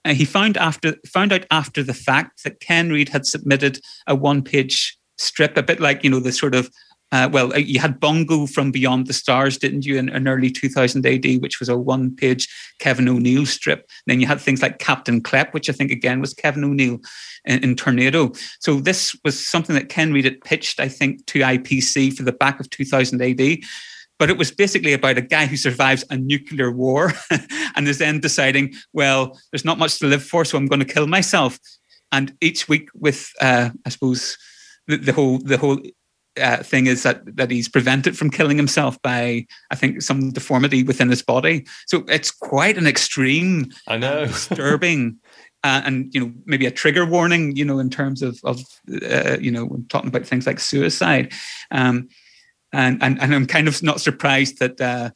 uh, 0.05 0.15
he 0.15 0.25
found 0.25 0.57
after 0.57 0.97
found 1.07 1.33
out 1.33 1.45
after 1.51 1.83
the 1.83 1.95
fact 1.95 2.43
that 2.45 2.61
Ken 2.61 2.91
Reid 2.91 3.11
had 3.11 3.27
submitted 3.27 3.81
a 4.07 4.15
one-page 4.15 4.99
strip, 5.19 5.57
a 5.57 5.63
bit 5.63 5.81
like 5.81 6.03
you 6.03 6.11
know 6.11 6.21
the 6.21 6.33
sort 6.33 6.55
of 6.55 6.71
uh, 7.13 7.29
well, 7.33 7.53
uh, 7.53 7.59
you 7.59 7.81
had 7.81 7.99
Bonjo 7.99 8.49
from 8.49 8.71
Beyond 8.71 9.07
the 9.07 9.13
Stars, 9.13 9.59
didn't 9.59 9.85
you, 9.85 9.99
in, 9.99 10.09
in 10.09 10.29
early 10.29 10.51
2000 10.51 11.05
AD, 11.05 11.43
which 11.43 11.59
was 11.59 11.69
a 11.69 11.77
one 11.77 12.15
page 12.15 12.49
Kevin 12.79 13.09
O'Neill 13.09 13.47
strip. 13.47 13.89
Then 14.07 14.21
you 14.21 14.27
had 14.27 14.41
things 14.41 14.63
like 14.63 14.79
Captain 14.79 15.21
Klep, 15.21 15.53
which 15.53 15.69
I 15.69 15.73
think 15.73 15.91
again 15.91 16.21
was 16.21 16.35
Kevin 16.35 16.65
O'Neill 16.65 17.01
in, 17.45 17.65
in, 17.65 17.75
Tornado. 17.75 18.33
So 18.61 18.81
this 18.81 19.17
was 19.25 19.45
something 19.45 19.75
that 19.75 19.89
Ken 19.89 20.13
Reid 20.13 20.25
had 20.25 20.41
pitched, 20.43 20.79
I 20.79 20.89
think, 20.89 21.27
to 21.27 21.41
IPC 21.41 22.17
for 22.17 22.23
the 22.23 22.33
back 22.33 22.61
of 22.61 22.71
2000 22.71 23.21
AD. 23.21 23.59
But 24.19 24.31
it 24.31 24.37
was 24.37 24.51
basically 24.53 24.93
about 24.93 25.19
a 25.19 25.23
guy 25.23 25.47
who 25.47 25.57
survives 25.57 26.05
a 26.11 26.17
nuclear 26.17 26.71
war 26.71 27.13
and 27.75 27.89
is 27.89 27.99
then 27.99 28.21
deciding, 28.21 28.75
well, 28.93 29.41
there's 29.51 29.65
not 29.65 29.79
much 29.79 29.99
to 29.99 30.07
live 30.07 30.23
for, 30.23 30.45
so 30.45 30.59
I'm 30.59 30.67
going 30.67 30.81
to 30.81 30.95
kill 30.95 31.07
myself. 31.07 31.59
And 32.13 32.37
each 32.41 32.69
week, 32.69 32.89
with 32.95 33.33
uh, 33.41 33.71
I 33.87 33.89
suppose 33.89 34.37
the, 34.87 34.97
the 34.99 35.13
whole 35.13 35.39
the 35.39 35.57
whole 35.57 35.81
uh, 36.41 36.63
thing 36.63 36.87
is 36.87 37.03
that 37.03 37.37
that 37.37 37.51
he's 37.51 37.69
prevented 37.69 38.17
from 38.17 38.31
killing 38.31 38.57
himself 38.57 39.01
by 39.03 39.47
I 39.71 39.75
think 39.75 40.03
some 40.03 40.31
deformity 40.31 40.83
within 40.83 41.09
his 41.09 41.23
body. 41.23 41.67
So 41.87 42.05
it's 42.09 42.31
quite 42.31 42.79
an 42.79 42.87
extreme, 42.87 43.71
I 43.87 43.99
know, 43.99 44.27
disturbing. 44.27 45.19
Uh, 45.63 45.83
and 45.85 46.15
you 46.15 46.21
know 46.21 46.33
maybe 46.47 46.65
a 46.65 46.71
trigger 46.71 47.05
warning 47.05 47.55
you 47.55 47.67
know 47.67 47.79
in 47.79 47.91
terms 47.91 48.23
of 48.23 48.41
of 48.45 48.63
uh, 49.03 49.37
you 49.39 49.51
know 49.51 49.85
talking 49.91 50.09
about 50.09 50.25
things 50.25 50.47
like 50.47 50.59
suicide 50.59 51.35
um, 51.71 52.09
and, 52.73 53.03
and 53.03 53.21
and 53.21 53.35
i'm 53.35 53.47
kind 53.47 53.69
of 53.69 53.83
not 53.83 54.01
surprised 54.01 54.59
that 54.59 54.81
uh, 54.81 55.11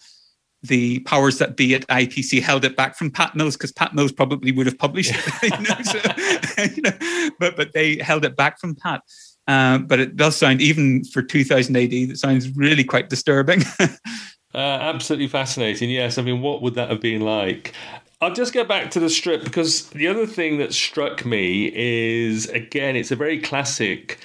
the 0.64 1.00
powers 1.00 1.38
that 1.38 1.56
be 1.56 1.74
at 1.74 1.86
IPC 1.88 2.40
held 2.40 2.64
it 2.64 2.74
back 2.74 2.96
from 2.96 3.10
Pat 3.10 3.36
Mills 3.36 3.54
because 3.54 3.70
Pat 3.70 3.94
Mills 3.94 4.12
probably 4.12 4.50
would 4.50 4.64
have 4.64 4.78
published 4.78 5.12
it, 5.14 5.42
you 5.42 5.68
know, 5.68 5.82
so, 5.82 6.64
you 6.74 6.82
know, 6.82 7.30
but 7.38 7.54
but 7.56 7.72
they 7.74 7.96
held 7.98 8.24
it 8.24 8.34
back 8.34 8.58
from 8.58 8.74
Pat. 8.74 9.02
Uh, 9.46 9.78
but 9.78 10.00
it 10.00 10.16
does 10.16 10.36
sound, 10.36 10.60
even 10.60 11.04
for 11.04 11.22
2000 11.22 11.76
AD, 11.76 11.90
that 12.08 12.18
sounds 12.18 12.54
really 12.56 12.84
quite 12.84 13.10
disturbing. 13.10 13.62
uh, 13.80 14.56
absolutely 14.56 15.28
fascinating. 15.28 15.90
Yes, 15.90 16.16
I 16.18 16.22
mean, 16.22 16.40
what 16.40 16.62
would 16.62 16.74
that 16.74 16.90
have 16.90 17.00
been 17.00 17.20
like? 17.20 17.74
I'll 18.20 18.32
just 18.32 18.54
go 18.54 18.64
back 18.64 18.90
to 18.92 19.00
the 19.00 19.10
strip 19.10 19.44
because 19.44 19.90
the 19.90 20.08
other 20.08 20.26
thing 20.26 20.56
that 20.58 20.72
struck 20.72 21.26
me 21.26 21.70
is 21.74 22.46
again, 22.48 22.96
it's 22.96 23.10
a 23.10 23.16
very 23.16 23.38
classic 23.38 24.18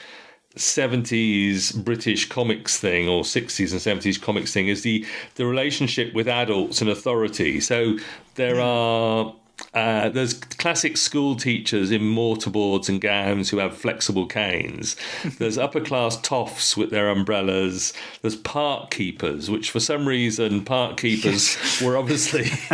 70s 0.55 1.84
British 1.84 2.27
comics 2.27 2.79
thing 2.79 3.08
or 3.08 3.23
60s 3.23 3.71
and 3.71 4.01
70s 4.01 4.21
comics 4.21 4.53
thing 4.53 4.67
is 4.67 4.84
the 4.84 5.05
the 5.36 5.45
relationship 5.45 6.13
with 6.13 6.27
adults 6.27 6.82
and 6.82 6.89
authority. 6.89 7.60
So 7.60 7.97
there 8.36 8.60
are 8.60 9.36
uh, 9.73 10.10
there's 10.10 10.34
classic 10.34 10.97
school 10.97 11.36
teachers 11.36 11.91
in 11.91 12.01
mortarboards 12.01 12.89
and 12.89 12.99
gowns 12.99 13.49
who 13.49 13.58
have 13.58 13.77
flexible 13.77 14.25
canes. 14.25 14.95
There's 15.38 15.58
upper 15.58 15.79
class 15.79 16.17
toffs 16.17 16.75
with 16.75 16.89
their 16.89 17.10
umbrellas. 17.10 17.93
There's 18.21 18.36
park 18.36 18.89
keepers, 18.89 19.49
which 19.49 19.69
for 19.69 19.79
some 19.79 20.08
reason 20.08 20.65
park 20.65 20.97
keepers 20.97 21.55
yes. 21.55 21.82
were 21.84 21.97
obviously 21.97 22.43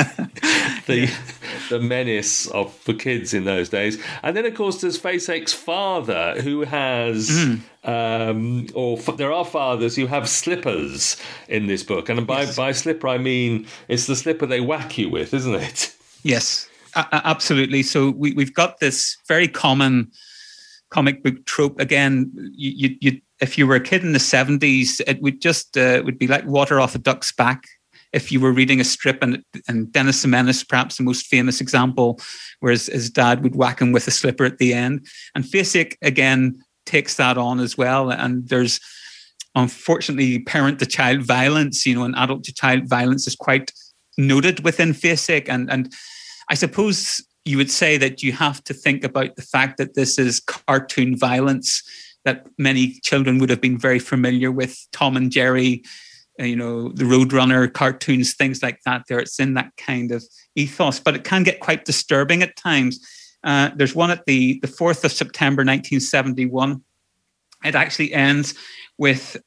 the 0.86 1.14
the 1.70 1.80
menace 1.80 2.48
of 2.48 2.74
for 2.74 2.94
kids 2.94 3.34
in 3.34 3.44
those 3.44 3.68
days. 3.68 4.02
And 4.24 4.36
then 4.38 4.46
of 4.46 4.56
course 4.56 4.80
there's 4.82 4.98
Faceache's 4.98 5.54
father 5.54 6.42
who 6.42 6.62
has. 6.62 7.30
Mm. 7.30 7.62
Um, 7.84 8.66
or 8.74 8.98
f- 8.98 9.16
there 9.16 9.32
are 9.32 9.46
fathers 9.46 9.96
who 9.96 10.08
have 10.08 10.28
slippers 10.28 11.18
in 11.48 11.68
this 11.68 11.84
book, 11.84 12.10
and 12.10 12.26
by 12.26 12.42
yes. 12.42 12.56
by 12.56 12.72
slipper 12.72 13.08
I 13.08 13.20
mean 13.20 13.68
it's 13.88 14.08
the 14.08 14.16
slipper 14.16 14.48
they 14.48 14.60
whack 14.60 14.98
you 14.98 15.08
with, 15.08 15.36
isn't 15.36 15.54
it? 15.54 15.96
Yes, 16.24 16.68
absolutely. 16.96 17.84
So 17.84 18.12
we, 18.12 18.34
we've 18.34 18.54
got 18.54 18.80
this 18.80 19.18
very 19.28 19.48
common 19.48 20.12
comic 20.90 21.24
book 21.24 21.46
trope. 21.46 21.80
Again, 21.80 22.32
you, 22.54 22.72
you, 22.72 22.98
you 23.02 23.22
if 23.42 23.58
you 23.58 23.68
were 23.68 23.76
a 23.76 23.82
kid 23.82 24.04
in 24.04 24.14
the 24.14 24.20
70s, 24.20 25.02
it 25.08 25.22
would 25.22 25.42
just 25.42 25.78
uh, 25.78 26.02
would 26.06 26.18
be 26.18 26.28
like 26.28 26.46
water 26.46 26.80
off 26.80 26.96
a 26.96 27.00
duck's 27.00 27.32
back. 27.32 27.64
If 28.14 28.32
you 28.32 28.40
were 28.40 28.54
reading 28.54 28.80
a 28.80 28.86
strip, 28.86 29.22
and, 29.22 29.44
and 29.68 29.92
Dennis 29.92 30.22
the 30.22 30.30
Menace, 30.30 30.64
perhaps 30.64 30.96
the 30.96 31.04
most 31.04 31.26
famous 31.26 31.60
example, 31.60 32.20
whereas 32.62 32.86
his 32.86 33.10
dad 33.10 33.44
would 33.44 33.56
whack 33.56 33.82
him 33.82 33.92
with 33.92 34.08
a 34.08 34.12
slipper 34.12 34.46
at 34.46 34.58
the 34.58 34.74
end. 34.74 35.06
And 35.34 35.44
Faceache, 35.44 35.98
again, 36.02 36.64
takes 36.86 37.16
that 37.16 37.38
on 37.38 37.60
as 37.60 37.78
well. 37.78 38.10
And 38.10 38.48
there's 38.48 38.80
unfortunately 39.54 40.40
parent 40.40 40.80
to 40.80 40.86
child 40.86 41.24
violence, 41.24 41.86
you 41.86 41.96
know, 41.96 42.06
and 42.06 42.16
adult 42.16 42.46
to 42.46 42.54
child 42.54 42.88
violence 42.88 43.28
is 43.28 43.36
quite 43.36 43.74
noted 44.18 44.64
within 44.64 44.94
Faceache. 44.94 45.50
And, 45.50 45.70
and 45.70 45.94
I 46.50 46.56
suppose 46.56 47.26
you 47.46 47.58
would 47.58 47.72
say 47.72 47.98
that 47.98 48.24
you 48.24 48.32
have 48.32 48.64
to 48.66 48.74
think 48.74 49.04
about 49.04 49.36
the 49.36 49.42
fact 49.42 49.78
that 49.78 49.94
this 49.94 50.18
is 50.18 50.40
cartoon 50.40 51.18
violence 51.18 51.84
that 52.26 52.48
many 52.58 53.00
children 53.04 53.38
would 53.38 53.52
have 53.52 53.62
been 53.62 53.78
very 53.78 54.00
familiar 54.00 54.52
with 54.52 54.78
Tom 54.92 55.16
and 55.16 55.32
Jerry, 55.32 55.84
uh, 56.40 56.44
you 56.44 56.56
know, 56.56 56.90
the 56.90 57.04
Roadrunner 57.04 57.72
cartoons, 57.72 58.34
things 58.34 58.62
like 58.64 58.80
that. 58.86 59.04
There, 59.08 59.20
it's 59.20 59.40
in 59.40 59.54
that 59.54 59.72
kind 59.78 60.12
of 60.12 60.26
ethos, 60.56 61.00
but 61.00 61.16
it 61.16 61.24
can 61.24 61.44
get 61.44 61.60
quite 61.60 61.86
disturbing 61.86 62.42
at 62.42 62.56
times. 62.56 63.00
Uh, 63.44 63.70
there's 63.76 63.96
one 63.96 64.10
at 64.10 64.26
the 64.26 64.60
the 64.62 64.68
fourth 64.68 65.06
of 65.06 65.12
September, 65.12 65.62
1971. 65.62 66.84
It 67.64 67.76
actually 67.76 68.12
ends 68.12 68.56
with 68.98 69.38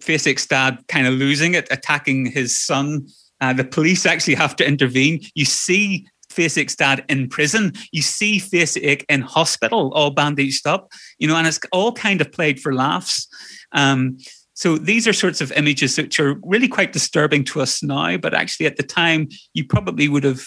Faceache's 0.00 0.46
dad 0.46 0.82
kind 0.88 1.06
of 1.06 1.14
losing 1.14 1.54
it, 1.54 1.68
attacking 1.70 2.26
his 2.26 2.58
son. 2.58 3.06
Uh, 3.40 3.52
the 3.52 3.64
police 3.64 4.06
actually 4.06 4.34
have 4.34 4.56
to 4.56 4.66
intervene. 4.66 5.20
You 5.34 5.44
see 5.44 6.06
Faceache's 6.36 6.76
dad 6.76 7.04
in 7.08 7.28
prison. 7.28 7.72
You 7.92 8.02
see 8.02 8.38
Faceache 8.38 9.04
in 9.08 9.22
hospital, 9.22 9.92
all 9.94 10.10
bandaged 10.10 10.66
up, 10.66 10.92
you 11.18 11.26
know, 11.26 11.36
and 11.36 11.46
it's 11.46 11.60
all 11.72 11.92
kind 11.92 12.20
of 12.20 12.30
played 12.32 12.60
for 12.60 12.74
laughs. 12.74 13.26
Um, 13.72 14.18
so 14.54 14.78
these 14.78 15.06
are 15.06 15.12
sorts 15.12 15.40
of 15.40 15.52
images 15.52 15.98
which 15.98 16.18
are 16.18 16.40
really 16.42 16.68
quite 16.68 16.92
disturbing 16.92 17.44
to 17.44 17.60
us 17.60 17.82
now, 17.82 18.16
but 18.16 18.34
actually 18.34 18.66
at 18.66 18.76
the 18.76 18.82
time 18.82 19.28
you 19.52 19.64
probably 19.64 20.08
would 20.08 20.24
have, 20.24 20.42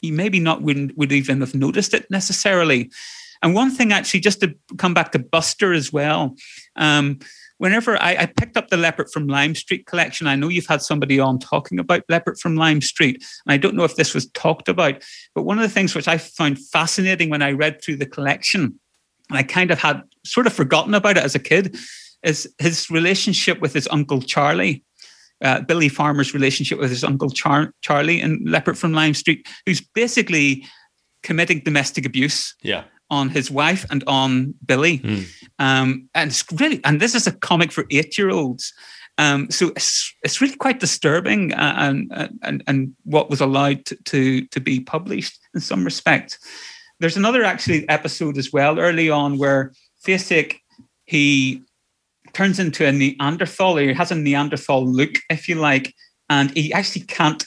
you 0.00 0.12
maybe 0.12 0.40
not 0.40 0.62
wouldn't 0.62 0.96
would 0.96 1.12
even 1.12 1.40
have 1.40 1.54
noticed 1.54 1.94
it 1.94 2.10
necessarily. 2.10 2.90
And 3.42 3.54
one 3.54 3.70
thing 3.70 3.92
actually, 3.92 4.20
just 4.20 4.40
to 4.40 4.54
come 4.78 4.94
back 4.94 5.12
to 5.12 5.18
Buster 5.18 5.74
as 5.74 5.92
well. 5.92 6.34
Um, 6.76 7.18
whenever 7.58 8.00
I, 8.02 8.16
I, 8.16 8.26
picked 8.26 8.56
up 8.56 8.68
the 8.68 8.76
Leopard 8.76 9.10
from 9.10 9.26
Lime 9.26 9.54
Street 9.54 9.86
collection, 9.86 10.26
I 10.26 10.36
know 10.36 10.48
you've 10.48 10.66
had 10.66 10.82
somebody 10.82 11.20
on 11.20 11.38
talking 11.38 11.78
about 11.78 12.02
Leopard 12.08 12.38
from 12.38 12.56
Lime 12.56 12.80
Street, 12.80 13.16
and 13.46 13.52
I 13.52 13.56
don't 13.56 13.74
know 13.74 13.84
if 13.84 13.96
this 13.96 14.14
was 14.14 14.30
talked 14.30 14.68
about, 14.68 15.02
but 15.34 15.42
one 15.42 15.58
of 15.58 15.62
the 15.62 15.68
things 15.74 15.94
which 15.94 16.08
I 16.08 16.18
found 16.18 16.58
fascinating 16.58 17.30
when 17.30 17.42
I 17.42 17.52
read 17.52 17.82
through 17.82 17.96
the 17.96 18.06
collection, 18.06 18.78
and 19.28 19.38
I 19.38 19.42
kind 19.42 19.70
of 19.70 19.78
had 19.78 20.02
sort 20.24 20.46
of 20.46 20.52
forgotten 20.52 20.94
about 20.94 21.16
it 21.16 21.24
as 21.24 21.34
a 21.34 21.40
kid, 21.40 21.76
is 22.22 22.52
his 22.58 22.90
relationship 22.90 23.60
with 23.60 23.72
his 23.72 23.88
uncle 23.90 24.20
Charlie. 24.20 24.84
Uh, 25.42 25.60
Billy 25.60 25.90
Farmer's 25.90 26.32
relationship 26.32 26.78
with 26.78 26.88
his 26.88 27.04
uncle 27.04 27.28
Char- 27.28 27.74
Charlie 27.82 28.20
and 28.20 28.48
Leopard 28.48 28.78
from 28.78 28.94
Lime 28.94 29.12
Street, 29.12 29.46
who's 29.66 29.80
basically 29.80 30.64
committing 31.22 31.58
domestic 31.58 32.06
abuse. 32.06 32.54
Yeah 32.62 32.84
on 33.10 33.28
his 33.28 33.50
wife 33.50 33.86
and 33.90 34.02
on 34.06 34.54
Billy. 34.64 34.98
Mm. 34.98 35.26
Um, 35.58 36.08
and 36.14 36.30
it's 36.30 36.44
really, 36.52 36.80
and 36.84 37.00
this 37.00 37.14
is 37.14 37.26
a 37.26 37.32
comic 37.32 37.72
for 37.72 37.84
eight 37.90 38.16
year 38.18 38.30
olds. 38.30 38.72
Um, 39.16 39.50
so 39.50 39.68
it's, 39.76 40.12
it's 40.24 40.40
really 40.40 40.56
quite 40.56 40.80
disturbing 40.80 41.52
uh, 41.52 41.74
and, 41.78 42.38
and, 42.42 42.64
and 42.66 42.94
what 43.04 43.30
was 43.30 43.40
allowed 43.40 43.84
to, 43.86 43.96
to, 43.96 44.46
to 44.46 44.60
be 44.60 44.80
published 44.80 45.38
in 45.54 45.60
some 45.60 45.84
respect. 45.84 46.38
There's 46.98 47.16
another 47.16 47.44
actually 47.44 47.88
episode 47.88 48.38
as 48.38 48.52
well 48.52 48.80
early 48.80 49.10
on 49.10 49.38
where 49.38 49.72
Faceache, 50.04 50.56
he 51.06 51.62
turns 52.32 52.58
into 52.58 52.86
a 52.86 52.92
Neanderthal, 52.92 53.78
or 53.78 53.82
he 53.82 53.92
has 53.92 54.10
a 54.10 54.16
Neanderthal 54.16 54.84
look, 54.84 55.14
if 55.30 55.48
you 55.48 55.56
like, 55.56 55.94
and 56.28 56.50
he 56.56 56.72
actually 56.72 57.02
can't 57.02 57.44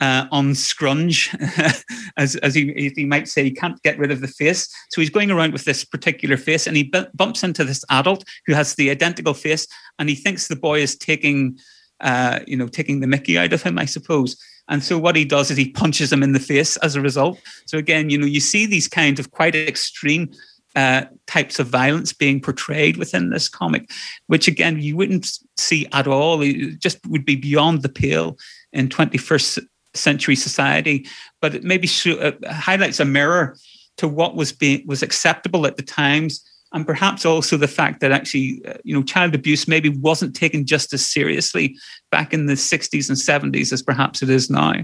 uh, 0.00 0.26
on 0.30 0.54
scrunge, 0.54 1.34
as, 2.16 2.36
as 2.36 2.54
he, 2.54 2.92
he 2.96 3.04
might 3.04 3.28
say, 3.28 3.44
he 3.44 3.50
can't 3.50 3.82
get 3.82 3.98
rid 3.98 4.10
of 4.10 4.20
the 4.20 4.28
face. 4.28 4.68
So 4.90 5.00
he's 5.00 5.10
going 5.10 5.30
around 5.30 5.52
with 5.52 5.64
this 5.64 5.84
particular 5.84 6.36
face 6.36 6.66
and 6.66 6.76
he 6.76 6.84
b- 6.84 7.06
bumps 7.14 7.44
into 7.44 7.64
this 7.64 7.84
adult 7.90 8.24
who 8.46 8.54
has 8.54 8.74
the 8.74 8.90
identical 8.90 9.34
face 9.34 9.66
and 9.98 10.08
he 10.08 10.14
thinks 10.14 10.48
the 10.48 10.56
boy 10.56 10.80
is 10.80 10.96
taking, 10.96 11.58
uh, 12.00 12.40
you 12.46 12.56
know, 12.56 12.66
taking 12.66 13.00
the 13.00 13.06
mickey 13.06 13.36
out 13.36 13.52
of 13.52 13.62
him, 13.62 13.78
I 13.78 13.84
suppose. 13.84 14.36
And 14.68 14.82
so 14.82 14.98
what 14.98 15.16
he 15.16 15.24
does 15.24 15.50
is 15.50 15.56
he 15.56 15.70
punches 15.70 16.12
him 16.12 16.22
in 16.22 16.32
the 16.32 16.40
face 16.40 16.76
as 16.78 16.94
a 16.94 17.00
result. 17.00 17.38
So 17.66 17.76
again, 17.76 18.08
you 18.08 18.16
know, 18.16 18.26
you 18.26 18.40
see 18.40 18.66
these 18.66 18.88
kind 18.88 19.18
of 19.18 19.32
quite 19.32 19.54
extreme 19.54 20.30
uh, 20.76 21.04
types 21.26 21.58
of 21.58 21.66
violence 21.66 22.12
being 22.12 22.40
portrayed 22.40 22.96
within 22.96 23.30
this 23.30 23.48
comic, 23.48 23.90
which 24.28 24.46
again 24.46 24.80
you 24.80 24.96
wouldn't 24.96 25.38
see 25.56 25.88
at 25.92 26.06
all. 26.06 26.40
It 26.40 26.78
just 26.78 27.04
would 27.08 27.24
be 27.24 27.34
beyond 27.34 27.82
the 27.82 27.88
pale 27.88 28.38
in 28.72 28.88
21st 28.88 29.66
century 29.94 30.36
society, 30.36 31.06
but 31.40 31.54
it 31.54 31.64
maybe 31.64 31.88
uh, 32.06 32.32
highlights 32.48 33.00
a 33.00 33.04
mirror 33.04 33.56
to 33.96 34.08
what 34.08 34.36
was 34.36 34.52
being 34.52 34.86
was 34.86 35.02
acceptable 35.02 35.66
at 35.66 35.76
the 35.76 35.82
times, 35.82 36.42
and 36.72 36.86
perhaps 36.86 37.26
also 37.26 37.56
the 37.56 37.68
fact 37.68 38.00
that 38.00 38.12
actually, 38.12 38.62
uh, 38.66 38.74
you 38.84 38.94
know, 38.94 39.02
child 39.02 39.34
abuse 39.34 39.66
maybe 39.66 39.88
wasn't 39.88 40.36
taken 40.36 40.64
just 40.64 40.92
as 40.92 41.04
seriously 41.04 41.76
back 42.10 42.32
in 42.32 42.46
the 42.46 42.54
60s 42.54 43.08
and 43.08 43.52
70s 43.52 43.72
as 43.72 43.82
perhaps 43.82 44.22
it 44.22 44.30
is 44.30 44.48
now. 44.48 44.74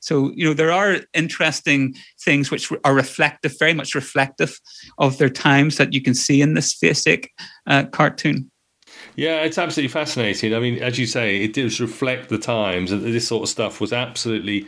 So, 0.00 0.32
you 0.34 0.46
know, 0.46 0.54
there 0.54 0.72
are 0.72 1.00
interesting 1.12 1.94
things 2.20 2.50
which 2.50 2.72
are 2.84 2.94
reflective, 2.94 3.58
very 3.58 3.74
much 3.74 3.94
reflective 3.94 4.58
of 4.98 5.18
their 5.18 5.28
times 5.28 5.76
that 5.76 5.92
you 5.92 6.00
can 6.00 6.14
see 6.14 6.40
in 6.40 6.54
this 6.54 6.74
Faceache 6.74 7.28
uh, 7.66 7.84
cartoon. 7.84 8.50
Yeah, 9.16 9.42
it's 9.42 9.58
absolutely 9.58 9.92
fascinating. 9.92 10.54
I 10.54 10.58
mean, 10.58 10.82
as 10.82 10.98
you 10.98 11.06
say, 11.06 11.42
it 11.42 11.52
does 11.52 11.80
reflect 11.80 12.28
the 12.28 12.38
times, 12.38 12.90
and 12.90 13.02
this 13.02 13.28
sort 13.28 13.44
of 13.44 13.48
stuff 13.48 13.80
was 13.80 13.92
absolutely 13.92 14.66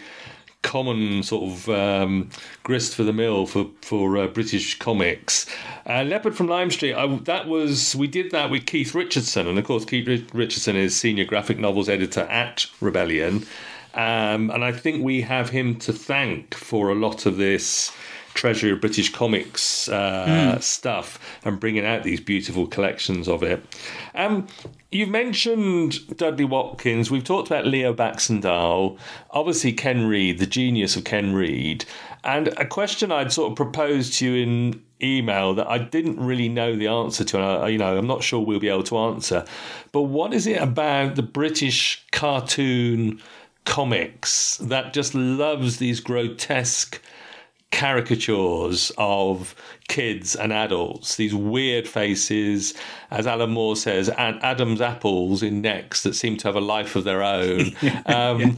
common 0.63 1.23
sort 1.23 1.45
of 1.45 1.69
um, 1.69 2.29
grist 2.65 2.95
for 2.95 3.05
the 3.05 3.13
mill 3.13 3.47
for 3.47 3.71
for 3.83 4.17
uh, 4.17 4.27
British 4.29 4.79
comics. 4.79 5.47
Uh, 5.89 6.03
Leopard 6.03 6.37
from 6.37 6.47
Lime 6.49 6.71
Street. 6.71 6.95
I, 6.95 7.07
that 7.25 7.49
was 7.49 7.97
we 7.97 8.07
did 8.07 8.31
that 8.31 8.51
with 8.51 8.67
Keith 8.67 8.95
Richardson, 8.95 9.49
and 9.49 9.59
of 9.59 9.65
course 9.65 9.85
Keith 9.85 10.29
Richardson 10.33 10.77
is 10.77 10.95
senior 10.95 11.25
graphic 11.25 11.59
novels 11.59 11.89
editor 11.89 12.23
at 12.23 12.67
Rebellion, 12.81 13.47
um, 13.95 14.51
and 14.51 14.65
I 14.65 14.73
think 14.73 15.03
we 15.03 15.23
have 15.23 15.51
him 15.51 15.77
to 15.81 15.93
thank 15.93 16.55
for 16.55 16.91
a 16.91 16.95
lot 16.95 17.27
of 17.27 17.37
this 17.37 17.93
treasury 18.37 18.71
of 18.71 18.81
British 18.81 19.13
comics 19.13 19.89
uh, 19.89 20.27
mm. 20.57 20.63
stuff 20.63 21.19
and 21.45 21.59
bringing 21.59 21.85
out 21.85 22.05
these 22.05 22.21
beautiful 22.21 22.67
collections 22.67 23.29
of 23.29 23.43
it. 23.43 23.63
Um, 24.15 24.47
you've 24.93 25.09
mentioned 25.09 26.17
Dudley 26.17 26.45
Watkins. 26.45 27.11
We've 27.11 27.25
talked 27.25 27.49
about 27.49 27.67
Leo 27.67 27.93
Baxendale. 27.93 28.97
Obviously, 29.31 29.73
Ken 29.73 30.07
Reid, 30.07 30.39
the 30.39 30.47
genius 30.47 30.97
of 30.97 31.05
Ken 31.05 31.35
Reid. 31.35 31.85
And 32.23 32.49
a 32.57 32.65
question 32.65 33.11
I'd 33.11 33.33
sort 33.33 33.51
of 33.51 33.57
proposed 33.57 34.15
to 34.15 34.27
you 34.27 34.43
in 34.43 34.83
email 35.03 35.55
that 35.55 35.69
I 35.69 35.79
didn't 35.79 36.19
really 36.19 36.49
know 36.49 36.75
the 36.75 36.89
answer 36.89 37.25
to, 37.25 37.37
and 37.37 37.45
I, 37.45 37.69
you 37.69 37.79
know, 37.79 37.97
I'm 37.97 38.07
not 38.07 38.23
sure 38.23 38.41
we'll 38.41 38.61
be 38.61 38.69
able 38.69 38.83
to 38.85 38.99
answer. 38.99 39.45
But 39.93 40.03
what 40.03 40.33
is 40.33 40.47
it 40.47 40.61
about 40.61 41.17
the 41.17 41.23
British 41.23 42.05
cartoon 42.13 43.21
comics 43.65 44.57
that 44.59 44.95
just 44.95 45.15
loves 45.15 45.77
these 45.79 46.01
grotesque 46.01 47.03
caricatures 47.73 48.93
of 48.97 49.55
kids 49.89 50.35
and 50.35 50.53
adults, 50.53 51.17
these 51.17 51.35
weird 51.35 51.87
faces, 51.87 52.75
as 53.11 53.27
Alan 53.27 53.51
Moore 53.51 53.77
says, 53.77 54.09
and 54.09 54.43
Adam's 54.43 54.81
apples 54.81 55.43
in 55.43 55.61
necks 55.61 56.03
that 56.03 56.15
seem 56.15 56.37
to 56.39 56.49
have 56.49 56.57
a 56.57 56.61
life 56.61 56.97
of 56.97 57.05
their 57.05 57.23
own, 57.23 57.61
um, 58.07 58.41
yeah. 58.41 58.53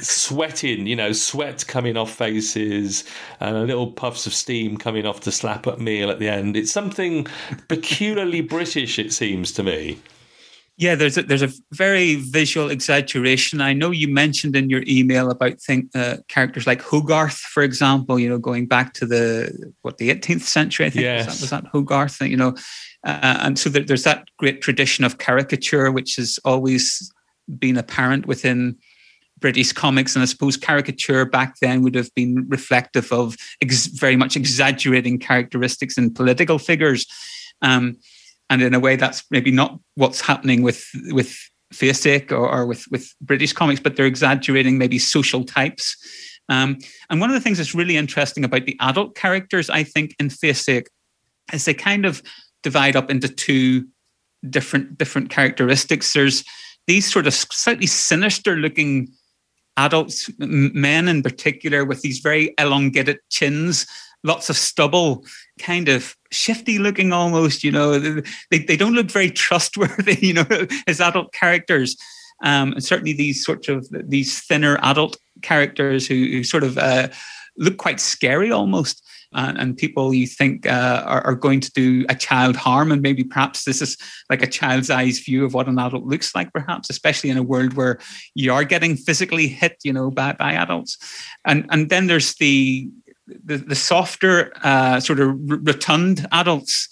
sweating, 0.00 0.86
you 0.86 0.96
know, 0.96 1.12
sweat 1.12 1.66
coming 1.66 1.96
off 1.96 2.12
faces, 2.12 3.04
and 3.40 3.66
little 3.66 3.90
puffs 3.90 4.26
of 4.26 4.34
steam 4.34 4.76
coming 4.76 5.06
off 5.06 5.20
the 5.20 5.32
slap 5.32 5.66
at 5.66 5.80
meal 5.80 6.10
at 6.10 6.18
the 6.18 6.28
end. 6.28 6.56
It's 6.56 6.72
something 6.72 7.26
peculiarly 7.68 8.40
British, 8.40 8.98
it 8.98 9.12
seems 9.12 9.52
to 9.52 9.62
me. 9.62 9.98
Yeah, 10.82 10.96
there's 10.96 11.16
a, 11.16 11.22
there's 11.22 11.42
a 11.42 11.52
very 11.70 12.16
visual 12.16 12.68
exaggeration. 12.68 13.60
I 13.60 13.72
know 13.72 13.92
you 13.92 14.08
mentioned 14.08 14.56
in 14.56 14.68
your 14.68 14.82
email 14.88 15.30
about 15.30 15.60
think, 15.60 15.86
uh, 15.94 16.16
characters 16.26 16.66
like 16.66 16.82
Hogarth, 16.82 17.38
for 17.38 17.62
example. 17.62 18.18
You 18.18 18.28
know, 18.28 18.38
going 18.38 18.66
back 18.66 18.92
to 18.94 19.06
the 19.06 19.72
what 19.82 19.98
the 19.98 20.10
18th 20.10 20.40
century, 20.40 20.86
I 20.86 20.90
think 20.90 21.04
yes. 21.04 21.26
was, 21.26 21.34
that, 21.36 21.40
was 21.40 21.50
that 21.50 21.70
Hogarth. 21.70 22.20
You 22.20 22.36
know, 22.36 22.56
uh, 23.06 23.38
and 23.42 23.56
so 23.60 23.70
there, 23.70 23.84
there's 23.84 24.02
that 24.02 24.26
great 24.38 24.60
tradition 24.60 25.04
of 25.04 25.18
caricature, 25.18 25.92
which 25.92 26.16
has 26.16 26.40
always 26.44 27.12
been 27.60 27.78
apparent 27.78 28.26
within 28.26 28.76
British 29.38 29.72
comics, 29.72 30.16
and 30.16 30.22
I 30.24 30.26
suppose 30.26 30.56
caricature 30.56 31.24
back 31.24 31.60
then 31.60 31.82
would 31.82 31.94
have 31.94 32.12
been 32.16 32.44
reflective 32.48 33.12
of 33.12 33.36
ex- 33.60 33.86
very 33.86 34.16
much 34.16 34.34
exaggerating 34.34 35.20
characteristics 35.20 35.96
in 35.96 36.12
political 36.12 36.58
figures. 36.58 37.06
Um, 37.60 37.98
and 38.52 38.60
in 38.60 38.74
a 38.74 38.80
way 38.80 38.96
that's 38.96 39.24
maybe 39.30 39.50
not 39.50 39.80
what's 39.94 40.20
happening 40.20 40.60
with 40.60 40.84
with 41.06 41.34
Faceache 41.72 42.30
or, 42.30 42.46
or 42.48 42.66
with 42.66 42.84
with 42.90 43.14
British 43.22 43.54
comics, 43.54 43.80
but 43.80 43.96
they're 43.96 44.06
exaggerating 44.06 44.76
maybe 44.76 44.98
social 44.98 45.42
types. 45.42 45.96
Um, 46.50 46.76
and 47.08 47.18
one 47.18 47.30
of 47.30 47.34
the 47.34 47.40
things 47.40 47.56
that's 47.56 47.74
really 47.74 47.96
interesting 47.96 48.44
about 48.44 48.66
the 48.66 48.76
adult 48.80 49.14
characters, 49.14 49.70
I 49.70 49.84
think, 49.84 50.14
in 50.20 50.28
Faceache, 50.28 50.84
is 51.50 51.64
they 51.64 51.72
kind 51.72 52.04
of 52.04 52.22
divide 52.62 52.94
up 52.94 53.10
into 53.10 53.26
two 53.26 53.86
different 54.50 54.98
different 54.98 55.30
characteristics. 55.30 56.12
There's 56.12 56.44
these 56.86 57.10
sort 57.10 57.26
of 57.26 57.32
slightly 57.32 57.86
sinister 57.86 58.56
looking 58.56 59.08
adults, 59.78 60.28
men 60.38 61.08
in 61.08 61.22
particular, 61.22 61.86
with 61.86 62.02
these 62.02 62.18
very 62.18 62.52
elongated 62.58 63.16
chins 63.30 63.86
lots 64.24 64.50
of 64.50 64.56
stubble, 64.56 65.24
kind 65.58 65.88
of 65.88 66.16
shifty 66.30 66.78
looking 66.78 67.12
almost, 67.12 67.64
you 67.64 67.72
know. 67.72 67.98
They, 67.98 68.58
they 68.58 68.76
don't 68.76 68.94
look 68.94 69.10
very 69.10 69.30
trustworthy, 69.30 70.18
you 70.26 70.34
know, 70.34 70.46
as 70.86 71.00
adult 71.00 71.32
characters. 71.32 71.96
Um, 72.42 72.72
and 72.72 72.84
certainly 72.84 73.12
these 73.12 73.44
sorts 73.44 73.68
of 73.68 73.86
these 73.90 74.40
thinner 74.40 74.78
adult 74.82 75.16
characters 75.42 76.06
who, 76.06 76.14
who 76.14 76.44
sort 76.44 76.64
of 76.64 76.76
uh, 76.78 77.08
look 77.56 77.76
quite 77.76 78.00
scary 78.00 78.50
almost. 78.50 79.04
Uh, 79.34 79.54
and 79.56 79.78
people 79.78 80.12
you 80.12 80.26
think 80.26 80.66
uh, 80.66 81.02
are, 81.06 81.24
are, 81.24 81.34
going 81.34 81.58
to 81.58 81.70
do 81.72 82.04
a 82.10 82.14
child 82.14 82.54
harm, 82.54 82.92
and 82.92 83.00
maybe 83.00 83.24
perhaps 83.24 83.64
this 83.64 83.80
is 83.80 83.96
like 84.28 84.42
a 84.42 84.46
child's 84.46 84.90
eyes 84.90 85.20
view 85.20 85.42
of 85.42 85.54
what 85.54 85.68
an 85.68 85.78
adult 85.78 86.04
looks 86.04 86.34
like, 86.34 86.52
perhaps, 86.52 86.90
especially 86.90 87.30
in 87.30 87.38
a 87.38 87.42
world 87.42 87.72
where 87.72 87.98
you 88.34 88.52
are 88.52 88.62
getting 88.62 88.94
physically 88.94 89.48
hit, 89.48 89.78
you 89.84 89.92
know, 89.92 90.10
by, 90.10 90.34
by 90.34 90.52
adults. 90.52 90.98
And 91.46 91.64
and 91.70 91.88
then 91.88 92.08
there's 92.08 92.34
the 92.34 92.90
the, 93.44 93.58
the 93.58 93.74
softer 93.74 94.52
uh, 94.62 95.00
sort 95.00 95.20
of 95.20 95.36
rotund 95.46 96.26
adults 96.32 96.88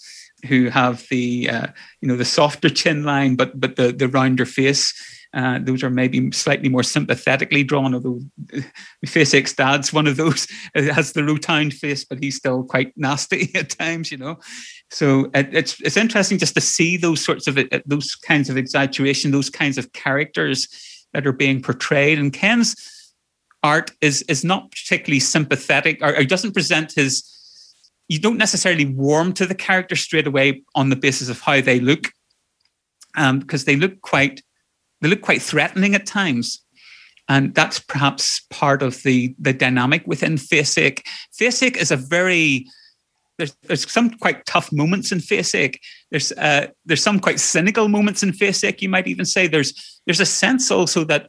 who 0.47 0.69
have 0.69 1.05
the 1.09 1.49
uh, 1.49 1.67
you 2.01 2.07
know 2.07 2.15
the 2.15 2.25
softer 2.25 2.69
chin 2.69 3.03
line 3.03 3.35
but 3.35 3.59
but 3.59 3.75
the 3.75 3.91
the 3.91 4.07
rounder 4.07 4.45
face 4.45 4.93
uh, 5.33 5.59
those 5.61 5.81
are 5.81 5.89
maybe 5.89 6.29
slightly 6.31 6.67
more 6.67 6.83
sympathetically 6.83 7.63
drawn 7.63 7.93
although 7.93 8.19
Faceache's 9.05 9.53
dad's 9.53 9.93
one 9.93 10.07
of 10.07 10.17
those 10.17 10.47
has 10.75 11.13
the 11.13 11.23
rotund 11.23 11.73
face 11.73 12.03
but 12.03 12.21
he's 12.21 12.35
still 12.35 12.63
quite 12.63 12.91
nasty 12.97 13.51
at 13.55 13.69
times 13.69 14.11
you 14.11 14.17
know. 14.17 14.39
So 14.89 15.29
it, 15.33 15.53
it's 15.53 15.79
it's 15.81 15.97
interesting 15.97 16.37
just 16.37 16.55
to 16.55 16.61
see 16.61 16.97
those 16.97 17.23
sorts 17.23 17.47
of 17.47 17.57
those 17.85 18.15
kinds 18.15 18.49
of 18.49 18.57
exaggeration 18.57 19.31
those 19.31 19.49
kinds 19.49 19.77
of 19.77 19.93
characters 19.93 20.67
that 21.13 21.27
are 21.27 21.33
being 21.33 21.61
portrayed. 21.61 22.19
And 22.19 22.33
Ken's 22.33 22.75
art 23.63 23.91
is 24.01 24.21
is 24.23 24.43
not 24.43 24.71
particularly 24.71 25.19
sympathetic 25.19 26.01
or, 26.01 26.17
or 26.17 26.23
doesn't 26.23 26.53
present 26.53 26.93
his 26.93 27.27
you 28.07 28.19
don't 28.19 28.37
necessarily 28.37 28.85
warm 28.85 29.33
to 29.33 29.45
the 29.45 29.55
character 29.55 29.95
straight 29.95 30.27
away 30.27 30.63
on 30.75 30.89
the 30.89 30.95
basis 30.95 31.29
of 31.29 31.39
how 31.39 31.61
they 31.61 31.79
look 31.79 32.11
um, 33.15 33.39
because 33.39 33.65
they 33.65 33.75
look 33.75 34.01
quite 34.01 34.41
they 35.01 35.07
look 35.07 35.21
quite 35.21 35.41
threatening 35.41 35.95
at 35.95 36.05
times 36.05 36.63
and 37.29 37.55
that's 37.55 37.79
perhaps 37.79 38.41
part 38.49 38.81
of 38.81 39.03
the 39.03 39.33
the 39.39 39.53
dynamic 39.53 40.05
within 40.05 40.35
Faceache. 40.35 41.01
Faceache 41.39 41.77
is 41.77 41.91
a 41.91 41.97
very 41.97 42.67
there's, 43.37 43.55
there's 43.63 43.89
some 43.89 44.11
quite 44.11 44.45
tough 44.45 44.71
moments 44.71 45.11
in 45.11 45.19
Faceache. 45.19 45.77
There's 46.09 46.31
uh, 46.33 46.67
there's 46.85 47.01
some 47.01 47.19
quite 47.19 47.39
cynical 47.39 47.87
moments 47.87 48.21
in 48.21 48.31
Faceache. 48.31 48.81
You 48.81 48.89
might 48.89 49.07
even 49.07 49.25
say 49.25 49.47
there's 49.47 50.01
there's 50.05 50.19
a 50.19 50.25
sense 50.25 50.71
also 50.71 51.05
that 51.05 51.27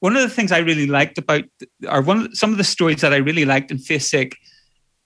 one 0.00 0.16
of 0.16 0.22
the 0.22 0.28
things 0.28 0.52
I 0.52 0.58
really 0.58 0.86
liked 0.86 1.18
about, 1.18 1.44
or 1.88 2.02
one 2.02 2.26
of, 2.26 2.36
some 2.36 2.52
of 2.52 2.58
the 2.58 2.64
stories 2.64 3.00
that 3.00 3.12
I 3.12 3.16
really 3.16 3.44
liked 3.44 3.70
in 3.70 3.78
Faceache 3.78 4.34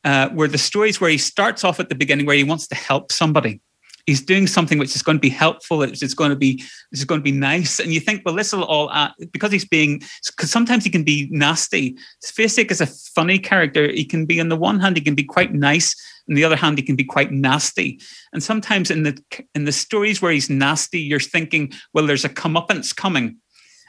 uh, 0.05 0.29
were 0.33 0.49
the 0.49 0.59
stories 0.59 1.01
where 1.01 1.11
he 1.11 1.19
starts 1.19 1.65
off 1.65 1.81
at 1.81 1.89
the 1.89 1.95
beginning 1.95 2.27
where 2.27 2.37
he 2.37 2.45
wants 2.45 2.67
to 2.69 2.75
help 2.75 3.13
somebody. 3.13 3.61
he's 4.07 4.23
doing 4.23 4.47
something 4.47 4.79
which 4.79 4.97
is 4.97 5.03
going 5.03 5.17
to 5.17 5.21
be 5.21 5.29
helpful 5.29 5.83
It's, 5.83 6.03
is 6.03 6.15
going 6.15 6.31
to 6.31 6.37
be 6.37 6.63
is 6.93 7.05
going 7.05 7.21
to 7.21 7.25
be 7.25 7.33
nice 7.33 7.79
and 7.79 7.93
you 7.93 8.01
think 8.01 8.23
well 8.25 8.35
this 8.35 8.53
will 8.53 8.65
all 8.65 8.91
add, 8.91 9.13
because 9.33 9.53
he's 9.53 9.65
being 9.65 10.03
because 10.27 10.51
sometimes 10.51 10.85
he 10.85 10.91
can 10.91 11.05
be 11.05 11.29
nasty. 11.31 11.97
Faceache 12.25 12.71
is 12.71 12.81
a 12.81 12.87
funny 12.87 13.39
character. 13.39 13.91
He 13.91 14.05
can 14.05 14.27
be 14.27 14.41
on 14.41 14.49
the 14.49 14.57
one 14.57 14.81
hand 14.81 14.97
he 14.97 15.03
can 15.03 15.15
be 15.15 15.25
quite 15.25 15.53
nice 15.53 15.95
on 16.29 16.35
the 16.35 16.45
other 16.45 16.57
hand 16.57 16.79
he 16.79 16.85
can 16.85 16.97
be 16.97 17.05
quite 17.05 17.33
nasty. 17.33 18.01
And 18.33 18.43
sometimes 18.43 18.91
in 18.91 19.03
the 19.05 19.15
in 19.55 19.65
the 19.65 19.73
stories 19.73 20.21
where 20.21 20.33
he's 20.33 20.51
nasty 20.51 21.01
you're 21.01 21.21
thinking 21.21 21.73
well 21.93 22.07
there's 22.07 22.25
a 22.25 22.29
comeuppance 22.29 22.95
coming 22.95 23.37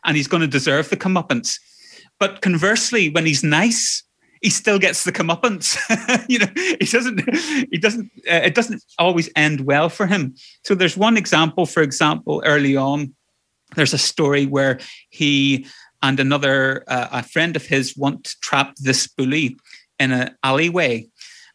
and 0.06 0.18
he's 0.18 0.28
going 0.28 0.41
to 0.41 0.47
deserve 0.47 0.89
the 0.89 0.97
comeuppance 0.97 1.60
but 2.20 2.41
conversely 2.41 3.10
when 3.10 3.26
he's 3.26 3.43
nice 3.43 4.04
he 4.43 4.49
still 4.49 4.78
gets 4.78 5.06
the 5.06 5.12
comeuppance. 5.14 5.78
you 6.30 6.38
know, 6.38 6.47
he 6.56 6.86
doesn't. 6.86 7.22
He 7.72 7.78
doesn't. 7.78 8.12
Uh, 8.30 8.41
it 8.43 8.54
doesn't 8.54 8.84
always 8.99 9.30
end 9.38 9.62
well 9.62 9.88
for 9.88 10.06
him. 10.06 10.36
So 10.66 10.76
there's 10.76 10.97
one 10.97 11.16
example. 11.16 11.66
For 11.66 11.82
example, 11.82 12.43
early 12.45 12.76
on, 12.76 13.16
there's 13.78 13.93
a 13.93 13.97
story 13.97 14.45
where 14.45 14.80
he 15.10 15.66
and 16.01 16.20
another 16.20 16.84
uh, 16.88 17.08
a 17.12 17.24
friend 17.24 17.56
of 17.56 17.66
his 17.66 17.95
want 17.95 18.26
to 18.26 18.39
trap 18.41 18.76
this 18.76 19.08
bully 19.08 19.56
in 19.97 20.12
an 20.12 20.36
alleyway. 20.43 21.08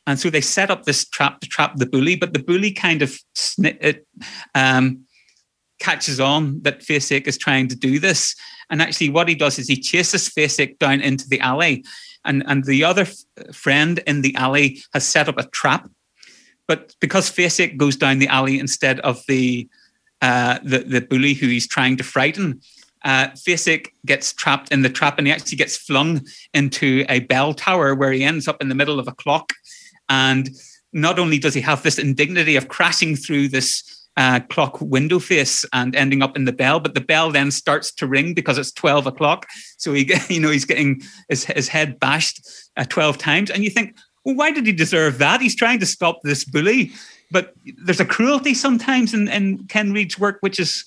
And 0.06 0.18
so 0.18 0.30
they 0.30 0.40
set 0.40 0.70
up 0.70 0.84
this 0.84 1.06
trap 1.06 1.40
to 1.40 1.48
trap 1.48 1.76
the 1.76 1.84
bully, 1.84 2.16
but 2.16 2.32
the 2.32 2.38
bully 2.38 2.72
kind 2.72 3.02
of 3.02 3.18
it, 3.58 4.06
um, 4.54 5.04
catches 5.78 6.20
on 6.20 6.60
that 6.62 6.80
Faceache 6.80 7.26
is 7.26 7.38
trying 7.38 7.68
to 7.68 7.76
do 7.76 7.98
this. 7.98 8.34
And 8.70 8.82
actually, 8.82 9.10
what 9.10 9.28
he 9.28 9.34
does 9.34 9.58
is 9.58 9.68
he 9.68 9.80
chases 9.80 10.28
Faceache 10.28 10.78
down 10.78 11.00
into 11.00 11.28
the 11.28 11.40
alley 11.40 11.84
and 12.24 12.44
and 12.46 12.64
the 12.64 12.84
other 12.84 13.02
f- 13.02 13.54
friend 13.54 14.00
in 14.06 14.22
the 14.22 14.34
alley 14.36 14.82
has 14.92 15.06
set 15.06 15.28
up 15.28 15.38
a 15.38 15.48
trap. 15.48 15.88
But 16.66 16.94
because 17.00 17.30
Faceache 17.30 17.76
goes 17.76 17.96
down 17.96 18.18
the 18.18 18.28
alley 18.28 18.58
instead 18.58 19.00
of 19.00 19.22
the 19.26 19.68
uh, 20.22 20.58
the 20.62 20.80
the 20.80 21.00
bully 21.00 21.34
who 21.34 21.46
he's 21.48 21.66
trying 21.66 21.96
to 21.96 22.04
frighten, 22.04 22.60
uh, 23.04 23.28
gets 24.06 24.32
trapped 24.32 24.70
in 24.70 24.82
the 24.82 24.90
trap 24.90 25.18
and 25.18 25.26
he 25.26 25.32
actually 25.32 25.56
gets 25.56 25.76
flung 25.76 26.26
into 26.52 27.04
a 27.08 27.20
bell 27.20 27.54
tower 27.54 27.94
where 27.94 28.12
he 28.12 28.24
ends 28.24 28.46
up 28.46 28.60
in 28.60 28.68
the 28.68 28.74
middle 28.74 29.00
of 29.00 29.08
a 29.08 29.12
clock. 29.12 29.52
And 30.08 30.50
not 30.92 31.18
only 31.18 31.38
does 31.38 31.54
he 31.54 31.60
have 31.60 31.82
this 31.82 31.98
indignity 31.98 32.56
of 32.56 32.68
crashing 32.68 33.14
through 33.14 33.48
this 33.48 33.97
uh, 34.18 34.40
clock 34.50 34.80
window 34.80 35.20
face 35.20 35.64
and 35.72 35.94
ending 35.94 36.22
up 36.22 36.36
in 36.36 36.44
the 36.44 36.52
bell. 36.52 36.80
But 36.80 36.94
the 36.94 37.00
bell 37.00 37.30
then 37.30 37.52
starts 37.52 37.92
to 37.94 38.06
ring 38.06 38.34
because 38.34 38.58
it's 38.58 38.72
12 38.72 39.06
o'clock. 39.06 39.46
So 39.78 39.94
he, 39.94 40.12
you 40.28 40.40
know, 40.40 40.50
he's 40.50 40.64
getting 40.64 41.00
his, 41.28 41.44
his 41.44 41.68
head 41.68 42.00
bashed 42.00 42.46
uh, 42.76 42.84
12 42.84 43.16
times. 43.16 43.48
And 43.48 43.62
you 43.62 43.70
think, 43.70 43.96
well, 44.24 44.34
why 44.34 44.50
did 44.50 44.66
he 44.66 44.72
deserve 44.72 45.18
that? 45.18 45.40
He's 45.40 45.54
trying 45.54 45.78
to 45.78 45.86
stop 45.86 46.18
this 46.24 46.44
bully. 46.44 46.90
But 47.30 47.54
there's 47.84 48.00
a 48.00 48.04
cruelty 48.04 48.54
sometimes 48.54 49.14
in, 49.14 49.28
in 49.28 49.66
Ken 49.68 49.92
Reid's 49.92 50.18
work, 50.18 50.38
which 50.40 50.58
is 50.58 50.84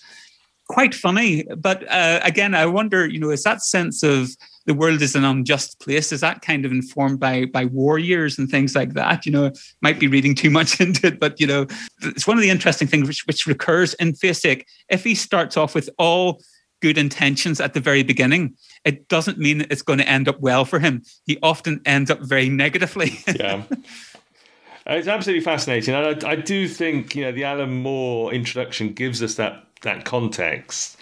quite 0.67 0.93
funny. 0.93 1.45
But 1.55 1.89
uh, 1.89 2.19
again, 2.23 2.53
I 2.53 2.65
wonder, 2.65 3.07
you 3.07 3.19
know, 3.19 3.29
is 3.29 3.43
that 3.43 3.61
sense 3.61 4.03
of 4.03 4.35
the 4.71 4.77
world 4.77 5.01
is 5.01 5.15
an 5.15 5.25
unjust 5.25 5.81
place. 5.81 6.13
Is 6.13 6.21
that 6.21 6.41
kind 6.41 6.63
of 6.63 6.71
informed 6.71 7.19
by 7.19 7.43
by 7.43 7.65
war 7.65 7.99
years 7.99 8.39
and 8.39 8.49
things 8.49 8.73
like 8.73 8.93
that? 8.93 9.25
You 9.25 9.33
know, 9.33 9.51
might 9.81 9.99
be 9.99 10.07
reading 10.07 10.33
too 10.33 10.49
much 10.49 10.79
into 10.85 11.07
it, 11.07 11.19
but 11.19 11.41
you 11.41 11.47
know, 11.47 11.67
it's 12.03 12.25
one 12.25 12.37
of 12.37 12.41
the 12.41 12.49
interesting 12.49 12.87
things 12.87 13.05
which, 13.05 13.27
which 13.27 13.45
recurs 13.45 13.93
in 13.95 14.13
Faceache. 14.13 14.63
If 14.87 15.03
he 15.03 15.13
starts 15.13 15.57
off 15.57 15.75
with 15.75 15.89
all 15.97 16.41
good 16.81 16.97
intentions 16.97 17.59
at 17.59 17.73
the 17.73 17.81
very 17.81 18.01
beginning, 18.01 18.55
it 18.85 19.09
doesn't 19.09 19.37
mean 19.37 19.65
it's 19.69 19.81
going 19.81 19.99
to 19.99 20.07
end 20.07 20.29
up 20.29 20.39
well 20.39 20.63
for 20.63 20.79
him. 20.79 21.03
He 21.25 21.37
often 21.43 21.81
ends 21.85 22.09
up 22.09 22.21
very 22.21 22.47
negatively. 22.47 23.19
yeah. 23.35 23.63
Uh, 23.69 24.93
it's 24.93 25.09
absolutely 25.09 25.43
fascinating. 25.43 25.93
And 25.93 26.23
I, 26.23 26.29
I 26.29 26.35
do 26.37 26.69
think, 26.69 27.13
you 27.13 27.23
know, 27.25 27.33
the 27.33 27.43
Alan 27.43 27.83
Moore 27.83 28.33
introduction 28.33 28.93
gives 28.93 29.21
us 29.21 29.35
that 29.35 29.65
that 29.81 30.05
context 30.05 30.95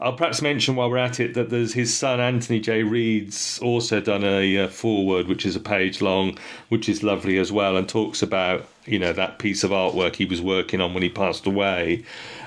I'll 0.00 0.14
perhaps 0.14 0.42
mention 0.42 0.76
while 0.76 0.90
we're 0.90 0.98
at 0.98 1.20
it 1.20 1.34
that 1.34 1.50
there's 1.50 1.74
his 1.74 1.96
son 1.96 2.20
Anthony 2.20 2.60
J. 2.60 2.82
Reid's 2.82 3.58
also 3.60 4.00
done 4.00 4.24
a, 4.24 4.56
a, 4.56 4.68
forward, 4.68 5.28
which 5.28 5.46
is 5.46 5.54
a 5.54 5.60
page 5.60 6.02
long, 6.02 6.36
which 6.68 6.88
is 6.88 7.02
lovely 7.02 7.38
as 7.38 7.52
well, 7.52 7.76
and 7.76 7.88
talks 7.88 8.22
about 8.22 8.66
you 8.86 8.98
know 8.98 9.12
that 9.12 9.38
piece 9.38 9.64
of 9.64 9.70
artwork 9.70 10.16
he 10.16 10.24
was 10.24 10.42
working 10.42 10.80
on 10.80 10.94
when 10.94 11.02
he 11.02 11.08
passed 11.08 11.46
away. 11.46 12.04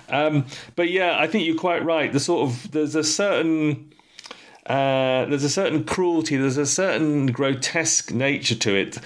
Um, 0.09 0.45
but 0.75 0.89
yeah, 0.89 1.17
I 1.19 1.27
think 1.27 1.45
you're 1.45 1.57
quite 1.57 1.83
right. 1.83 2.11
The 2.11 2.19
sort 2.19 2.49
of 2.49 2.71
there's 2.71 2.95
a 2.95 3.03
certain 3.03 3.93
uh, 4.65 5.25
there's 5.25 5.45
a 5.45 5.49
certain 5.49 5.85
cruelty, 5.85 6.35
there's 6.35 6.57
a 6.57 6.65
certain 6.65 7.27
grotesque 7.27 8.11
nature 8.13 8.55
to 8.55 8.75
it, 8.75 8.97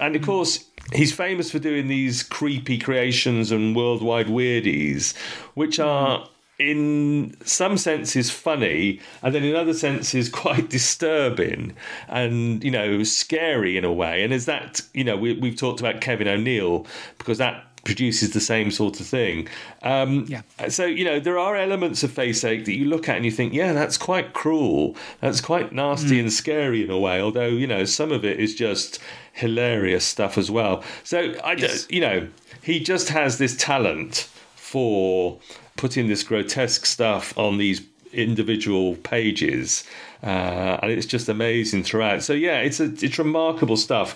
and 0.00 0.14
of 0.14 0.22
course 0.22 0.66
he's 0.92 1.12
famous 1.12 1.50
for 1.50 1.58
doing 1.58 1.88
these 1.88 2.22
creepy 2.22 2.78
creations 2.78 3.50
and 3.50 3.74
worldwide 3.74 4.26
weirdies, 4.26 5.16
which 5.54 5.80
are 5.80 6.28
in 6.58 7.34
some 7.44 7.76
senses 7.76 8.30
funny 8.30 9.00
and 9.22 9.34
then 9.34 9.42
in 9.42 9.56
other 9.56 9.74
senses 9.74 10.28
quite 10.42 10.68
disturbing 10.70 11.74
and 12.08 12.62
you 12.62 12.70
know 12.70 13.02
scary 13.02 13.76
in 13.76 13.84
a 13.84 13.92
way 13.92 14.22
and 14.22 14.32
is 14.32 14.46
that 14.46 14.80
you 14.94 15.04
know 15.04 15.16
we, 15.16 15.32
we've 15.34 15.56
talked 15.56 15.80
about 15.80 16.00
kevin 16.00 16.28
o'neill 16.28 16.86
because 17.18 17.38
that 17.38 17.64
produces 17.84 18.32
the 18.32 18.40
same 18.40 18.70
sort 18.70 19.00
of 19.00 19.06
thing 19.06 19.48
um, 19.82 20.24
yeah. 20.28 20.42
so 20.68 20.84
you 20.84 21.04
know 21.04 21.18
there 21.18 21.36
are 21.36 21.56
elements 21.56 22.04
of 22.04 22.12
Faceache 22.12 22.64
that 22.64 22.76
you 22.76 22.84
look 22.84 23.08
at 23.08 23.16
and 23.16 23.24
you 23.24 23.30
think 23.32 23.52
yeah 23.52 23.72
that's 23.72 23.98
quite 23.98 24.34
cruel 24.34 24.94
that's 25.20 25.40
quite 25.40 25.72
nasty 25.72 26.16
mm. 26.16 26.20
and 26.20 26.32
scary 26.32 26.84
in 26.84 26.90
a 26.90 26.98
way 26.98 27.20
although 27.20 27.48
you 27.48 27.66
know 27.66 27.84
some 27.84 28.12
of 28.12 28.24
it 28.24 28.38
is 28.38 28.54
just 28.54 29.00
hilarious 29.32 30.04
stuff 30.04 30.38
as 30.38 30.48
well 30.48 30.84
so 31.02 31.34
i 31.42 31.54
yes. 31.54 31.88
you 31.90 32.00
know 32.00 32.28
he 32.62 32.78
just 32.78 33.08
has 33.08 33.38
this 33.38 33.56
talent 33.56 34.28
for 34.54 35.40
putting 35.82 36.06
this 36.06 36.22
grotesque 36.22 36.86
stuff 36.86 37.36
on 37.36 37.58
these 37.58 37.82
individual 38.12 38.94
pages, 38.94 39.82
uh, 40.22 40.78
and 40.80 40.92
it's 40.92 41.06
just 41.06 41.28
amazing 41.28 41.82
throughout. 41.82 42.22
So 42.22 42.34
yeah, 42.34 42.60
it's 42.60 42.78
a, 42.78 42.84
it's 42.84 43.18
remarkable 43.18 43.76
stuff. 43.76 44.14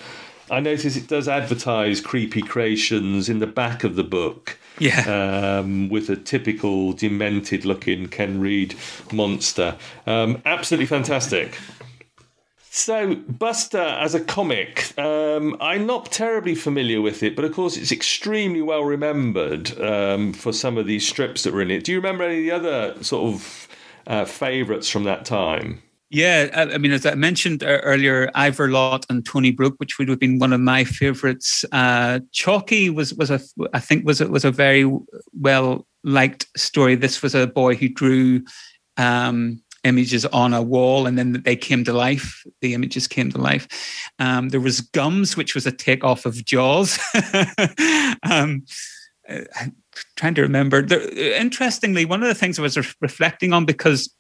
I 0.49 0.61
notice 0.61 0.95
it 0.95 1.09
does 1.09 1.27
advertise 1.27 2.01
creepy 2.01 2.41
creations 2.41 3.29
in 3.29 3.41
the 3.41 3.49
back 3.49 3.83
of 3.83 3.97
the 3.97 4.05
book. 4.05 4.61
Yeah. 4.79 5.59
Um, 5.59 5.89
with 5.89 6.09
a 6.09 6.15
typical 6.15 6.93
demented 6.93 7.65
looking 7.65 8.07
Ken 8.07 8.39
Reid 8.39 8.77
monster. 9.11 9.77
Um, 10.07 10.41
absolutely 10.45 10.87
fantastic. 10.87 11.59
So, 12.77 13.15
Buster 13.15 13.79
as 13.79 14.15
a 14.15 14.21
comic, 14.21 14.93
um, 14.99 15.57
I'm 15.63 15.87
not 15.87 16.13
terribly 16.13 16.55
familiar 16.55 17.01
with 17.01 17.23
it, 17.23 17.35
but 17.35 17.47
of 17.47 17.55
course 17.55 17.75
it's 17.79 17.91
extremely 17.91 18.61
well 18.61 18.85
remembered 18.85 19.81
um, 19.81 20.35
for 20.35 20.53
some 20.53 20.77
of 20.77 20.85
these 20.85 21.09
strips 21.09 21.43
that 21.45 21.55
were 21.55 21.63
in 21.63 21.71
it. 21.71 21.85
Do 21.85 21.93
you 21.93 21.99
remember 21.99 22.25
any 22.25 22.51
of 22.51 22.63
the 22.63 22.69
other 22.69 23.03
sort 23.03 23.33
of 23.33 23.69
uh, 24.07 24.25
favourites 24.27 24.91
from 24.91 25.05
that 25.05 25.25
time? 25.25 25.83
Yeah, 26.11 26.51
I 26.53 26.77
mean, 26.77 26.93
as 26.93 27.07
I 27.07 27.15
mentioned 27.15 27.65
earlier, 27.67 28.31
Ivor 28.35 28.69
Lott 28.69 29.07
and 29.09 29.25
Tony 29.25 29.53
Broke, 29.53 29.77
which 29.79 29.99
would 29.99 30.11
have 30.11 30.21
been 30.21 30.39
one 30.39 30.53
of 30.53 30.61
my 30.61 30.85
favourites. 30.85 31.65
Uh, 31.73 32.21
Chalky 32.33 32.91
was 32.91 33.15
was 33.15 33.31
a, 33.31 33.41
I 33.73 33.81
think 33.81 34.05
was 34.05 34.21
a, 34.21 34.29
was 34.29 34.45
a 34.45 34.51
very 34.51 34.85
well 35.33 35.87
liked 36.05 36.47
story. 36.59 36.95
This 36.95 37.23
was 37.23 37.35
a 37.35 37.47
boy 37.47 37.75
who 37.75 37.89
drew 37.89 38.45
um, 38.99 39.63
images 39.87 40.27
on 40.27 40.53
a 40.53 40.63
wall 40.63 41.07
and 41.07 41.19
then 41.19 41.43
they 41.45 41.57
came 41.57 41.85
to 41.85 41.93
life. 41.93 42.45
The 42.61 42.75
images 42.75 43.07
came 43.07 43.31
to 43.31 43.39
life. 43.39 43.67
Um, 44.19 44.51
there 44.51 44.61
was 44.61 44.81
gums 44.81 45.37
which 45.37 45.55
was 45.55 45.67
a 45.67 45.73
takeoff 45.73 46.27
of 46.27 46.45
jaws. 46.45 46.99
Um, 48.23 48.65
uh, 49.29 49.41
trying 50.17 50.35
to 50.35 50.43
remember. 50.43 50.83
There, 50.83 51.01
interestingly 51.35 52.05
one 52.05 52.23
of 52.23 52.29
the 52.29 52.35
things 52.35 52.59
i 52.59 52.63
was 52.63 52.77
re- 52.77 52.85
reflecting 53.01 53.53
on 53.53 53.65
because 53.65 54.13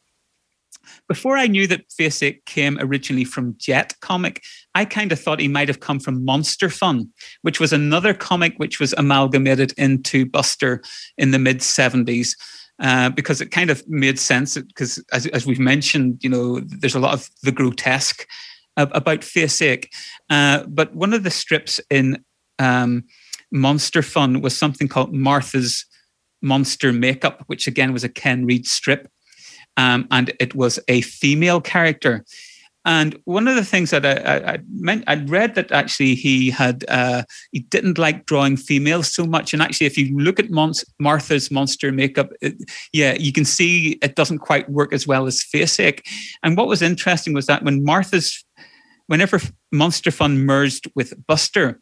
before 1.08 1.36
I 1.36 1.46
knew 1.46 1.66
that 1.66 1.88
Faceache 1.88 2.44
came 2.46 2.78
originally 2.80 3.24
from 3.24 3.56
Jet 3.58 3.94
comic, 4.00 4.42
I 4.74 4.84
kind 4.84 5.12
of 5.12 5.20
thought 5.20 5.40
he 5.40 5.48
might 5.48 5.68
have 5.68 5.80
come 5.80 6.00
from 6.00 6.24
Monster 6.24 6.68
Fun, 6.68 7.10
which 7.42 7.60
was 7.60 7.72
another 7.72 8.14
comic 8.14 8.54
which 8.56 8.80
was 8.80 8.92
amalgamated 8.94 9.72
into 9.76 10.26
Buster 10.26 10.82
in 11.16 11.30
the 11.30 11.38
mid 11.38 11.58
70s. 11.58 12.30
Uh, 12.78 13.08
because 13.08 13.40
it 13.40 13.50
kind 13.50 13.70
of 13.70 13.82
made 13.88 14.18
sense. 14.18 14.54
Because 14.58 15.02
as, 15.10 15.26
as 15.28 15.46
we've 15.46 15.58
mentioned, 15.58 16.22
you 16.22 16.28
know, 16.28 16.60
there's 16.60 16.94
a 16.94 17.00
lot 17.00 17.14
of 17.14 17.30
the 17.42 17.52
grotesque 17.52 18.26
about 18.76 19.20
Faceache. 19.20 19.88
Uh, 20.28 20.64
but 20.68 20.94
one 20.94 21.14
of 21.14 21.22
the 21.22 21.30
strips 21.30 21.80
in 21.88 22.22
um, 22.58 23.04
Monster 23.50 24.02
Fun 24.02 24.42
was 24.42 24.56
something 24.56 24.88
called 24.88 25.14
Martha's 25.14 25.86
Monster 26.42 26.92
Makeup, 26.92 27.44
which 27.46 27.66
again 27.66 27.92
was 27.92 28.04
a 28.04 28.08
Ken 28.08 28.44
Reid 28.44 28.66
strip. 28.66 29.08
Um, 29.78 30.06
and 30.10 30.32
it 30.40 30.54
was 30.54 30.78
a 30.88 31.00
female 31.02 31.60
character. 31.60 32.24
And 32.86 33.20
one 33.24 33.48
of 33.48 33.56
the 33.56 33.64
things 33.64 33.90
that 33.90 34.06
I, 34.06 34.54
I, 34.54 34.58
meant, 34.70 35.02
I'd 35.08 35.28
read 35.28 35.56
that 35.56 35.72
actually 35.72 36.14
he 36.14 36.50
had 36.50 36.84
uh, 36.88 37.24
he 37.50 37.60
didn't 37.60 37.98
like 37.98 38.26
drawing 38.26 38.56
females 38.56 39.12
so 39.12 39.26
much. 39.26 39.52
And 39.52 39.60
actually, 39.60 39.88
if 39.88 39.98
you 39.98 40.16
look 40.16 40.38
at 40.38 40.50
Mon- 40.50 40.72
Martha's 41.00 41.50
monster 41.50 41.90
makeup, 41.90 42.30
it, 42.40 42.54
yeah, 42.92 43.14
you 43.14 43.32
can 43.32 43.44
see 43.44 43.98
it 44.02 44.14
doesn't 44.14 44.38
quite 44.38 44.70
work 44.70 44.92
as 44.92 45.04
well 45.04 45.26
as 45.26 45.42
Faceache. 45.42 46.00
And 46.44 46.56
what 46.56 46.68
was 46.68 46.80
interesting 46.80 47.34
was 47.34 47.46
that 47.46 47.64
when 47.64 47.82
Martha's, 47.82 48.44
whenever 49.08 49.40
Monster 49.72 50.12
Fun 50.12 50.46
merged 50.46 50.88
with 50.94 51.12
Buster, 51.26 51.80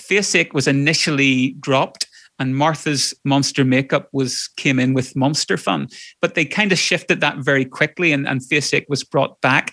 Faceache 0.00 0.54
was 0.54 0.66
initially 0.66 1.50
dropped 1.60 2.05
and 2.38 2.56
Martha's 2.56 3.14
monster 3.24 3.64
makeup 3.64 4.08
was 4.12 4.48
came 4.56 4.78
in 4.78 4.94
with 4.94 5.16
Monster 5.16 5.56
Fun, 5.56 5.88
but 6.20 6.34
they 6.34 6.44
kind 6.44 6.72
of 6.72 6.78
shifted 6.78 7.20
that 7.20 7.38
very 7.38 7.64
quickly, 7.64 8.12
and, 8.12 8.26
and 8.26 8.40
Faceache 8.40 8.88
was 8.88 9.04
brought 9.04 9.40
back. 9.40 9.72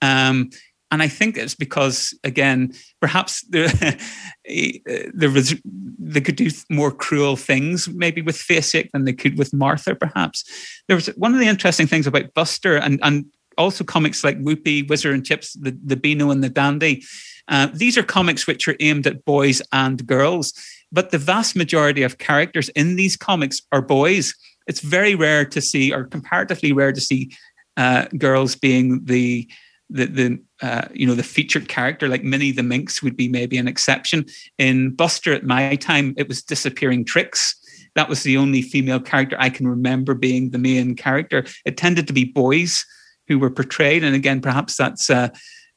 Um, 0.00 0.50
and 0.90 1.02
I 1.02 1.08
think 1.08 1.38
it's 1.38 1.54
because, 1.54 2.16
again, 2.22 2.74
perhaps 3.00 3.42
there, 3.48 3.68
there 5.14 5.30
was 5.30 5.54
they 5.98 6.20
could 6.20 6.36
do 6.36 6.50
more 6.68 6.90
cruel 6.90 7.36
things 7.36 7.88
maybe 7.88 8.20
with 8.20 8.36
Faceache 8.36 8.90
than 8.92 9.06
they 9.06 9.14
could 9.14 9.38
with 9.38 9.54
Martha. 9.54 9.94
Perhaps 9.94 10.44
there 10.88 10.96
was 10.96 11.06
one 11.16 11.32
of 11.32 11.40
the 11.40 11.46
interesting 11.46 11.86
things 11.86 12.06
about 12.06 12.34
Buster 12.34 12.76
and 12.76 13.00
and 13.02 13.24
also 13.56 13.84
comics 13.84 14.22
like 14.22 14.38
Whoopee, 14.38 14.86
Whizzer 14.86 15.12
and 15.12 15.24
Chips, 15.24 15.54
the, 15.54 15.76
the 15.84 15.96
Beano 15.96 16.30
and 16.30 16.44
the 16.44 16.48
Dandy. 16.48 17.04
Uh, 17.52 17.68
these 17.74 17.98
are 17.98 18.02
comics 18.02 18.46
which 18.46 18.66
are 18.66 18.76
aimed 18.80 19.06
at 19.06 19.24
boys 19.26 19.60
and 19.72 20.06
girls, 20.06 20.54
but 20.90 21.10
the 21.10 21.18
vast 21.18 21.54
majority 21.54 22.02
of 22.02 22.16
characters 22.16 22.70
in 22.70 22.96
these 22.96 23.14
comics 23.14 23.60
are 23.70 23.82
boys. 23.82 24.34
It's 24.66 24.80
very 24.80 25.14
rare 25.14 25.44
to 25.44 25.60
see, 25.60 25.92
or 25.92 26.04
comparatively 26.04 26.72
rare 26.72 26.92
to 26.92 27.00
see, 27.00 27.30
uh, 27.76 28.06
girls 28.16 28.56
being 28.56 29.04
the 29.04 29.48
the 29.90 30.06
the 30.06 30.42
uh, 30.62 30.88
you 30.94 31.06
know 31.06 31.14
the 31.14 31.22
featured 31.22 31.68
character 31.68 32.08
like 32.08 32.24
Minnie 32.24 32.52
the 32.52 32.62
Minx 32.62 33.02
would 33.02 33.16
be 33.16 33.28
maybe 33.28 33.58
an 33.58 33.68
exception. 33.68 34.24
In 34.58 34.94
Buster 34.94 35.34
at 35.34 35.44
my 35.44 35.76
time, 35.76 36.14
it 36.16 36.28
was 36.28 36.42
disappearing 36.42 37.04
tricks. 37.04 37.54
That 37.94 38.08
was 38.08 38.22
the 38.22 38.38
only 38.38 38.62
female 38.62 39.00
character 39.00 39.36
I 39.38 39.50
can 39.50 39.68
remember 39.68 40.14
being 40.14 40.50
the 40.50 40.58
main 40.58 40.96
character. 40.96 41.44
It 41.66 41.76
tended 41.76 42.06
to 42.06 42.14
be 42.14 42.24
boys 42.24 42.86
who 43.28 43.38
were 43.38 43.50
portrayed, 43.50 44.04
and 44.04 44.14
again, 44.16 44.40
perhaps 44.40 44.76
that's 44.78 45.10
uh, 45.10 45.28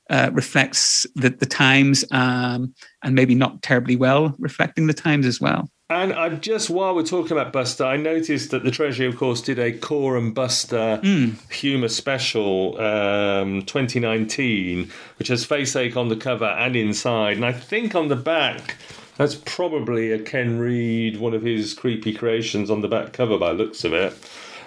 uh, 0.10 0.30
reflects 0.34 1.06
the, 1.16 1.30
the 1.30 1.45
times 1.45 2.06
um, 2.12 2.74
and 3.03 3.16
maybe 3.16 3.36
not 3.36 3.62
terribly 3.62 3.95
well 3.95 4.36
reflecting 4.39 4.88
the 4.88 4.93
times 4.93 5.26
as 5.26 5.41
well. 5.41 5.70
And 5.89 6.14
I 6.14 6.30
just 6.30 6.72
while 6.72 6.95
we're 6.95 7.03
talking 7.03 7.34
about 7.34 7.53
Buster, 7.53 7.86
I 7.86 7.95
noticed 7.95 8.49
that 8.49 8.64
the 8.64 8.72
Treasury, 8.72 9.06
of 9.06 9.18
course, 9.18 9.39
did 9.39 9.60
a 9.60 9.72
Cor 9.72 10.18
and 10.18 10.34
Buster 10.34 10.99
mm. 11.03 11.51
humour 11.51 11.89
special 11.89 12.82
um, 12.82 13.62
2019, 13.64 14.89
which 15.20 15.28
has 15.28 15.45
Faceache 15.45 15.95
on 15.95 16.10
the 16.10 16.16
cover 16.16 16.45
and 16.45 16.76
inside, 16.76 17.36
and 17.36 17.45
I 17.45 17.51
think 17.51 17.93
on 17.93 18.08
the 18.08 18.16
back. 18.16 18.78
That's 19.18 19.36
probably 19.36 20.12
a 20.12 20.20
Ken 20.20 20.60
Reid, 20.60 21.22
one 21.22 21.34
of 21.34 21.41
his 21.41 21.74
creepy 21.74 22.14
creations 22.14 22.70
on 22.70 22.82
the 22.82 22.89
back 22.89 23.14
cover 23.14 23.38
by 23.38 23.51
looks 23.51 23.86
of 23.86 23.93
it. 23.93 24.14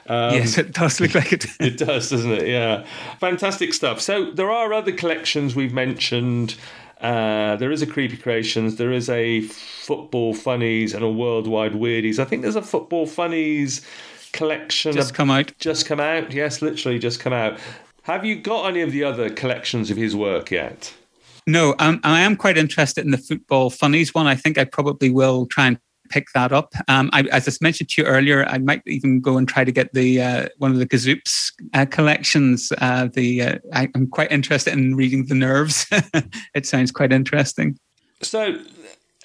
Um, 0.09 0.34
yes, 0.34 0.56
it 0.56 0.72
does 0.72 1.00
look 1.00 1.14
like 1.14 1.32
it. 1.32 1.46
it 1.61 1.76
does, 1.76 2.11
doesn't 2.11 2.32
it? 2.32 2.48
Yeah. 2.48 2.84
Fantastic 3.20 3.74
stuff. 3.74 4.00
So 4.00 4.30
there 4.30 4.50
are 4.50 4.72
other 4.72 4.92
collections 4.92 5.54
we've 5.54 5.72
mentioned. 5.72 6.56
Uh, 7.00 7.56
there 7.56 7.70
is 7.70 7.82
a 7.82 7.86
Creepy 7.86 8.16
Creations, 8.16 8.76
there 8.76 8.90
is 8.90 9.09
a 9.09 9.42
Football 9.42 10.34
Funnies, 10.34 10.94
and 10.94 11.04
a 11.04 11.11
Worldwide 11.11 11.72
Weirdies. 11.72 12.18
I 12.18 12.24
think 12.24 12.42
there's 12.42 12.56
a 12.56 12.62
Football 12.62 13.06
Funnies 13.06 13.86
collection. 14.32 14.92
Just 14.92 15.14
come 15.14 15.30
out. 15.30 15.52
Just 15.59 15.86
come 15.86 16.00
out. 16.00 16.32
Yes, 16.32 16.61
literally 16.61 16.98
just 16.98 17.20
come 17.20 17.32
out. 17.32 17.59
Have 18.02 18.24
you 18.24 18.36
got 18.36 18.68
any 18.68 18.80
of 18.80 18.90
the 18.90 19.04
other 19.04 19.30
collections 19.30 19.90
of 19.90 19.96
his 19.96 20.16
work 20.16 20.50
yet? 20.50 20.94
No, 21.46 21.74
um, 21.78 22.00
I 22.04 22.20
am 22.20 22.36
quite 22.36 22.59
interested 22.59 23.04
in 23.04 23.11
the 23.11 23.18
Football 23.18 23.70
Funnies 23.70 24.12
one. 24.12 24.26
I 24.26 24.34
think 24.34 24.59
I 24.59 24.64
probably 24.64 25.11
will 25.11 25.46
try 25.46 25.68
and 25.68 25.78
pick 26.09 26.26
that 26.34 26.52
up. 26.52 26.72
Um, 26.88 27.11
I, 27.12 27.22
as 27.32 27.48
I 27.48 27.52
mentioned 27.61 27.90
to 27.90 28.02
you 28.02 28.09
earlier, 28.09 28.44
I 28.46 28.59
might 28.59 28.82
even 28.86 29.20
go 29.20 29.38
and 29.38 29.48
try 29.48 29.64
to 29.64 29.72
get 29.72 29.92
the 29.92 30.20
uh, 30.20 30.48
one 30.59 30.70
of 30.70 30.78
the 30.78 30.86
Gazoops 30.86 31.52
uh, 31.74 31.86
collections. 31.86 32.72
Uh, 32.78 33.09
the 33.12 33.42
uh, 33.42 33.59
I, 33.72 33.88
am 33.94 34.09
quite 34.09 34.32
interested 34.32 34.72
in 34.72 34.96
reading 34.96 35.26
the 35.26 35.34
Nerves. 35.34 35.86
it 36.54 36.66
sounds 36.66 36.92
quite 36.92 37.12
interesting. 37.12 37.78
So. 38.22 38.59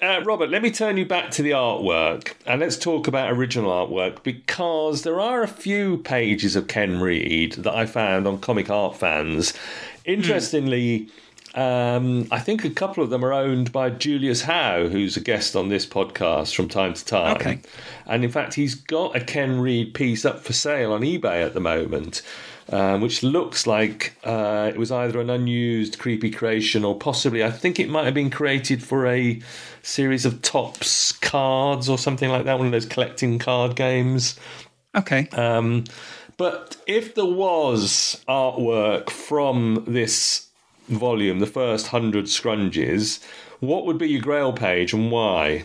Uh, 0.02 0.20
Robert, 0.24 0.50
let 0.50 0.60
me 0.60 0.72
turn 0.72 0.96
you 0.96 1.06
back 1.06 1.30
to 1.30 1.40
the 1.40 1.52
artwork 1.52 2.32
and 2.46 2.60
let's 2.60 2.76
talk 2.76 3.06
about 3.06 3.30
original 3.30 3.70
artwork 3.70 4.24
because 4.24 5.02
there 5.02 5.20
are 5.20 5.44
a 5.44 5.48
few 5.48 5.98
pages 5.98 6.56
of 6.56 6.66
Ken 6.66 7.00
Reid 7.00 7.52
that 7.52 7.72
I 7.72 7.86
found 7.86 8.26
on 8.26 8.40
Comic 8.40 8.68
Art 8.68 8.96
Fans. 8.96 9.52
Hmm. 9.52 10.10
Interestingly, 10.10 10.98
mm 11.00 11.10
um, 11.54 12.26
I 12.32 12.40
think 12.40 12.64
a 12.64 12.70
couple 12.70 13.04
of 13.04 13.10
them 13.10 13.24
are 13.24 13.32
owned 13.32 13.70
by 13.70 13.90
Julius 13.90 14.42
Howe, 14.42 14.88
who's 14.88 15.16
a 15.16 15.20
guest 15.20 15.54
on 15.54 15.68
this 15.68 15.86
podcast 15.86 16.54
from 16.54 16.68
time 16.68 16.94
to 16.94 17.04
time. 17.04 17.36
Okay. 17.36 17.60
And 18.06 18.24
in 18.24 18.30
fact, 18.30 18.54
he's 18.54 18.74
got 18.74 19.14
a 19.14 19.20
Ken 19.20 19.60
Reid 19.60 19.94
piece 19.94 20.24
up 20.24 20.40
for 20.40 20.52
sale 20.52 20.92
on 20.92 21.02
eBay 21.02 21.44
at 21.46 21.54
the 21.54 21.60
moment, 21.60 22.22
um, 22.70 23.00
which 23.00 23.22
looks 23.22 23.68
like 23.68 24.16
uh, 24.24 24.70
it 24.74 24.76
was 24.76 24.90
either 24.90 25.20
an 25.20 25.30
unused 25.30 26.00
creepy 26.00 26.30
creation 26.30 26.84
or 26.84 26.98
possibly, 26.98 27.44
I 27.44 27.52
think 27.52 27.78
it 27.78 27.88
might 27.88 28.04
have 28.04 28.14
been 28.14 28.30
created 28.30 28.82
for 28.82 29.06
a 29.06 29.40
series 29.82 30.26
of 30.26 30.42
Topps 30.42 31.12
cards 31.12 31.88
or 31.88 31.98
something 31.98 32.30
like 32.30 32.46
that, 32.46 32.58
one 32.58 32.66
of 32.66 32.72
those 32.72 32.86
collecting 32.86 33.38
card 33.38 33.76
games. 33.76 34.38
Okay. 34.96 35.28
Um, 35.32 35.84
but 36.36 36.76
if 36.88 37.14
there 37.14 37.24
was 37.24 38.24
artwork 38.28 39.10
from 39.10 39.84
this 39.86 40.43
volume, 40.88 41.38
the 41.38 41.46
first 41.46 41.88
hundred 41.88 42.26
scrunges, 42.26 43.22
what 43.60 43.86
would 43.86 43.98
be 43.98 44.08
your 44.08 44.20
Grail 44.20 44.52
page 44.52 44.92
and 44.92 45.10
why? 45.10 45.64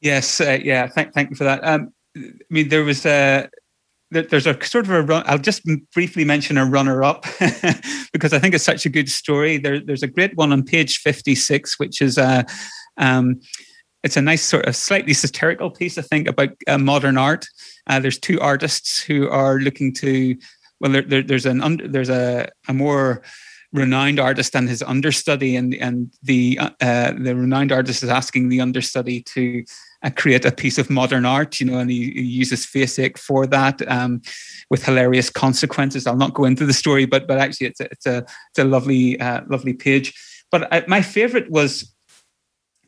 Yes, 0.00 0.40
uh, 0.40 0.58
yeah, 0.62 0.86
thank, 0.88 1.12
thank 1.14 1.30
you 1.30 1.36
for 1.36 1.44
that. 1.44 1.64
Um, 1.64 1.92
I 2.16 2.30
mean, 2.50 2.68
there 2.68 2.84
was 2.84 3.04
a 3.06 3.48
there's 4.10 4.46
a 4.46 4.56
sort 4.64 4.84
of 4.84 4.90
a 4.90 5.02
run. 5.02 5.24
I'll 5.26 5.38
just 5.38 5.62
briefly 5.92 6.24
mention 6.24 6.58
a 6.58 6.64
runner 6.64 7.02
up 7.02 7.22
because 8.12 8.32
I 8.32 8.38
think 8.38 8.54
it's 8.54 8.64
such 8.64 8.86
a 8.86 8.88
good 8.88 9.10
story. 9.10 9.58
There, 9.58 9.80
there's 9.80 10.02
a 10.02 10.08
great 10.08 10.36
one 10.36 10.52
on 10.52 10.62
page 10.62 10.98
56, 10.98 11.78
which 11.78 12.00
is 12.00 12.16
a, 12.16 12.46
um, 12.98 13.40
it's 14.04 14.16
a 14.16 14.22
nice 14.22 14.42
sort 14.42 14.66
of 14.66 14.76
slightly 14.76 15.12
satirical 15.12 15.70
piece, 15.70 15.98
I 15.98 16.02
think, 16.02 16.28
about 16.28 16.50
uh, 16.68 16.78
modern 16.78 17.18
art. 17.18 17.46
Uh, 17.88 17.98
there's 17.98 18.18
two 18.18 18.40
artists 18.40 19.00
who 19.00 19.28
are 19.28 19.58
looking 19.58 19.92
to, 19.94 20.36
well, 20.78 20.92
there, 20.92 21.02
there, 21.02 21.22
there's 21.22 21.46
an 21.46 21.60
under, 21.60 21.88
there's 21.88 22.10
a, 22.10 22.48
a 22.68 22.72
more 22.72 23.22
renowned 23.76 24.18
artist 24.18 24.56
and 24.56 24.68
his 24.68 24.82
understudy, 24.82 25.56
and 25.56 25.74
and 25.74 26.12
the 26.22 26.58
uh, 26.80 27.12
the 27.12 27.36
renowned 27.36 27.72
artist 27.72 28.02
is 28.02 28.08
asking 28.08 28.48
the 28.48 28.60
understudy 28.60 29.22
to 29.34 29.64
uh, 30.02 30.10
create 30.16 30.44
a 30.44 30.52
piece 30.52 30.78
of 30.78 30.90
modern 30.90 31.24
art, 31.24 31.60
you 31.60 31.66
know, 31.66 31.78
and 31.78 31.90
he, 31.90 32.10
he 32.10 32.22
uses 32.22 32.66
Faceache 32.66 33.18
for 33.18 33.46
that 33.46 33.86
um, 33.90 34.22
with 34.70 34.84
hilarious 34.84 35.30
consequences. 35.30 36.06
I'll 36.06 36.16
not 36.16 36.34
go 36.34 36.44
into 36.44 36.66
the 36.66 36.72
story, 36.72 37.06
but 37.06 37.26
but 37.28 37.38
actually, 37.38 37.68
it's 37.68 37.80
a 37.80 37.84
it's 37.90 38.06
a 38.06 38.16
it's 38.18 38.58
a 38.58 38.64
lovely 38.64 39.20
uh, 39.20 39.42
lovely 39.48 39.72
page. 39.72 40.14
But 40.50 40.72
uh, 40.72 40.82
my 40.88 41.02
favorite 41.02 41.50
was 41.50 41.94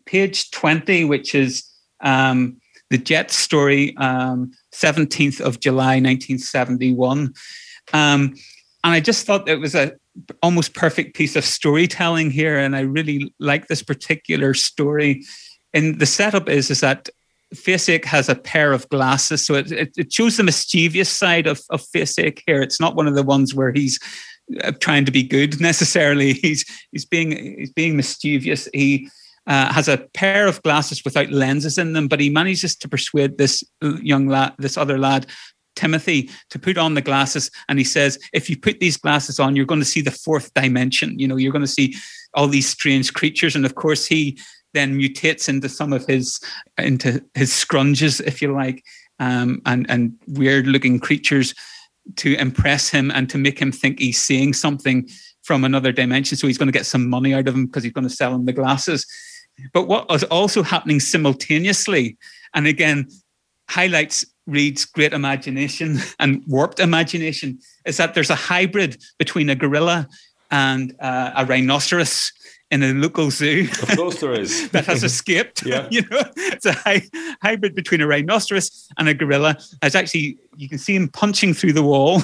page 0.06 0.50
twenty, 0.50 1.04
which 1.04 1.34
is. 1.34 1.64
Um, 2.00 2.60
the 2.90 2.96
Jet 2.96 3.30
story, 3.30 3.94
um, 3.98 4.50
17th 4.74 5.42
of 5.42 5.60
July, 5.60 6.00
1971. 6.00 7.34
Um, 7.92 8.34
and 8.84 8.94
I 8.94 9.00
just 9.00 9.26
thought 9.26 9.48
it 9.48 9.60
was 9.60 9.74
a 9.74 9.92
almost 10.42 10.74
perfect 10.74 11.16
piece 11.16 11.36
of 11.36 11.44
storytelling 11.44 12.30
here, 12.30 12.58
and 12.58 12.76
I 12.76 12.80
really 12.80 13.32
like 13.38 13.68
this 13.68 13.82
particular 13.82 14.54
story. 14.54 15.24
And 15.72 15.98
the 15.98 16.06
setup 16.06 16.48
is 16.48 16.70
is 16.70 16.80
that 16.80 17.08
Faceache 17.54 18.04
has 18.04 18.28
a 18.28 18.34
pair 18.34 18.72
of 18.72 18.88
glasses, 18.88 19.46
so 19.46 19.54
it, 19.54 19.72
it, 19.72 19.90
it 19.96 20.12
shows 20.12 20.36
the 20.36 20.42
mischievous 20.42 21.08
side 21.08 21.46
of, 21.46 21.60
of 21.70 21.82
Faceache 21.94 22.42
here. 22.46 22.62
It's 22.62 22.80
not 22.80 22.96
one 22.96 23.06
of 23.06 23.14
the 23.14 23.22
ones 23.22 23.54
where 23.54 23.72
he's 23.72 23.98
uh, 24.62 24.72
trying 24.80 25.04
to 25.06 25.12
be 25.12 25.22
good 25.22 25.60
necessarily. 25.60 26.34
He's 26.34 26.64
he's 26.92 27.04
being 27.04 27.32
he's 27.58 27.72
being 27.72 27.96
mischievous. 27.96 28.68
He 28.72 29.08
uh, 29.46 29.72
has 29.72 29.88
a 29.88 30.06
pair 30.12 30.46
of 30.46 30.62
glasses 30.62 31.02
without 31.04 31.30
lenses 31.30 31.78
in 31.78 31.94
them, 31.94 32.06
but 32.06 32.20
he 32.20 32.28
manages 32.28 32.76
to 32.76 32.88
persuade 32.88 33.38
this 33.38 33.64
young 33.80 34.28
lad, 34.28 34.52
this 34.58 34.76
other 34.76 34.98
lad, 34.98 35.26
Timothy 35.78 36.28
to 36.50 36.58
put 36.58 36.76
on 36.76 36.94
the 36.94 37.00
glasses. 37.00 37.50
And 37.68 37.78
he 37.78 37.84
says, 37.84 38.18
if 38.32 38.50
you 38.50 38.58
put 38.58 38.80
these 38.80 38.96
glasses 38.96 39.38
on, 39.38 39.54
you're 39.54 39.72
going 39.72 39.80
to 39.80 39.94
see 39.94 40.02
the 40.02 40.10
fourth 40.10 40.52
dimension. 40.54 41.18
You 41.18 41.28
know, 41.28 41.36
you're 41.36 41.52
going 41.52 41.64
to 41.70 41.76
see 41.78 41.94
all 42.34 42.48
these 42.48 42.68
strange 42.68 43.12
creatures. 43.14 43.54
And 43.56 43.64
of 43.64 43.74
course, 43.74 44.06
he 44.06 44.38
then 44.74 44.98
mutates 44.98 45.48
into 45.48 45.68
some 45.68 45.92
of 45.92 46.04
his 46.06 46.40
into 46.76 47.24
his 47.34 47.50
scrunges, 47.50 48.20
if 48.26 48.42
you 48.42 48.52
like, 48.52 48.84
um, 49.18 49.62
and 49.64 49.86
and 49.88 50.12
weird 50.26 50.66
looking 50.66 51.00
creatures 51.00 51.54
to 52.16 52.34
impress 52.36 52.88
him 52.88 53.10
and 53.10 53.30
to 53.30 53.38
make 53.38 53.58
him 53.58 53.72
think 53.72 53.98
he's 53.98 54.22
seeing 54.22 54.52
something 54.54 55.08
from 55.42 55.64
another 55.64 55.92
dimension. 55.92 56.36
So 56.36 56.46
he's 56.46 56.58
going 56.58 56.72
to 56.72 56.78
get 56.78 56.86
some 56.86 57.08
money 57.08 57.34
out 57.34 57.48
of 57.48 57.54
him 57.54 57.66
because 57.66 57.84
he's 57.84 57.92
going 57.92 58.08
to 58.08 58.14
sell 58.14 58.34
him 58.34 58.44
the 58.44 58.52
glasses. 58.52 59.06
But 59.72 59.88
what 59.88 60.08
was 60.08 60.24
also 60.24 60.62
happening 60.62 61.00
simultaneously, 61.00 62.16
and 62.54 62.66
again, 62.66 63.08
highlights 63.68 64.24
Reid's 64.48 64.84
great 64.86 65.12
imagination 65.12 65.98
and 66.18 66.42
warped 66.46 66.80
imagination 66.80 67.60
is 67.84 67.98
that 67.98 68.14
there's 68.14 68.30
a 68.30 68.34
hybrid 68.34 69.00
between 69.18 69.50
a 69.50 69.54
gorilla 69.54 70.08
and 70.50 70.94
uh, 71.00 71.32
a 71.36 71.44
rhinoceros 71.44 72.32
in 72.70 72.82
a 72.82 72.92
local 72.92 73.30
zoo. 73.30 73.68
Of 73.82 73.96
course, 73.96 74.20
there 74.20 74.32
is 74.32 74.68
that 74.72 74.86
has 74.86 75.04
escaped. 75.04 75.64
yeah, 75.64 75.86
you 75.90 76.02
know, 76.02 76.22
it's 76.36 76.66
a 76.66 76.72
hy- 76.72 77.08
hybrid 77.42 77.74
between 77.74 78.00
a 78.00 78.06
rhinoceros 78.06 78.88
and 78.98 79.08
a 79.08 79.14
gorilla. 79.14 79.56
As 79.82 79.94
actually, 79.94 80.38
you 80.56 80.68
can 80.68 80.78
see 80.78 80.96
him 80.96 81.08
punching 81.08 81.54
through 81.54 81.74
the 81.74 81.82
wall, 81.82 82.22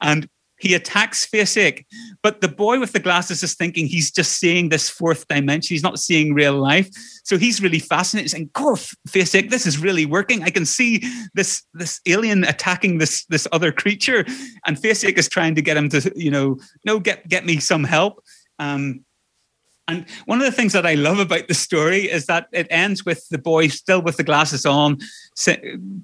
and 0.00 0.28
he 0.62 0.74
attacks 0.74 1.26
Faceache, 1.26 1.84
but 2.22 2.40
the 2.40 2.48
boy 2.48 2.78
with 2.78 2.92
the 2.92 3.00
glasses 3.00 3.42
is 3.42 3.54
thinking 3.54 3.86
he's 3.86 4.10
just 4.10 4.38
seeing 4.38 4.68
this 4.68 4.88
fourth 4.88 5.26
dimension. 5.28 5.74
He's 5.74 5.82
not 5.82 5.98
seeing 5.98 6.34
real 6.34 6.54
life. 6.54 6.88
So 7.24 7.36
he's 7.36 7.60
really 7.60 7.78
fascinated, 7.80 8.30
saying, 8.30 8.50
"God, 8.52 8.78
Faceache, 9.08 9.50
this 9.50 9.66
is 9.66 9.78
really 9.78 10.06
working. 10.06 10.42
I 10.42 10.50
can 10.50 10.64
see 10.64 11.02
this 11.34 11.62
this 11.74 12.00
alien 12.06 12.44
attacking 12.44 12.98
this 12.98 13.24
this 13.26 13.48
other 13.52 13.72
creature." 13.72 14.24
And 14.66 14.76
Faceache 14.76 15.18
is 15.18 15.28
trying 15.28 15.54
to 15.56 15.62
get 15.62 15.76
him 15.76 15.88
to, 15.90 16.12
you 16.14 16.30
know, 16.30 16.58
no, 16.84 17.00
get 17.00 17.28
get 17.28 17.44
me 17.44 17.58
some 17.58 17.84
help. 17.84 18.22
Um, 18.58 19.04
and 19.88 20.08
one 20.26 20.38
of 20.38 20.44
the 20.44 20.52
things 20.52 20.72
that 20.74 20.86
I 20.86 20.94
love 20.94 21.18
about 21.18 21.48
the 21.48 21.54
story 21.54 22.10
is 22.10 22.26
that 22.26 22.46
it 22.52 22.68
ends 22.70 23.04
with 23.04 23.28
the 23.30 23.38
boy 23.38 23.66
still 23.68 24.00
with 24.00 24.16
the 24.16 24.22
glasses 24.22 24.64
on, 24.64 24.98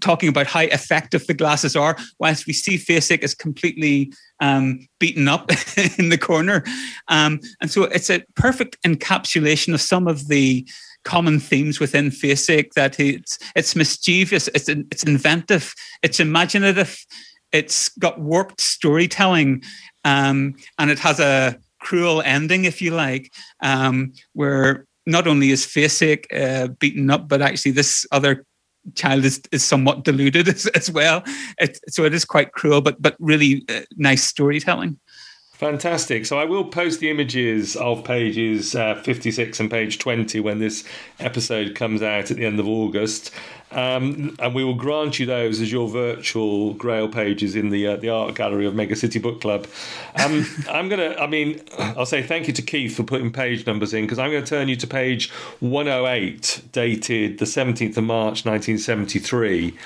talking 0.00 0.28
about 0.28 0.48
how 0.48 0.60
effective 0.60 1.26
the 1.26 1.34
glasses 1.34 1.76
are, 1.76 1.96
whilst 2.18 2.46
we 2.46 2.52
see 2.52 2.76
Faceache 2.76 3.22
is 3.22 3.34
completely 3.34 4.12
um, 4.40 4.88
beaten 4.98 5.28
up 5.28 5.50
in 5.98 6.08
the 6.08 6.18
corner. 6.18 6.64
Um, 7.06 7.40
and 7.60 7.70
so 7.70 7.84
it's 7.84 8.10
a 8.10 8.24
perfect 8.34 8.82
encapsulation 8.82 9.74
of 9.74 9.80
some 9.80 10.08
of 10.08 10.26
the 10.26 10.68
common 11.04 11.38
themes 11.38 11.78
within 11.78 12.10
Faceache 12.10 12.72
that 12.74 12.98
it's 12.98 13.38
it's 13.54 13.76
mischievous, 13.76 14.48
it's 14.48 14.68
it's 14.68 15.04
inventive, 15.04 15.72
it's 16.02 16.18
imaginative, 16.18 16.98
it's 17.52 17.90
got 17.90 18.20
warped 18.20 18.60
storytelling, 18.60 19.62
um, 20.04 20.56
and 20.78 20.90
it 20.90 20.98
has 20.98 21.20
a 21.20 21.58
cruel 21.80 22.22
ending, 22.22 22.64
if 22.64 22.82
you 22.82 22.92
like, 22.92 23.32
um, 23.62 24.12
where 24.32 24.86
not 25.06 25.26
only 25.26 25.50
is 25.50 25.64
Faceache 25.64 26.24
uh, 26.32 26.68
beaten 26.78 27.10
up, 27.10 27.28
but 27.28 27.42
actually 27.42 27.72
this 27.72 28.06
other 28.12 28.44
child 28.94 29.24
is, 29.24 29.40
is 29.52 29.64
somewhat 29.64 30.04
deluded 30.04 30.48
as, 30.54 30.66
as 30.68 30.90
well. 30.90 31.22
It, 31.58 31.78
so 31.88 32.04
it 32.04 32.14
is 32.14 32.24
quite 32.24 32.52
cruel, 32.52 32.80
but 32.80 33.00
but 33.00 33.16
really 33.18 33.64
uh, 33.68 33.80
nice 33.96 34.24
storytelling. 34.24 34.98
Fantastic. 35.58 36.24
So 36.24 36.38
I 36.38 36.44
will 36.44 36.64
post 36.64 37.00
the 37.00 37.10
images 37.10 37.74
of 37.74 38.04
pages 38.04 38.76
uh, 38.76 38.94
56 39.02 39.58
and 39.58 39.68
page 39.68 39.98
20 39.98 40.38
when 40.38 40.60
this 40.60 40.84
episode 41.18 41.74
comes 41.74 42.00
out 42.00 42.30
at 42.30 42.36
the 42.36 42.46
end 42.46 42.60
of 42.60 42.68
August. 42.68 43.32
Um, 43.70 44.34
and 44.38 44.54
we 44.54 44.64
will 44.64 44.74
grant 44.74 45.18
you 45.18 45.26
those 45.26 45.60
as 45.60 45.70
your 45.70 45.88
virtual 45.88 46.72
Grail 46.74 47.08
pages 47.08 47.54
in 47.54 47.68
the 47.68 47.86
uh, 47.86 47.96
the 47.96 48.08
art 48.08 48.34
gallery 48.34 48.66
of 48.66 48.74
Mega 48.74 48.96
City 48.96 49.18
Book 49.18 49.40
Club. 49.40 49.66
Um, 50.22 50.46
I'm 50.70 50.88
gonna, 50.88 51.14
I 51.18 51.26
mean, 51.26 51.60
I'll 51.78 52.06
say 52.06 52.22
thank 52.22 52.46
you 52.46 52.54
to 52.54 52.62
Keith 52.62 52.96
for 52.96 53.02
putting 53.02 53.30
page 53.30 53.66
numbers 53.66 53.92
in 53.92 54.04
because 54.04 54.18
I'm 54.18 54.30
going 54.30 54.44
to 54.44 54.48
turn 54.48 54.68
you 54.68 54.76
to 54.76 54.86
page 54.86 55.30
108, 55.60 56.62
dated 56.72 57.38
the 57.38 57.44
17th 57.44 57.96
of 57.96 58.04
March 58.04 58.46
1973. 58.46 59.76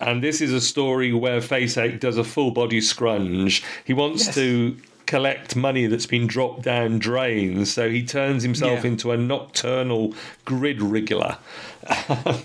And 0.00 0.22
this 0.22 0.40
is 0.40 0.52
a 0.52 0.60
story 0.60 1.12
where 1.12 1.40
Faceache 1.40 2.00
does 2.00 2.18
a 2.18 2.24
full 2.24 2.50
body 2.50 2.80
scrunge. 2.80 3.62
He 3.84 3.94
wants 3.94 4.26
yes. 4.26 4.34
to 4.34 4.76
collect 5.12 5.54
money 5.54 5.84
that's 5.84 6.06
been 6.06 6.26
dropped 6.26 6.62
down 6.62 6.98
drains. 6.98 7.70
So 7.70 7.90
he 7.90 8.02
turns 8.02 8.42
himself 8.42 8.82
yeah. 8.82 8.92
into 8.92 9.12
a 9.12 9.16
nocturnal 9.18 10.14
grid 10.46 10.78
wriggler. 10.78 11.36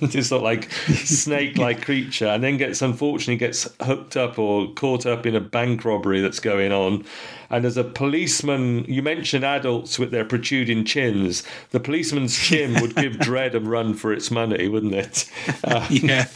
this 0.01 0.27
sort 0.27 0.39
of 0.39 0.43
like 0.43 0.69
snake 0.71 1.57
like 1.57 1.81
creature, 1.81 2.27
and 2.27 2.43
then 2.43 2.57
gets 2.57 2.81
unfortunately 2.81 3.37
gets 3.37 3.69
hooked 3.83 4.17
up 4.17 4.37
or 4.37 4.67
caught 4.73 5.05
up 5.05 5.25
in 5.25 5.33
a 5.33 5.39
bank 5.39 5.85
robbery 5.85 6.19
that's 6.19 6.41
going 6.41 6.73
on. 6.73 7.05
And 7.49 7.65
as 7.65 7.77
a 7.77 7.83
policeman, 7.83 8.85
you 8.85 9.01
mentioned 9.01 9.45
adults 9.45 9.97
with 9.97 10.11
their 10.11 10.25
protruding 10.25 10.85
chins. 10.85 11.43
The 11.71 11.79
policeman's 11.79 12.37
chin 12.37 12.81
would 12.81 12.95
give 12.95 13.13
Dredd 13.17 13.53
a 13.53 13.59
run 13.59 13.93
for 13.93 14.11
its 14.13 14.29
money, 14.31 14.67
wouldn't 14.67 14.95
it? 14.95 15.29
Uh, 15.63 15.85
yeah. 15.89 16.27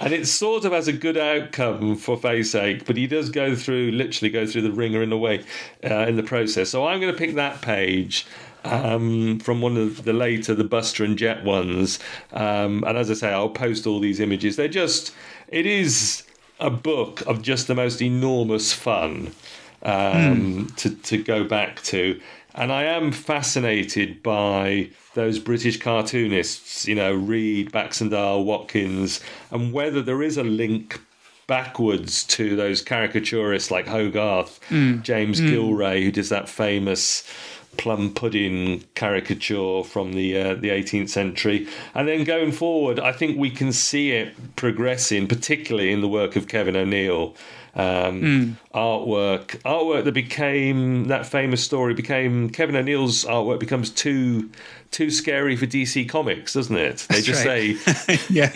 And 0.00 0.12
it 0.12 0.26
sort 0.26 0.64
of 0.64 0.72
has 0.72 0.88
a 0.88 0.92
good 0.92 1.16
outcome 1.16 1.96
for 1.96 2.16
Faceache, 2.16 2.84
but 2.86 2.96
he 2.96 3.06
does 3.06 3.30
go 3.30 3.54
through, 3.54 3.92
literally 3.92 4.30
go 4.30 4.46
through 4.46 4.62
the 4.62 4.72
ringer 4.72 5.00
in 5.00 5.12
a 5.12 5.16
way 5.16 5.44
uh, 5.88 6.06
in 6.08 6.16
the 6.16 6.24
process. 6.24 6.70
So 6.70 6.86
I'm 6.86 7.00
going 7.00 7.12
to 7.12 7.18
pick 7.18 7.36
that 7.36 7.62
page 7.62 8.26
um, 8.64 9.38
from 9.38 9.60
one 9.60 9.76
of 9.76 10.04
the 10.04 10.12
later, 10.12 10.54
the 10.54 10.64
Buster 10.64 11.04
and 11.04 11.16
Jet 11.16 11.44
ones. 11.44 11.98
Um, 12.32 12.82
and 12.86 12.98
as 12.98 13.10
I 13.10 13.14
say, 13.14 13.32
I'll 13.32 13.48
post 13.48 13.86
all 13.86 14.00
these 14.00 14.18
images. 14.18 14.56
They're 14.56 14.68
just, 14.68 15.14
it 15.48 15.66
is 15.66 16.24
a 16.58 16.70
book 16.70 17.20
of 17.22 17.42
just 17.42 17.66
the 17.66 17.74
most 17.74 18.02
enormous 18.02 18.72
fun 18.72 19.32
um, 19.82 20.66
mm. 20.66 20.76
to, 20.76 20.90
to 20.90 21.22
go 21.22 21.44
back 21.44 21.82
to. 21.84 22.20
And 22.54 22.70
I 22.70 22.84
am 22.84 23.12
fascinated 23.12 24.22
by 24.22 24.90
those 25.14 25.38
British 25.38 25.78
cartoonists, 25.78 26.86
you 26.86 26.94
know, 26.94 27.14
Reid, 27.14 27.72
Baxendale, 27.72 28.44
Watkins, 28.44 29.20
and 29.50 29.72
whether 29.72 30.02
there 30.02 30.22
is 30.22 30.36
a 30.36 30.44
link 30.44 31.00
backwards 31.46 32.24
to 32.24 32.54
those 32.56 32.82
caricaturists 32.84 33.70
like 33.70 33.86
Hogarth, 33.86 34.60
mm. 34.68 35.02
James 35.02 35.40
mm. 35.40 35.50
Gillray, 35.50 36.02
who 36.02 36.12
does 36.12 36.28
that 36.28 36.48
famous 36.48 37.26
plum 37.78 38.12
pudding 38.12 38.84
caricature 38.94 39.82
from 39.82 40.12
the 40.12 40.36
uh, 40.36 40.54
the 40.54 40.68
18th 40.68 41.08
century, 41.08 41.66
and 41.94 42.06
then 42.06 42.24
going 42.24 42.52
forward, 42.52 43.00
I 43.00 43.12
think 43.12 43.38
we 43.38 43.50
can 43.50 43.72
see 43.72 44.12
it 44.12 44.56
progressing, 44.56 45.26
particularly 45.26 45.90
in 45.90 46.00
the 46.00 46.08
work 46.08 46.36
of 46.36 46.48
Kevin 46.48 46.76
O'Neill. 46.76 47.34
Um, 47.74 48.20
mm. 48.22 48.56
Artwork, 48.74 49.62
artwork 49.62 50.04
that 50.04 50.12
became 50.12 51.06
that 51.06 51.24
famous 51.24 51.64
story 51.64 51.94
became 51.94 52.50
Kevin 52.50 52.76
O'Neill's 52.76 53.24
artwork 53.24 53.60
becomes 53.60 53.88
too 53.88 54.50
too 54.92 55.10
scary 55.10 55.56
for 55.56 55.66
DC 55.66 56.08
Comics, 56.08 56.52
doesn't 56.52 56.76
it? 56.76 56.98
They 57.08 57.16
That's 57.16 57.26
just 57.26 57.44
right. 57.44 57.76
say, 57.76 58.20
"Yeah, 58.30 58.54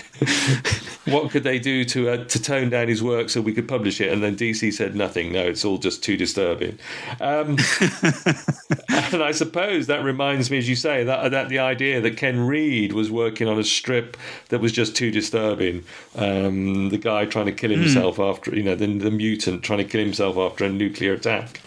what 1.12 1.30
could 1.30 1.43
they 1.43 1.59
do 1.59 1.84
to 1.87 2.11
uh, 2.11 2.24
to 2.24 2.43
tone 2.43 2.70
down 2.70 2.89
his 2.89 3.03
work 3.03 3.30
so 3.30 3.41
we 3.41 3.53
could 3.53 3.66
publish 3.66 4.01
it?" 4.01 4.12
And 4.12 4.22
then 4.22 4.37
DC 4.37 4.72
said 4.72 4.95
nothing. 4.95 5.32
No, 5.32 5.43
it's 5.43 5.64
all 5.64 5.78
just 5.78 6.05
too 6.05 6.16
disturbing. 6.16 6.78
Um, 7.20 7.57
and 9.12 9.22
I 9.22 9.32
suppose 9.32 9.87
that 9.89 10.05
reminds 10.05 10.51
me, 10.51 10.59
as 10.59 10.68
you 10.68 10.76
say, 10.76 11.03
that 11.05 11.30
that 11.30 11.49
the 11.49 11.59
idea 11.59 12.01
that 12.01 12.16
Ken 12.16 12.47
Reid 12.47 12.93
was 12.93 13.11
working 13.11 13.49
on 13.49 13.59
a 13.59 13.64
strip 13.64 14.16
that 14.51 14.61
was 14.61 14.72
just 14.72 14.95
too 14.95 15.11
disturbing. 15.11 15.84
Um, 16.14 16.91
the 16.91 16.99
guy 16.99 17.24
trying 17.24 17.47
to 17.47 17.53
kill 17.53 17.72
hmm. 17.72 17.80
himself 17.80 18.16
mm. 18.16 18.30
after, 18.30 18.55
you 18.55 18.62
know, 18.62 18.74
the, 18.74 18.87
the, 18.87 19.11
mutant 19.11 19.62
trying 19.62 19.78
to 19.78 19.84
kill 19.84 20.01
himself 20.01 20.37
after 20.37 20.64
a 20.64 20.68
nuclear 20.68 21.14
attack. 21.14 21.61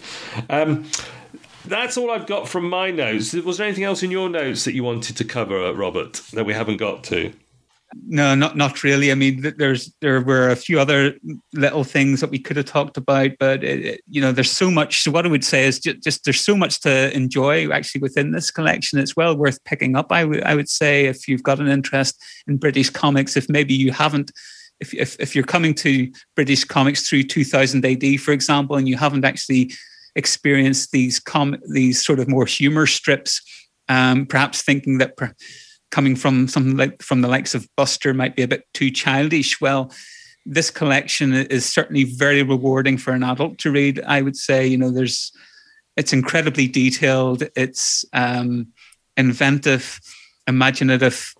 Um, 0.48 0.86
that's 1.70 1.96
all 1.96 2.10
I've 2.10 2.26
got 2.26 2.48
from 2.48 2.68
my 2.68 2.90
notes. 2.90 3.32
Was 3.32 3.58
there 3.58 3.66
anything 3.66 3.84
else 3.84 4.02
in 4.02 4.10
your 4.10 4.28
notes 4.28 4.64
that 4.64 4.74
you 4.74 4.84
wanted 4.84 5.16
to 5.16 5.24
cover, 5.24 5.64
uh, 5.64 5.72
Robert, 5.72 6.14
that 6.32 6.44
we 6.44 6.52
haven't 6.52 6.76
got 6.76 7.04
to? 7.04 7.32
No, 8.06 8.36
not 8.36 8.56
not 8.56 8.84
really. 8.84 9.10
I 9.10 9.16
mean, 9.16 9.52
there's 9.56 9.92
there 10.00 10.20
were 10.20 10.50
a 10.50 10.56
few 10.56 10.78
other 10.78 11.14
little 11.54 11.82
things 11.82 12.20
that 12.20 12.30
we 12.30 12.38
could 12.38 12.56
have 12.56 12.66
talked 12.66 12.96
about, 12.96 13.32
but 13.40 13.64
it, 13.64 14.00
you 14.08 14.20
know, 14.20 14.30
there's 14.30 14.50
so 14.50 14.70
much. 14.70 15.02
So 15.02 15.10
what 15.10 15.26
I 15.26 15.28
would 15.28 15.44
say 15.44 15.66
is 15.66 15.80
just, 15.80 16.00
just, 16.00 16.24
there's 16.24 16.40
so 16.40 16.56
much 16.56 16.80
to 16.82 17.12
enjoy 17.14 17.68
actually 17.70 18.00
within 18.00 18.30
this 18.30 18.50
collection. 18.52 19.00
It's 19.00 19.16
well 19.16 19.36
worth 19.36 19.62
picking 19.64 19.96
up. 19.96 20.12
I 20.12 20.24
would 20.24 20.44
would 20.54 20.68
say 20.68 21.06
if 21.06 21.26
you've 21.26 21.42
got 21.42 21.58
an 21.58 21.66
interest 21.66 22.22
in 22.46 22.58
British 22.58 22.90
comics, 22.90 23.36
if 23.36 23.48
maybe 23.48 23.74
you 23.74 23.92
haven't. 23.92 24.30
If, 24.78 24.94
if, 24.94 25.20
if 25.20 25.34
you're 25.34 25.44
coming 25.44 25.74
to 25.74 26.10
British 26.34 26.64
comics 26.64 27.06
through 27.06 27.24
2000 27.24 27.84
AD, 27.84 28.18
for 28.18 28.32
example, 28.32 28.76
and 28.76 28.88
you 28.88 28.96
haven't 28.96 29.26
actually 29.26 29.72
experienced 30.16 30.92
these 30.92 31.20
com- 31.20 31.60
these 31.72 32.04
sort 32.04 32.18
of 32.18 32.28
more 32.28 32.46
humor 32.46 32.86
strips, 32.86 33.40
um, 33.88 34.26
perhaps 34.26 34.62
thinking 34.62 34.98
that 34.98 35.16
per- 35.16 35.34
coming 35.90 36.16
from 36.16 36.48
something 36.48 36.76
like 36.76 37.02
from 37.02 37.20
the 37.20 37.28
likes 37.28 37.54
of 37.54 37.68
Buster 37.76 38.14
might 38.14 38.36
be 38.36 38.42
a 38.42 38.48
bit 38.48 38.64
too 38.74 38.90
childish. 38.90 39.60
Well, 39.60 39.92
this 40.46 40.70
collection 40.70 41.32
is 41.32 41.66
certainly 41.66 42.04
very 42.04 42.42
rewarding 42.42 42.98
for 42.98 43.12
an 43.12 43.22
adult 43.22 43.58
to 43.58 43.70
read. 43.70 44.00
I 44.06 44.22
would 44.22 44.36
say, 44.36 44.66
you 44.66 44.78
know, 44.78 44.90
there's 44.90 45.32
it's 45.96 46.12
incredibly 46.12 46.66
detailed, 46.66 47.42
it's 47.56 48.04
um, 48.12 48.68
inventive, 49.16 50.00
imaginative, 50.46 51.34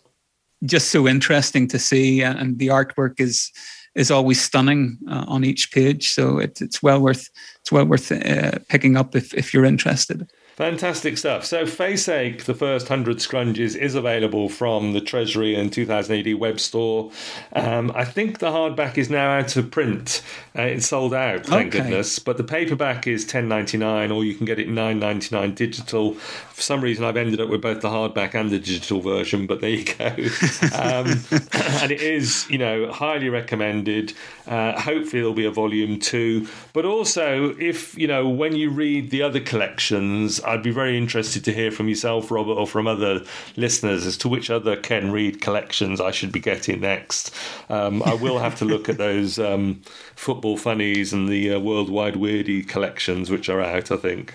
just 0.64 0.90
so 0.90 1.08
interesting 1.08 1.66
to 1.68 1.78
see, 1.78 2.22
and 2.22 2.58
the 2.58 2.66
artwork 2.68 3.20
is 3.20 3.50
is 3.94 4.10
always 4.10 4.40
stunning 4.40 4.98
uh, 5.08 5.24
on 5.26 5.44
each 5.44 5.72
page. 5.72 6.10
So 6.10 6.38
it, 6.38 6.60
it's 6.60 6.82
well 6.82 7.00
worth 7.00 7.28
it's 7.60 7.72
well 7.72 7.84
worth 7.84 8.12
uh, 8.12 8.58
picking 8.68 8.96
up 8.96 9.16
if 9.16 9.34
if 9.34 9.52
you're 9.52 9.64
interested. 9.64 10.30
Fantastic 10.56 11.16
stuff. 11.16 11.46
So, 11.46 11.64
Faceache, 11.64 12.44
the 12.44 12.54
first 12.54 12.90
100 12.90 13.16
scrunges, 13.18 13.74
is 13.76 13.94
available 13.94 14.48
from 14.48 14.92
the 14.92 15.00
Treasury 15.00 15.54
and 15.54 15.72
2000 15.72 16.26
AD 16.26 16.34
web 16.34 16.60
store. 16.60 17.10
Um, 17.54 17.90
I 17.94 18.04
think 18.04 18.40
the 18.40 18.50
hardback 18.50 18.98
is 18.98 19.08
now 19.08 19.38
out 19.38 19.56
of 19.56 19.70
print. 19.70 20.22
Uh, 20.58 20.62
it's 20.62 20.86
sold 20.86 21.14
out, 21.14 21.46
thank 21.46 21.74
okay. 21.74 21.78
goodness. 21.78 22.18
But 22.18 22.36
the 22.36 22.44
paperback 22.44 23.06
is 23.06 23.24
10.99, 23.24 24.14
or 24.14 24.24
you 24.24 24.34
can 24.34 24.44
get 24.44 24.58
it 24.58 24.68
9.99 24.68 25.54
digital. 25.54 26.14
For 26.14 26.60
some 26.60 26.82
reason, 26.82 27.04
I've 27.04 27.16
ended 27.16 27.40
up 27.40 27.48
with 27.48 27.62
both 27.62 27.80
the 27.80 27.88
hardback 27.88 28.34
and 28.34 28.50
the 28.50 28.58
digital 28.58 29.00
version, 29.00 29.46
but 29.46 29.60
there 29.60 29.70
you 29.70 29.84
go. 29.84 30.06
um, 30.74 31.06
and 31.80 31.90
it 31.90 32.02
is, 32.02 32.48
you 32.50 32.58
know, 32.58 32.92
highly 32.92 33.28
recommended. 33.28 34.12
Uh, 34.46 34.78
hopefully, 34.78 35.20
there'll 35.20 35.32
be 35.32 35.46
a 35.46 35.50
volume 35.50 35.98
two. 35.98 36.46
But 36.72 36.84
also, 36.84 37.54
if, 37.58 37.96
you 37.96 38.06
know, 38.06 38.28
when 38.28 38.54
you 38.56 38.70
read 38.70 39.10
the 39.10 39.22
other 39.22 39.40
collections, 39.40 40.39
I'd 40.44 40.62
be 40.62 40.70
very 40.70 40.96
interested 40.96 41.44
to 41.44 41.52
hear 41.52 41.70
from 41.70 41.88
yourself, 41.88 42.30
Robert, 42.30 42.54
or 42.54 42.66
from 42.66 42.86
other 42.86 43.24
listeners 43.56 44.06
as 44.06 44.16
to 44.18 44.28
which 44.28 44.50
other 44.50 44.76
Ken 44.76 45.10
Reid 45.10 45.40
collections 45.40 46.00
I 46.00 46.10
should 46.10 46.32
be 46.32 46.40
getting 46.40 46.80
next. 46.80 47.34
Um, 47.68 48.02
I 48.02 48.14
will 48.14 48.38
have 48.38 48.56
to 48.56 48.64
look 48.64 48.88
at 48.88 48.98
those 49.06 49.38
um, 49.38 49.82
football 50.14 50.56
funnies 50.56 51.12
and 51.12 51.28
the 51.28 51.54
uh, 51.54 51.58
worldwide 51.58 52.14
weirdy 52.14 52.66
collections 52.66 53.30
which 53.30 53.48
are 53.48 53.60
out. 53.60 53.90
I 53.90 53.96
think. 53.96 54.34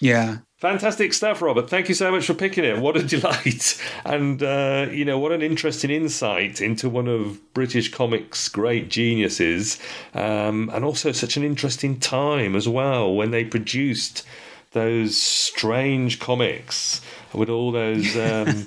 Yeah, 0.00 0.38
Fantastic 0.58 1.12
stuff, 1.12 1.40
Robert. 1.40 1.70
Thank 1.70 1.88
you 1.88 1.94
so 1.94 2.10
much 2.10 2.26
for 2.26 2.34
picking 2.34 2.64
it. 2.64 2.80
What 2.80 2.96
a 2.96 3.02
delight. 3.02 3.80
And, 4.04 4.42
uh, 4.42 4.86
you 4.90 5.04
know, 5.04 5.18
what 5.18 5.32
an 5.32 5.42
interesting 5.42 5.90
insight 5.90 6.60
into 6.60 6.88
one 6.88 7.08
of 7.08 7.38
British 7.52 7.92
comics' 7.92 8.48
great 8.48 8.88
geniuses. 8.88 9.78
Um, 10.14 10.70
and 10.72 10.84
also 10.84 11.12
such 11.12 11.36
an 11.36 11.44
interesting 11.44 12.00
time 12.00 12.56
as 12.56 12.68
well 12.68 13.14
when 13.14 13.30
they 13.30 13.44
produced 13.44 14.24
those 14.72 15.16
strange 15.16 16.18
comics 16.18 17.00
with 17.32 17.48
all 17.48 17.72
those 17.72 18.16
um, 18.16 18.66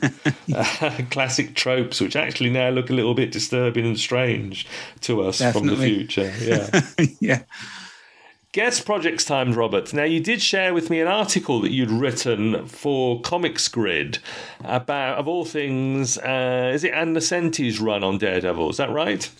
uh, 0.53 1.01
classic 1.11 1.55
tropes, 1.55 2.01
which 2.01 2.15
actually 2.15 2.49
now 2.49 2.69
look 2.69 2.89
a 2.89 2.93
little 2.93 3.13
bit 3.13 3.31
disturbing 3.31 3.85
and 3.85 3.99
strange 3.99 4.67
to 5.01 5.21
us 5.21 5.39
Definitely. 5.39 5.69
from 5.69 5.77
the 5.77 5.85
future. 5.85 6.33
Yeah. 6.39 7.05
yeah. 7.19 7.43
Guest 8.53 8.85
projects 8.85 9.23
times, 9.23 9.55
Robert. 9.55 9.93
Now, 9.93 10.03
you 10.03 10.19
did 10.19 10.41
share 10.41 10.73
with 10.73 10.89
me 10.89 10.99
an 10.99 11.07
article 11.07 11.61
that 11.61 11.71
you'd 11.71 11.89
written 11.89 12.67
for 12.67 13.21
Comics 13.21 13.69
Grid 13.69 14.19
about, 14.65 15.19
of 15.19 15.27
all 15.27 15.45
things, 15.45 16.17
uh, 16.17 16.71
is 16.73 16.83
it 16.83 16.93
Ann 16.93 17.13
Nocenti's 17.13 17.79
run 17.79 18.03
on 18.03 18.17
Daredevil? 18.17 18.71
Is 18.71 18.77
that 18.77 18.89
right? 18.89 19.31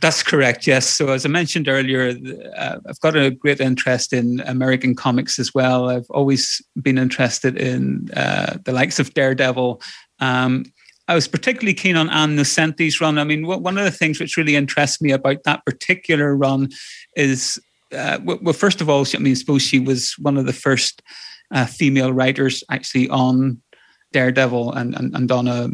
That's 0.00 0.22
correct, 0.22 0.66
yes. 0.66 0.88
So, 0.88 1.08
as 1.08 1.24
I 1.24 1.28
mentioned 1.28 1.68
earlier, 1.68 2.16
uh, 2.56 2.78
I've 2.88 3.00
got 3.00 3.16
a 3.16 3.30
great 3.30 3.60
interest 3.60 4.12
in 4.12 4.40
American 4.40 4.94
comics 4.94 5.38
as 5.38 5.54
well. 5.54 5.88
I've 5.88 6.10
always 6.10 6.62
been 6.80 6.98
interested 6.98 7.56
in 7.56 8.08
uh, 8.16 8.58
the 8.64 8.72
likes 8.72 8.98
of 8.98 9.14
Daredevil. 9.14 9.80
Um, 10.20 10.64
I 11.08 11.14
was 11.14 11.26
particularly 11.26 11.74
keen 11.74 11.96
on 11.96 12.08
Ann 12.10 12.36
Nocenti's 12.36 13.00
run. 13.00 13.18
I 13.18 13.24
mean, 13.24 13.46
one 13.46 13.76
of 13.76 13.84
the 13.84 13.90
things 13.90 14.20
which 14.20 14.36
really 14.36 14.54
interests 14.54 15.02
me 15.02 15.10
about 15.10 15.42
that 15.44 15.64
particular 15.64 16.36
run 16.36 16.68
is 17.16 17.58
uh, 17.92 18.18
well, 18.24 18.52
first 18.52 18.80
of 18.80 18.88
all, 18.88 19.04
I 19.14 19.18
mean, 19.18 19.32
I 19.32 19.34
suppose 19.34 19.62
she 19.62 19.80
was 19.80 20.14
one 20.18 20.36
of 20.36 20.46
the 20.46 20.52
first 20.52 21.02
uh, 21.50 21.66
female 21.66 22.12
writers 22.12 22.62
actually 22.70 23.08
on 23.08 23.60
Daredevil 24.12 24.72
and, 24.72 24.94
and, 24.94 25.14
and 25.14 25.32
on 25.32 25.48
a, 25.48 25.68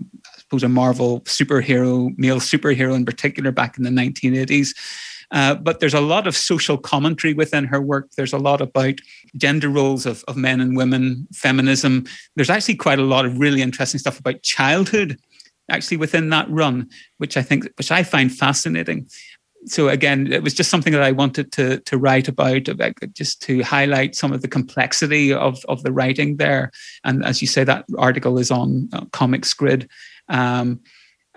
suppose, 0.49 0.63
a 0.63 0.69
Marvel 0.69 1.21
superhero, 1.23 2.17
male 2.17 2.41
superhero 2.41 2.95
in 2.95 3.05
particular 3.05 3.51
back 3.51 3.77
in 3.77 3.85
the 3.85 3.91
1980s. 3.91 4.75
Uh, 5.33 5.57
but 5.57 5.81
there's 5.81 5.95
a 5.95 6.01
lot 6.01 6.29
of 6.29 6.37
social 6.37 6.79
commentary 6.79 7.35
within 7.35 7.65
her 7.65 7.81
work. 7.81 8.09
There's 8.17 8.33
a 8.33 8.39
lot 8.39 8.61
about 8.61 9.01
gender 9.37 9.69
roles 9.69 10.07
of, 10.07 10.23
of 10.29 10.37
men 10.37 10.61
and 10.61 10.77
women, 10.77 11.27
feminism. 11.33 12.07
There's 12.37 12.51
actually 12.51 12.77
quite 12.77 13.01
a 13.01 13.05
lot 13.05 13.27
of 13.27 13.39
really 13.39 13.61
interesting 13.61 13.99
stuff 13.99 14.21
about 14.21 14.43
childhood 14.43 15.19
actually 15.69 15.97
within 15.97 16.31
that 16.31 16.49
run, 16.49 16.89
which 17.19 17.37
I 17.37 17.43
think, 17.43 17.69
which 17.77 17.91
I 17.91 18.05
find 18.05 18.33
fascinating 18.33 19.09
so 19.67 19.89
again, 19.89 20.33
it 20.33 20.43
was 20.43 20.55
just 20.55 20.71
something 20.71 20.93
that 20.93 21.03
I 21.03 21.13
wanted 21.13 21.53
to 21.53 21.81
to 21.81 21.99
write 21.99 22.29
about, 22.29 22.69
about, 22.69 22.95
just 23.13 23.43
to 23.43 23.63
highlight 23.63 24.15
some 24.15 24.33
of 24.33 24.41
the 24.43 24.49
complexity 24.49 25.33
of 25.33 25.65
of 25.69 25.83
the 25.83 25.93
writing 25.93 26.37
there. 26.37 26.71
And 27.05 27.25
as 27.25 27.41
you 27.43 27.49
say, 27.49 27.65
that 27.65 27.85
article 27.99 28.39
is 28.39 28.51
on 28.51 28.89
uh, 28.93 29.05
Comics 29.13 29.53
Grid. 29.53 29.91
Um, 30.29 30.81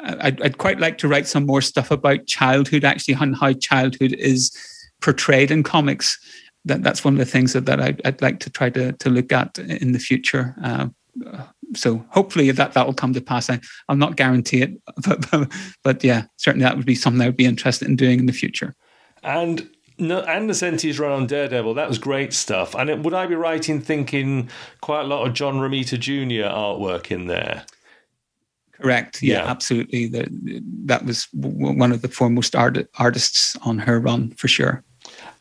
I'd, 0.02 0.42
I'd, 0.42 0.58
quite 0.58 0.80
like 0.80 0.98
to 1.00 1.08
write 1.08 1.28
some 1.28 1.46
more 1.46 1.62
stuff 1.62 1.92
about 1.92 2.26
childhood, 2.26 2.86
actually, 2.86 3.16
and 3.16 3.36
how 3.36 3.54
childhood 3.54 4.14
is 4.14 4.56
portrayed 5.02 5.52
in 5.52 5.64
comics. 5.64 6.18
That 6.66 6.84
that's 6.84 7.04
one 7.04 7.14
of 7.14 7.20
the 7.20 7.26
things 7.26 7.54
that, 7.54 7.66
that 7.66 7.82
I'd, 7.82 8.02
I'd 8.06 8.22
like 8.22 8.40
to 8.42 8.50
try 8.50 8.70
to 8.72 8.94
to 8.94 9.10
look 9.10 9.32
at 9.32 9.58
in 9.60 9.92
the 9.92 10.00
future. 10.00 10.56
Uh, 10.64 10.88
so 11.76 12.04
hopefully 12.10 12.50
that 12.52 12.74
that 12.74 12.86
will 12.86 12.94
come 12.94 13.14
to 13.14 13.22
pass. 13.22 13.50
I, 13.50 13.60
will 13.88 13.96
not 13.96 14.16
guarantee 14.16 14.62
it, 14.62 14.82
but, 15.06 15.26
but, 15.32 15.52
but 15.84 16.04
yeah, 16.04 16.24
certainly 16.38 16.64
that 16.64 16.78
would 16.78 16.86
be 16.86 16.96
something 16.96 17.22
I 17.22 17.28
would 17.28 17.38
be 17.38 17.46
interested 17.46 17.88
in 17.88 17.96
doing 17.96 18.20
in 18.20 18.26
the 18.26 18.34
future. 18.34 18.76
And 19.24 19.70
no, 19.98 20.22
Ann 20.22 20.48
Nocenti's 20.48 21.00
run 21.00 21.12
on 21.12 21.28
Daredevil, 21.28 21.74
that 21.74 21.90
was 21.90 21.98
great 21.98 22.34
stuff. 22.34 22.74
And 22.74 22.90
it, 22.90 23.00
would 23.00 23.14
I 23.14 23.28
be 23.28 23.36
right 23.36 23.68
in 23.68 23.82
thinking 23.82 24.50
quite 24.82 25.02
a 25.02 25.08
lot 25.08 25.28
of 25.28 25.34
John 25.34 25.56
Romita 25.56 26.00
Jr. 26.00 26.50
artwork 26.50 27.12
in 27.12 27.28
there? 27.28 27.66
Correct. 28.82 29.22
Yeah, 29.22 29.44
yeah. 29.44 29.50
absolutely. 29.50 30.08
The, 30.08 30.62
that 30.86 31.06
was 31.06 31.28
one 31.34 31.92
of 31.92 32.02
the 32.02 32.08
foremost 32.08 32.56
art, 32.56 32.78
artists 32.98 33.58
on 33.64 33.80
her 33.80 34.00
run 34.00 34.32
for 34.32 34.48
sure. 34.48 34.84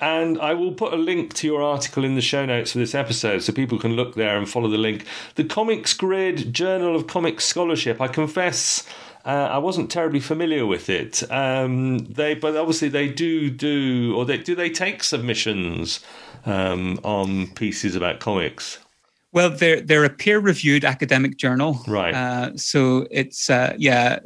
And 0.00 0.38
I 0.38 0.54
will 0.54 0.72
put 0.72 0.92
a 0.92 0.96
link 0.96 1.34
to 1.34 1.46
your 1.46 1.62
article 1.62 2.04
in 2.04 2.14
the 2.14 2.20
show 2.20 2.46
notes 2.46 2.72
for 2.72 2.78
this 2.78 2.94
episode 2.94 3.42
so 3.42 3.52
people 3.52 3.78
can 3.78 3.94
look 3.94 4.14
there 4.14 4.38
and 4.38 4.48
follow 4.48 4.68
the 4.68 4.78
link. 4.78 5.04
The 5.34 5.44
Comics 5.44 5.92
Grid 5.94 6.52
Journal 6.52 6.94
of 6.94 7.06
Comics 7.06 7.44
Scholarship, 7.44 8.00
I 8.00 8.08
confess. 8.08 8.88
Uh, 9.24 9.48
I 9.50 9.58
wasn't 9.58 9.90
terribly 9.90 10.20
familiar 10.20 10.64
with 10.66 10.88
it. 10.88 11.28
Um, 11.30 11.98
they, 11.98 12.34
but 12.34 12.56
obviously 12.56 12.88
they 12.88 13.08
do 13.08 13.50
do, 13.50 14.14
or 14.16 14.24
they 14.24 14.38
do 14.38 14.54
they 14.54 14.70
take 14.70 15.02
submissions 15.02 16.00
um, 16.46 16.98
on 17.02 17.48
pieces 17.48 17.94
about 17.94 18.20
comics. 18.20 18.78
Well, 19.32 19.50
they're 19.50 19.82
they're 19.82 20.04
a 20.04 20.10
peer 20.10 20.38
reviewed 20.38 20.86
academic 20.86 21.36
journal, 21.36 21.80
right? 21.86 22.14
Uh, 22.14 22.56
so 22.56 23.06
it's 23.10 23.50
uh, 23.50 23.74
yeah, 23.76 24.20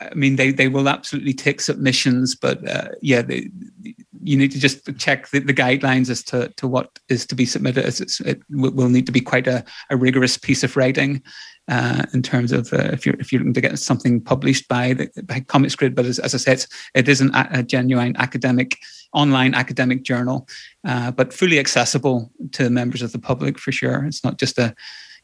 I 0.00 0.14
mean 0.14 0.36
they 0.36 0.50
they 0.50 0.68
will 0.68 0.88
absolutely 0.88 1.34
take 1.34 1.60
submissions, 1.60 2.34
but 2.34 2.66
uh, 2.66 2.88
yeah, 3.02 3.20
they, 3.20 3.50
you 4.22 4.36
need 4.36 4.52
to 4.52 4.58
just 4.58 4.96
check 4.98 5.28
the, 5.28 5.40
the, 5.40 5.54
guidelines 5.54 6.10
as 6.10 6.22
to, 6.24 6.48
to 6.56 6.66
what 6.66 6.98
is 7.08 7.26
to 7.26 7.34
be 7.34 7.44
submitted. 7.44 7.84
As 7.84 8.00
it 8.00 8.40
will 8.48 8.88
need 8.88 9.06
to 9.06 9.12
be 9.12 9.20
quite 9.20 9.46
a, 9.46 9.62
a 9.90 9.96
rigorous 9.96 10.38
piece 10.38 10.64
of 10.64 10.76
writing 10.76 11.22
uh, 11.68 12.04
in 12.12 12.22
terms 12.22 12.52
of 12.52 12.72
uh, 12.72 12.90
if 12.92 13.04
you're 13.04 13.16
if 13.18 13.32
you're 13.32 13.40
looking 13.40 13.54
to 13.54 13.60
get 13.60 13.78
something 13.78 14.20
published 14.20 14.68
by 14.68 14.92
the 14.92 15.10
by 15.24 15.40
Comics 15.40 15.74
Grid. 15.74 15.94
But 15.94 16.06
as, 16.06 16.18
as 16.18 16.34
I 16.34 16.38
said, 16.38 16.64
it 16.94 17.08
is 17.08 17.20
an, 17.20 17.30
a 17.34 17.62
genuine 17.62 18.16
academic 18.18 18.78
online 19.12 19.54
academic 19.54 20.02
journal, 20.02 20.48
uh, 20.86 21.10
but 21.10 21.32
fully 21.32 21.58
accessible 21.58 22.30
to 22.52 22.70
members 22.70 23.02
of 23.02 23.12
the 23.12 23.18
public 23.18 23.58
for 23.58 23.72
sure. 23.72 24.04
It's 24.04 24.24
not 24.24 24.38
just 24.38 24.58
a 24.58 24.74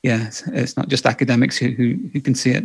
yeah, 0.02 0.30
it's, 0.48 0.76
not 0.76 0.88
just 0.88 1.06
academics 1.06 1.56
who, 1.56 1.68
who 1.68 1.96
who 2.12 2.20
can 2.20 2.34
see 2.34 2.50
it. 2.50 2.64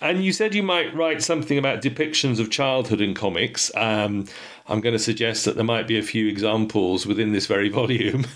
And 0.00 0.24
you 0.24 0.32
said 0.32 0.54
you 0.54 0.62
might 0.62 0.94
write 0.94 1.22
something 1.22 1.58
about 1.58 1.82
depictions 1.82 2.40
of 2.40 2.50
childhood 2.50 3.00
in 3.00 3.14
comics. 3.14 3.74
Um, 3.74 4.26
I'm 4.66 4.80
going 4.80 4.94
to 4.94 4.98
suggest 4.98 5.44
that 5.44 5.56
there 5.56 5.64
might 5.64 5.86
be 5.86 5.98
a 5.98 6.02
few 6.02 6.26
examples 6.26 7.06
within 7.06 7.32
this 7.32 7.46
very 7.46 7.68
volume 7.80 8.26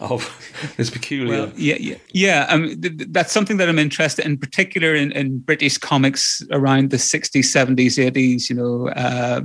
of 0.00 0.74
this 0.76 0.90
peculiar. 0.90 1.46
Well, 1.46 1.52
yeah, 1.56 1.76
yeah, 1.80 1.96
yeah. 2.12 2.46
Um, 2.50 2.80
th- 2.80 3.08
that's 3.08 3.32
something 3.32 3.56
that 3.56 3.68
I'm 3.68 3.78
interested 3.78 4.24
in, 4.24 4.36
particular 4.36 4.94
in, 4.94 5.12
in 5.12 5.38
British 5.38 5.78
comics 5.78 6.42
around 6.50 6.90
the 6.90 6.98
60s, 6.98 7.44
70s, 7.44 8.12
80s. 8.12 8.50
You 8.50 8.56
know, 8.56 8.88
uh, 8.90 9.40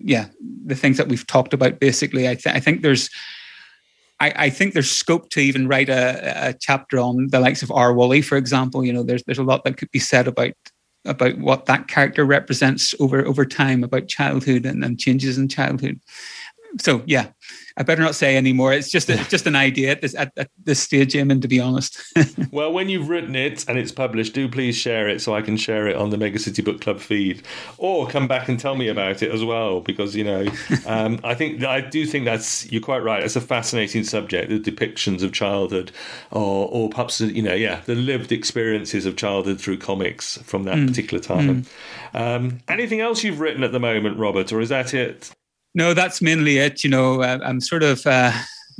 yeah, 0.00 0.26
the 0.64 0.76
things 0.76 0.96
that 0.96 1.08
we've 1.08 1.26
talked 1.26 1.52
about. 1.52 1.80
Basically, 1.80 2.28
I, 2.28 2.34
th- 2.34 2.54
I 2.54 2.60
think 2.60 2.82
there's. 2.82 3.10
I, 4.22 4.32
I, 4.36 4.50
think 4.50 4.74
there's 4.74 4.90
scope 4.90 5.30
to 5.30 5.40
even 5.40 5.66
write 5.66 5.88
a, 5.88 6.48
a, 6.48 6.52
chapter 6.52 6.98
on 6.98 7.28
the 7.28 7.40
likes 7.40 7.62
of 7.62 7.70
Oor 7.70 7.94
Wullie, 7.94 8.20
for 8.20 8.36
example. 8.36 8.84
You 8.84 8.92
know, 8.92 9.02
there's 9.02 9.22
there's 9.24 9.38
a 9.38 9.42
lot 9.42 9.64
that 9.64 9.78
could 9.78 9.90
be 9.92 9.98
said 9.98 10.28
about 10.28 10.52
about 11.04 11.38
what 11.38 11.66
that 11.66 11.88
character 11.88 12.24
represents 12.24 12.94
over 13.00 13.24
over 13.26 13.44
time 13.44 13.82
about 13.82 14.08
childhood 14.08 14.66
and, 14.66 14.84
and 14.84 14.98
changes 14.98 15.38
in 15.38 15.48
childhood 15.48 16.00
so 16.78 17.02
yeah 17.06 17.28
I 17.80 17.82
better 17.82 18.02
not 18.02 18.14
say 18.14 18.36
anymore. 18.36 18.74
It's 18.74 18.90
just 18.90 19.08
it's 19.08 19.28
just 19.28 19.46
an 19.46 19.56
idea 19.56 19.92
at 19.92 20.02
this 20.02 20.14
at, 20.14 20.32
at 20.36 20.50
this 20.64 20.80
stage, 20.80 21.14
Eamon. 21.14 21.40
To 21.40 21.48
be 21.48 21.60
honest. 21.60 21.98
well, 22.52 22.70
when 22.70 22.90
you've 22.90 23.08
written 23.08 23.34
it 23.34 23.66
and 23.68 23.78
it's 23.78 23.90
published, 23.90 24.34
do 24.34 24.50
please 24.50 24.76
share 24.76 25.08
it 25.08 25.22
so 25.22 25.34
I 25.34 25.40
can 25.40 25.56
share 25.56 25.86
it 25.86 25.96
on 25.96 26.10
the 26.10 26.18
Mega 26.18 26.38
City 26.38 26.60
Book 26.60 26.82
Club 26.82 27.00
feed, 27.00 27.42
or 27.78 28.06
come 28.06 28.28
back 28.28 28.50
and 28.50 28.60
tell 28.60 28.76
me 28.76 28.88
about 28.88 29.22
it 29.22 29.32
as 29.32 29.42
well. 29.42 29.80
Because 29.80 30.14
you 30.14 30.24
know, 30.24 30.46
um, 30.86 31.20
I 31.24 31.34
think 31.34 31.64
I 31.64 31.80
do 31.80 32.04
think 32.04 32.26
that's 32.26 32.70
you're 32.70 32.82
quite 32.82 33.02
right. 33.02 33.22
It's 33.22 33.36
a 33.36 33.40
fascinating 33.40 34.04
subject, 34.04 34.50
the 34.50 34.60
depictions 34.60 35.22
of 35.22 35.32
childhood, 35.32 35.90
or 36.30 36.68
or 36.70 36.90
perhaps 36.90 37.20
you 37.22 37.42
know, 37.42 37.54
yeah, 37.54 37.80
the 37.86 37.94
lived 37.94 38.30
experiences 38.30 39.06
of 39.06 39.16
childhood 39.16 39.58
through 39.58 39.78
comics 39.78 40.36
from 40.42 40.64
that 40.64 40.76
mm. 40.76 40.88
particular 40.88 41.22
time. 41.22 41.64
Mm. 42.12 42.36
Um, 42.36 42.58
anything 42.68 43.00
else 43.00 43.24
you've 43.24 43.40
written 43.40 43.62
at 43.62 43.72
the 43.72 43.80
moment, 43.80 44.18
Robert, 44.18 44.52
or 44.52 44.60
is 44.60 44.68
that 44.68 44.92
it? 44.92 45.30
No, 45.74 45.94
that's 45.94 46.20
mainly 46.20 46.58
it. 46.58 46.82
You 46.82 46.90
know, 46.90 47.22
uh, 47.22 47.38
I'm 47.42 47.60
sort 47.60 47.82
of, 47.82 48.06
uh, 48.06 48.32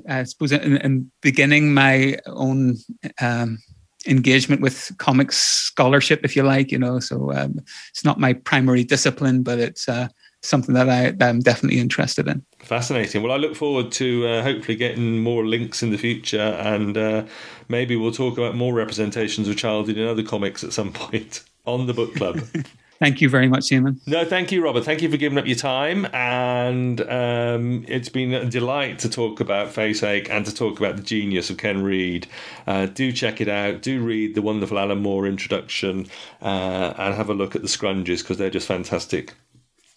I 0.08 0.24
suppose, 0.24 0.52
in, 0.52 0.76
in, 0.78 1.10
beginning 1.20 1.72
my 1.72 2.16
own 2.26 2.76
um, 3.20 3.58
engagement 4.06 4.60
with 4.60 4.92
comics 4.98 5.38
scholarship, 5.38 6.20
if 6.24 6.34
you 6.34 6.42
like. 6.42 6.72
You 6.72 6.78
know, 6.78 6.98
so 6.98 7.32
um, 7.32 7.60
it's 7.90 8.04
not 8.04 8.18
my 8.18 8.32
primary 8.32 8.84
discipline, 8.84 9.42
but 9.42 9.58
it's 9.58 9.88
uh, 9.88 10.08
something 10.42 10.74
that 10.74 10.88
I 10.88 11.10
that 11.12 11.28
I'm 11.28 11.40
definitely 11.40 11.80
interested 11.80 12.26
in. 12.26 12.44
Fascinating. 12.58 13.22
Well, 13.22 13.32
I 13.32 13.36
look 13.36 13.54
forward 13.54 13.92
to 13.92 14.26
uh, 14.26 14.42
hopefully 14.42 14.76
getting 14.76 15.20
more 15.20 15.46
links 15.46 15.82
in 15.82 15.90
the 15.90 15.98
future, 15.98 16.38
and 16.40 16.96
uh, 16.96 17.24
maybe 17.68 17.96
we'll 17.96 18.12
talk 18.12 18.38
about 18.38 18.56
more 18.56 18.74
representations 18.74 19.48
of 19.48 19.56
childhood 19.56 19.96
in 19.96 20.06
other 20.06 20.22
comics 20.22 20.64
at 20.64 20.72
some 20.72 20.92
point 20.92 21.42
on 21.66 21.86
the 21.86 21.94
book 21.94 22.14
club. 22.14 22.40
Thank 23.00 23.22
you 23.22 23.30
very 23.30 23.48
much, 23.48 23.64
Eamon. 23.70 23.98
No, 24.06 24.26
thank 24.26 24.52
you, 24.52 24.62
Robert. 24.62 24.84
Thank 24.84 25.00
you 25.00 25.10
for 25.10 25.16
giving 25.16 25.38
up 25.38 25.46
your 25.46 25.56
time. 25.56 26.06
And 26.12 27.00
um, 27.00 27.82
it's 27.88 28.10
been 28.10 28.34
a 28.34 28.44
delight 28.44 28.98
to 28.98 29.08
talk 29.08 29.40
about 29.40 29.68
Faceache 29.68 30.28
and 30.28 30.44
to 30.44 30.54
talk 30.54 30.78
about 30.78 30.96
the 30.96 31.02
genius 31.02 31.48
of 31.48 31.56
Ken 31.56 31.82
Reid. 31.82 32.26
Uh, 32.66 32.84
do 32.84 33.10
check 33.10 33.40
it 33.40 33.48
out. 33.48 33.80
Do 33.80 34.02
read 34.02 34.34
the 34.34 34.42
wonderful 34.42 34.78
Alan 34.78 35.00
Moore 35.00 35.26
introduction 35.26 36.08
uh, 36.42 36.92
and 36.98 37.14
have 37.14 37.30
a 37.30 37.34
look 37.34 37.56
at 37.56 37.62
the 37.62 37.68
scrunges 37.68 38.18
because 38.18 38.36
they're 38.36 38.50
just 38.50 38.68
fantastic. 38.68 39.32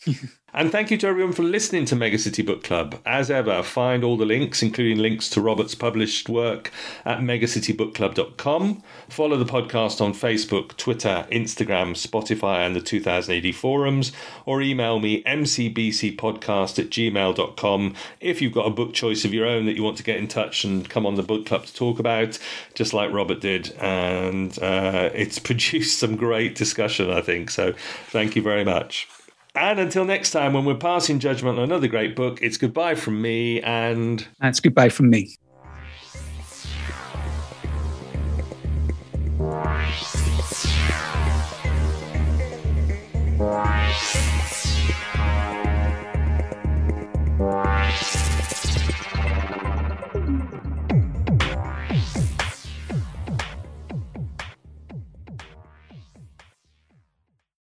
and 0.54 0.72
thank 0.72 0.92
you 0.92 0.98
to 0.98 1.08
everyone 1.08 1.34
for 1.34 1.44
listening 1.44 1.86
to 1.86 1.96
Megacity 1.96 2.46
Book 2.46 2.64
Club. 2.64 3.00
As 3.06 3.32
ever, 3.32 3.64
find 3.64 4.04
all 4.04 4.18
the 4.18 4.26
links, 4.26 4.62
including 4.62 4.98
links 4.98 5.30
to 5.30 5.42
Robert's 5.42 5.76
published 5.76 6.30
work, 6.30 6.72
at 7.06 7.20
megacitybookclub.com. 7.20 8.84
Follow 9.10 9.38
the 9.38 9.46
podcast 9.46 10.02
on 10.02 10.14
Facebook, 10.14 10.76
Twitter, 10.78 11.26
Instagram, 11.32 11.92
Spotify, 11.92 12.66
and 12.66 12.76
the 12.76 12.82
2000 12.82 13.46
AD 13.46 13.56
forums, 13.56 14.12
or 14.46 14.62
email 14.62 15.00
me 15.00 15.24
mcbcpodcast 15.24 16.80
at 16.80 16.90
gmail.com 16.90 17.96
if 18.20 18.42
you've 18.42 18.54
got 18.54 18.68
a 18.68 18.72
book 18.72 18.94
choice 18.94 19.26
of 19.26 19.34
your 19.34 19.46
own 19.46 19.66
that 19.66 19.76
you 19.76 19.84
want 19.84 19.98
to 19.98 20.04
get 20.04 20.18
in 20.18 20.28
touch 20.28 20.64
and 20.64 20.90
come 20.90 21.06
on 21.06 21.16
the 21.16 21.24
book 21.24 21.46
club 21.46 21.66
to 21.66 21.74
talk 21.74 22.00
about, 22.00 22.38
just 22.74 22.94
like 22.94 23.12
Robert 23.12 23.42
did. 23.42 23.72
And 23.80 24.58
uh, 24.62 25.10
it's 25.14 25.40
produced 25.54 26.00
some 26.00 26.16
great 26.16 26.56
discussion, 26.56 27.10
I 27.10 27.22
think. 27.22 27.50
So 27.50 27.74
thank 28.08 28.36
you 28.36 28.42
very 28.42 28.64
much. 28.64 29.08
And 29.56 29.80
until 29.80 30.04
next 30.04 30.32
time, 30.32 30.54
when 30.54 30.66
we're 30.66 30.76
passing 30.76 31.20
judgment 31.20 31.60
on 31.60 31.64
another 31.66 31.88
great 31.88 32.16
book, 32.16 32.40
it's 32.42 32.58
goodbye 32.58 32.96
from 32.96 33.22
me 33.22 33.62
and. 33.62 34.28
That's 34.40 34.60
goodbye 34.60 34.90
from 34.90 35.10
me. 35.12 35.36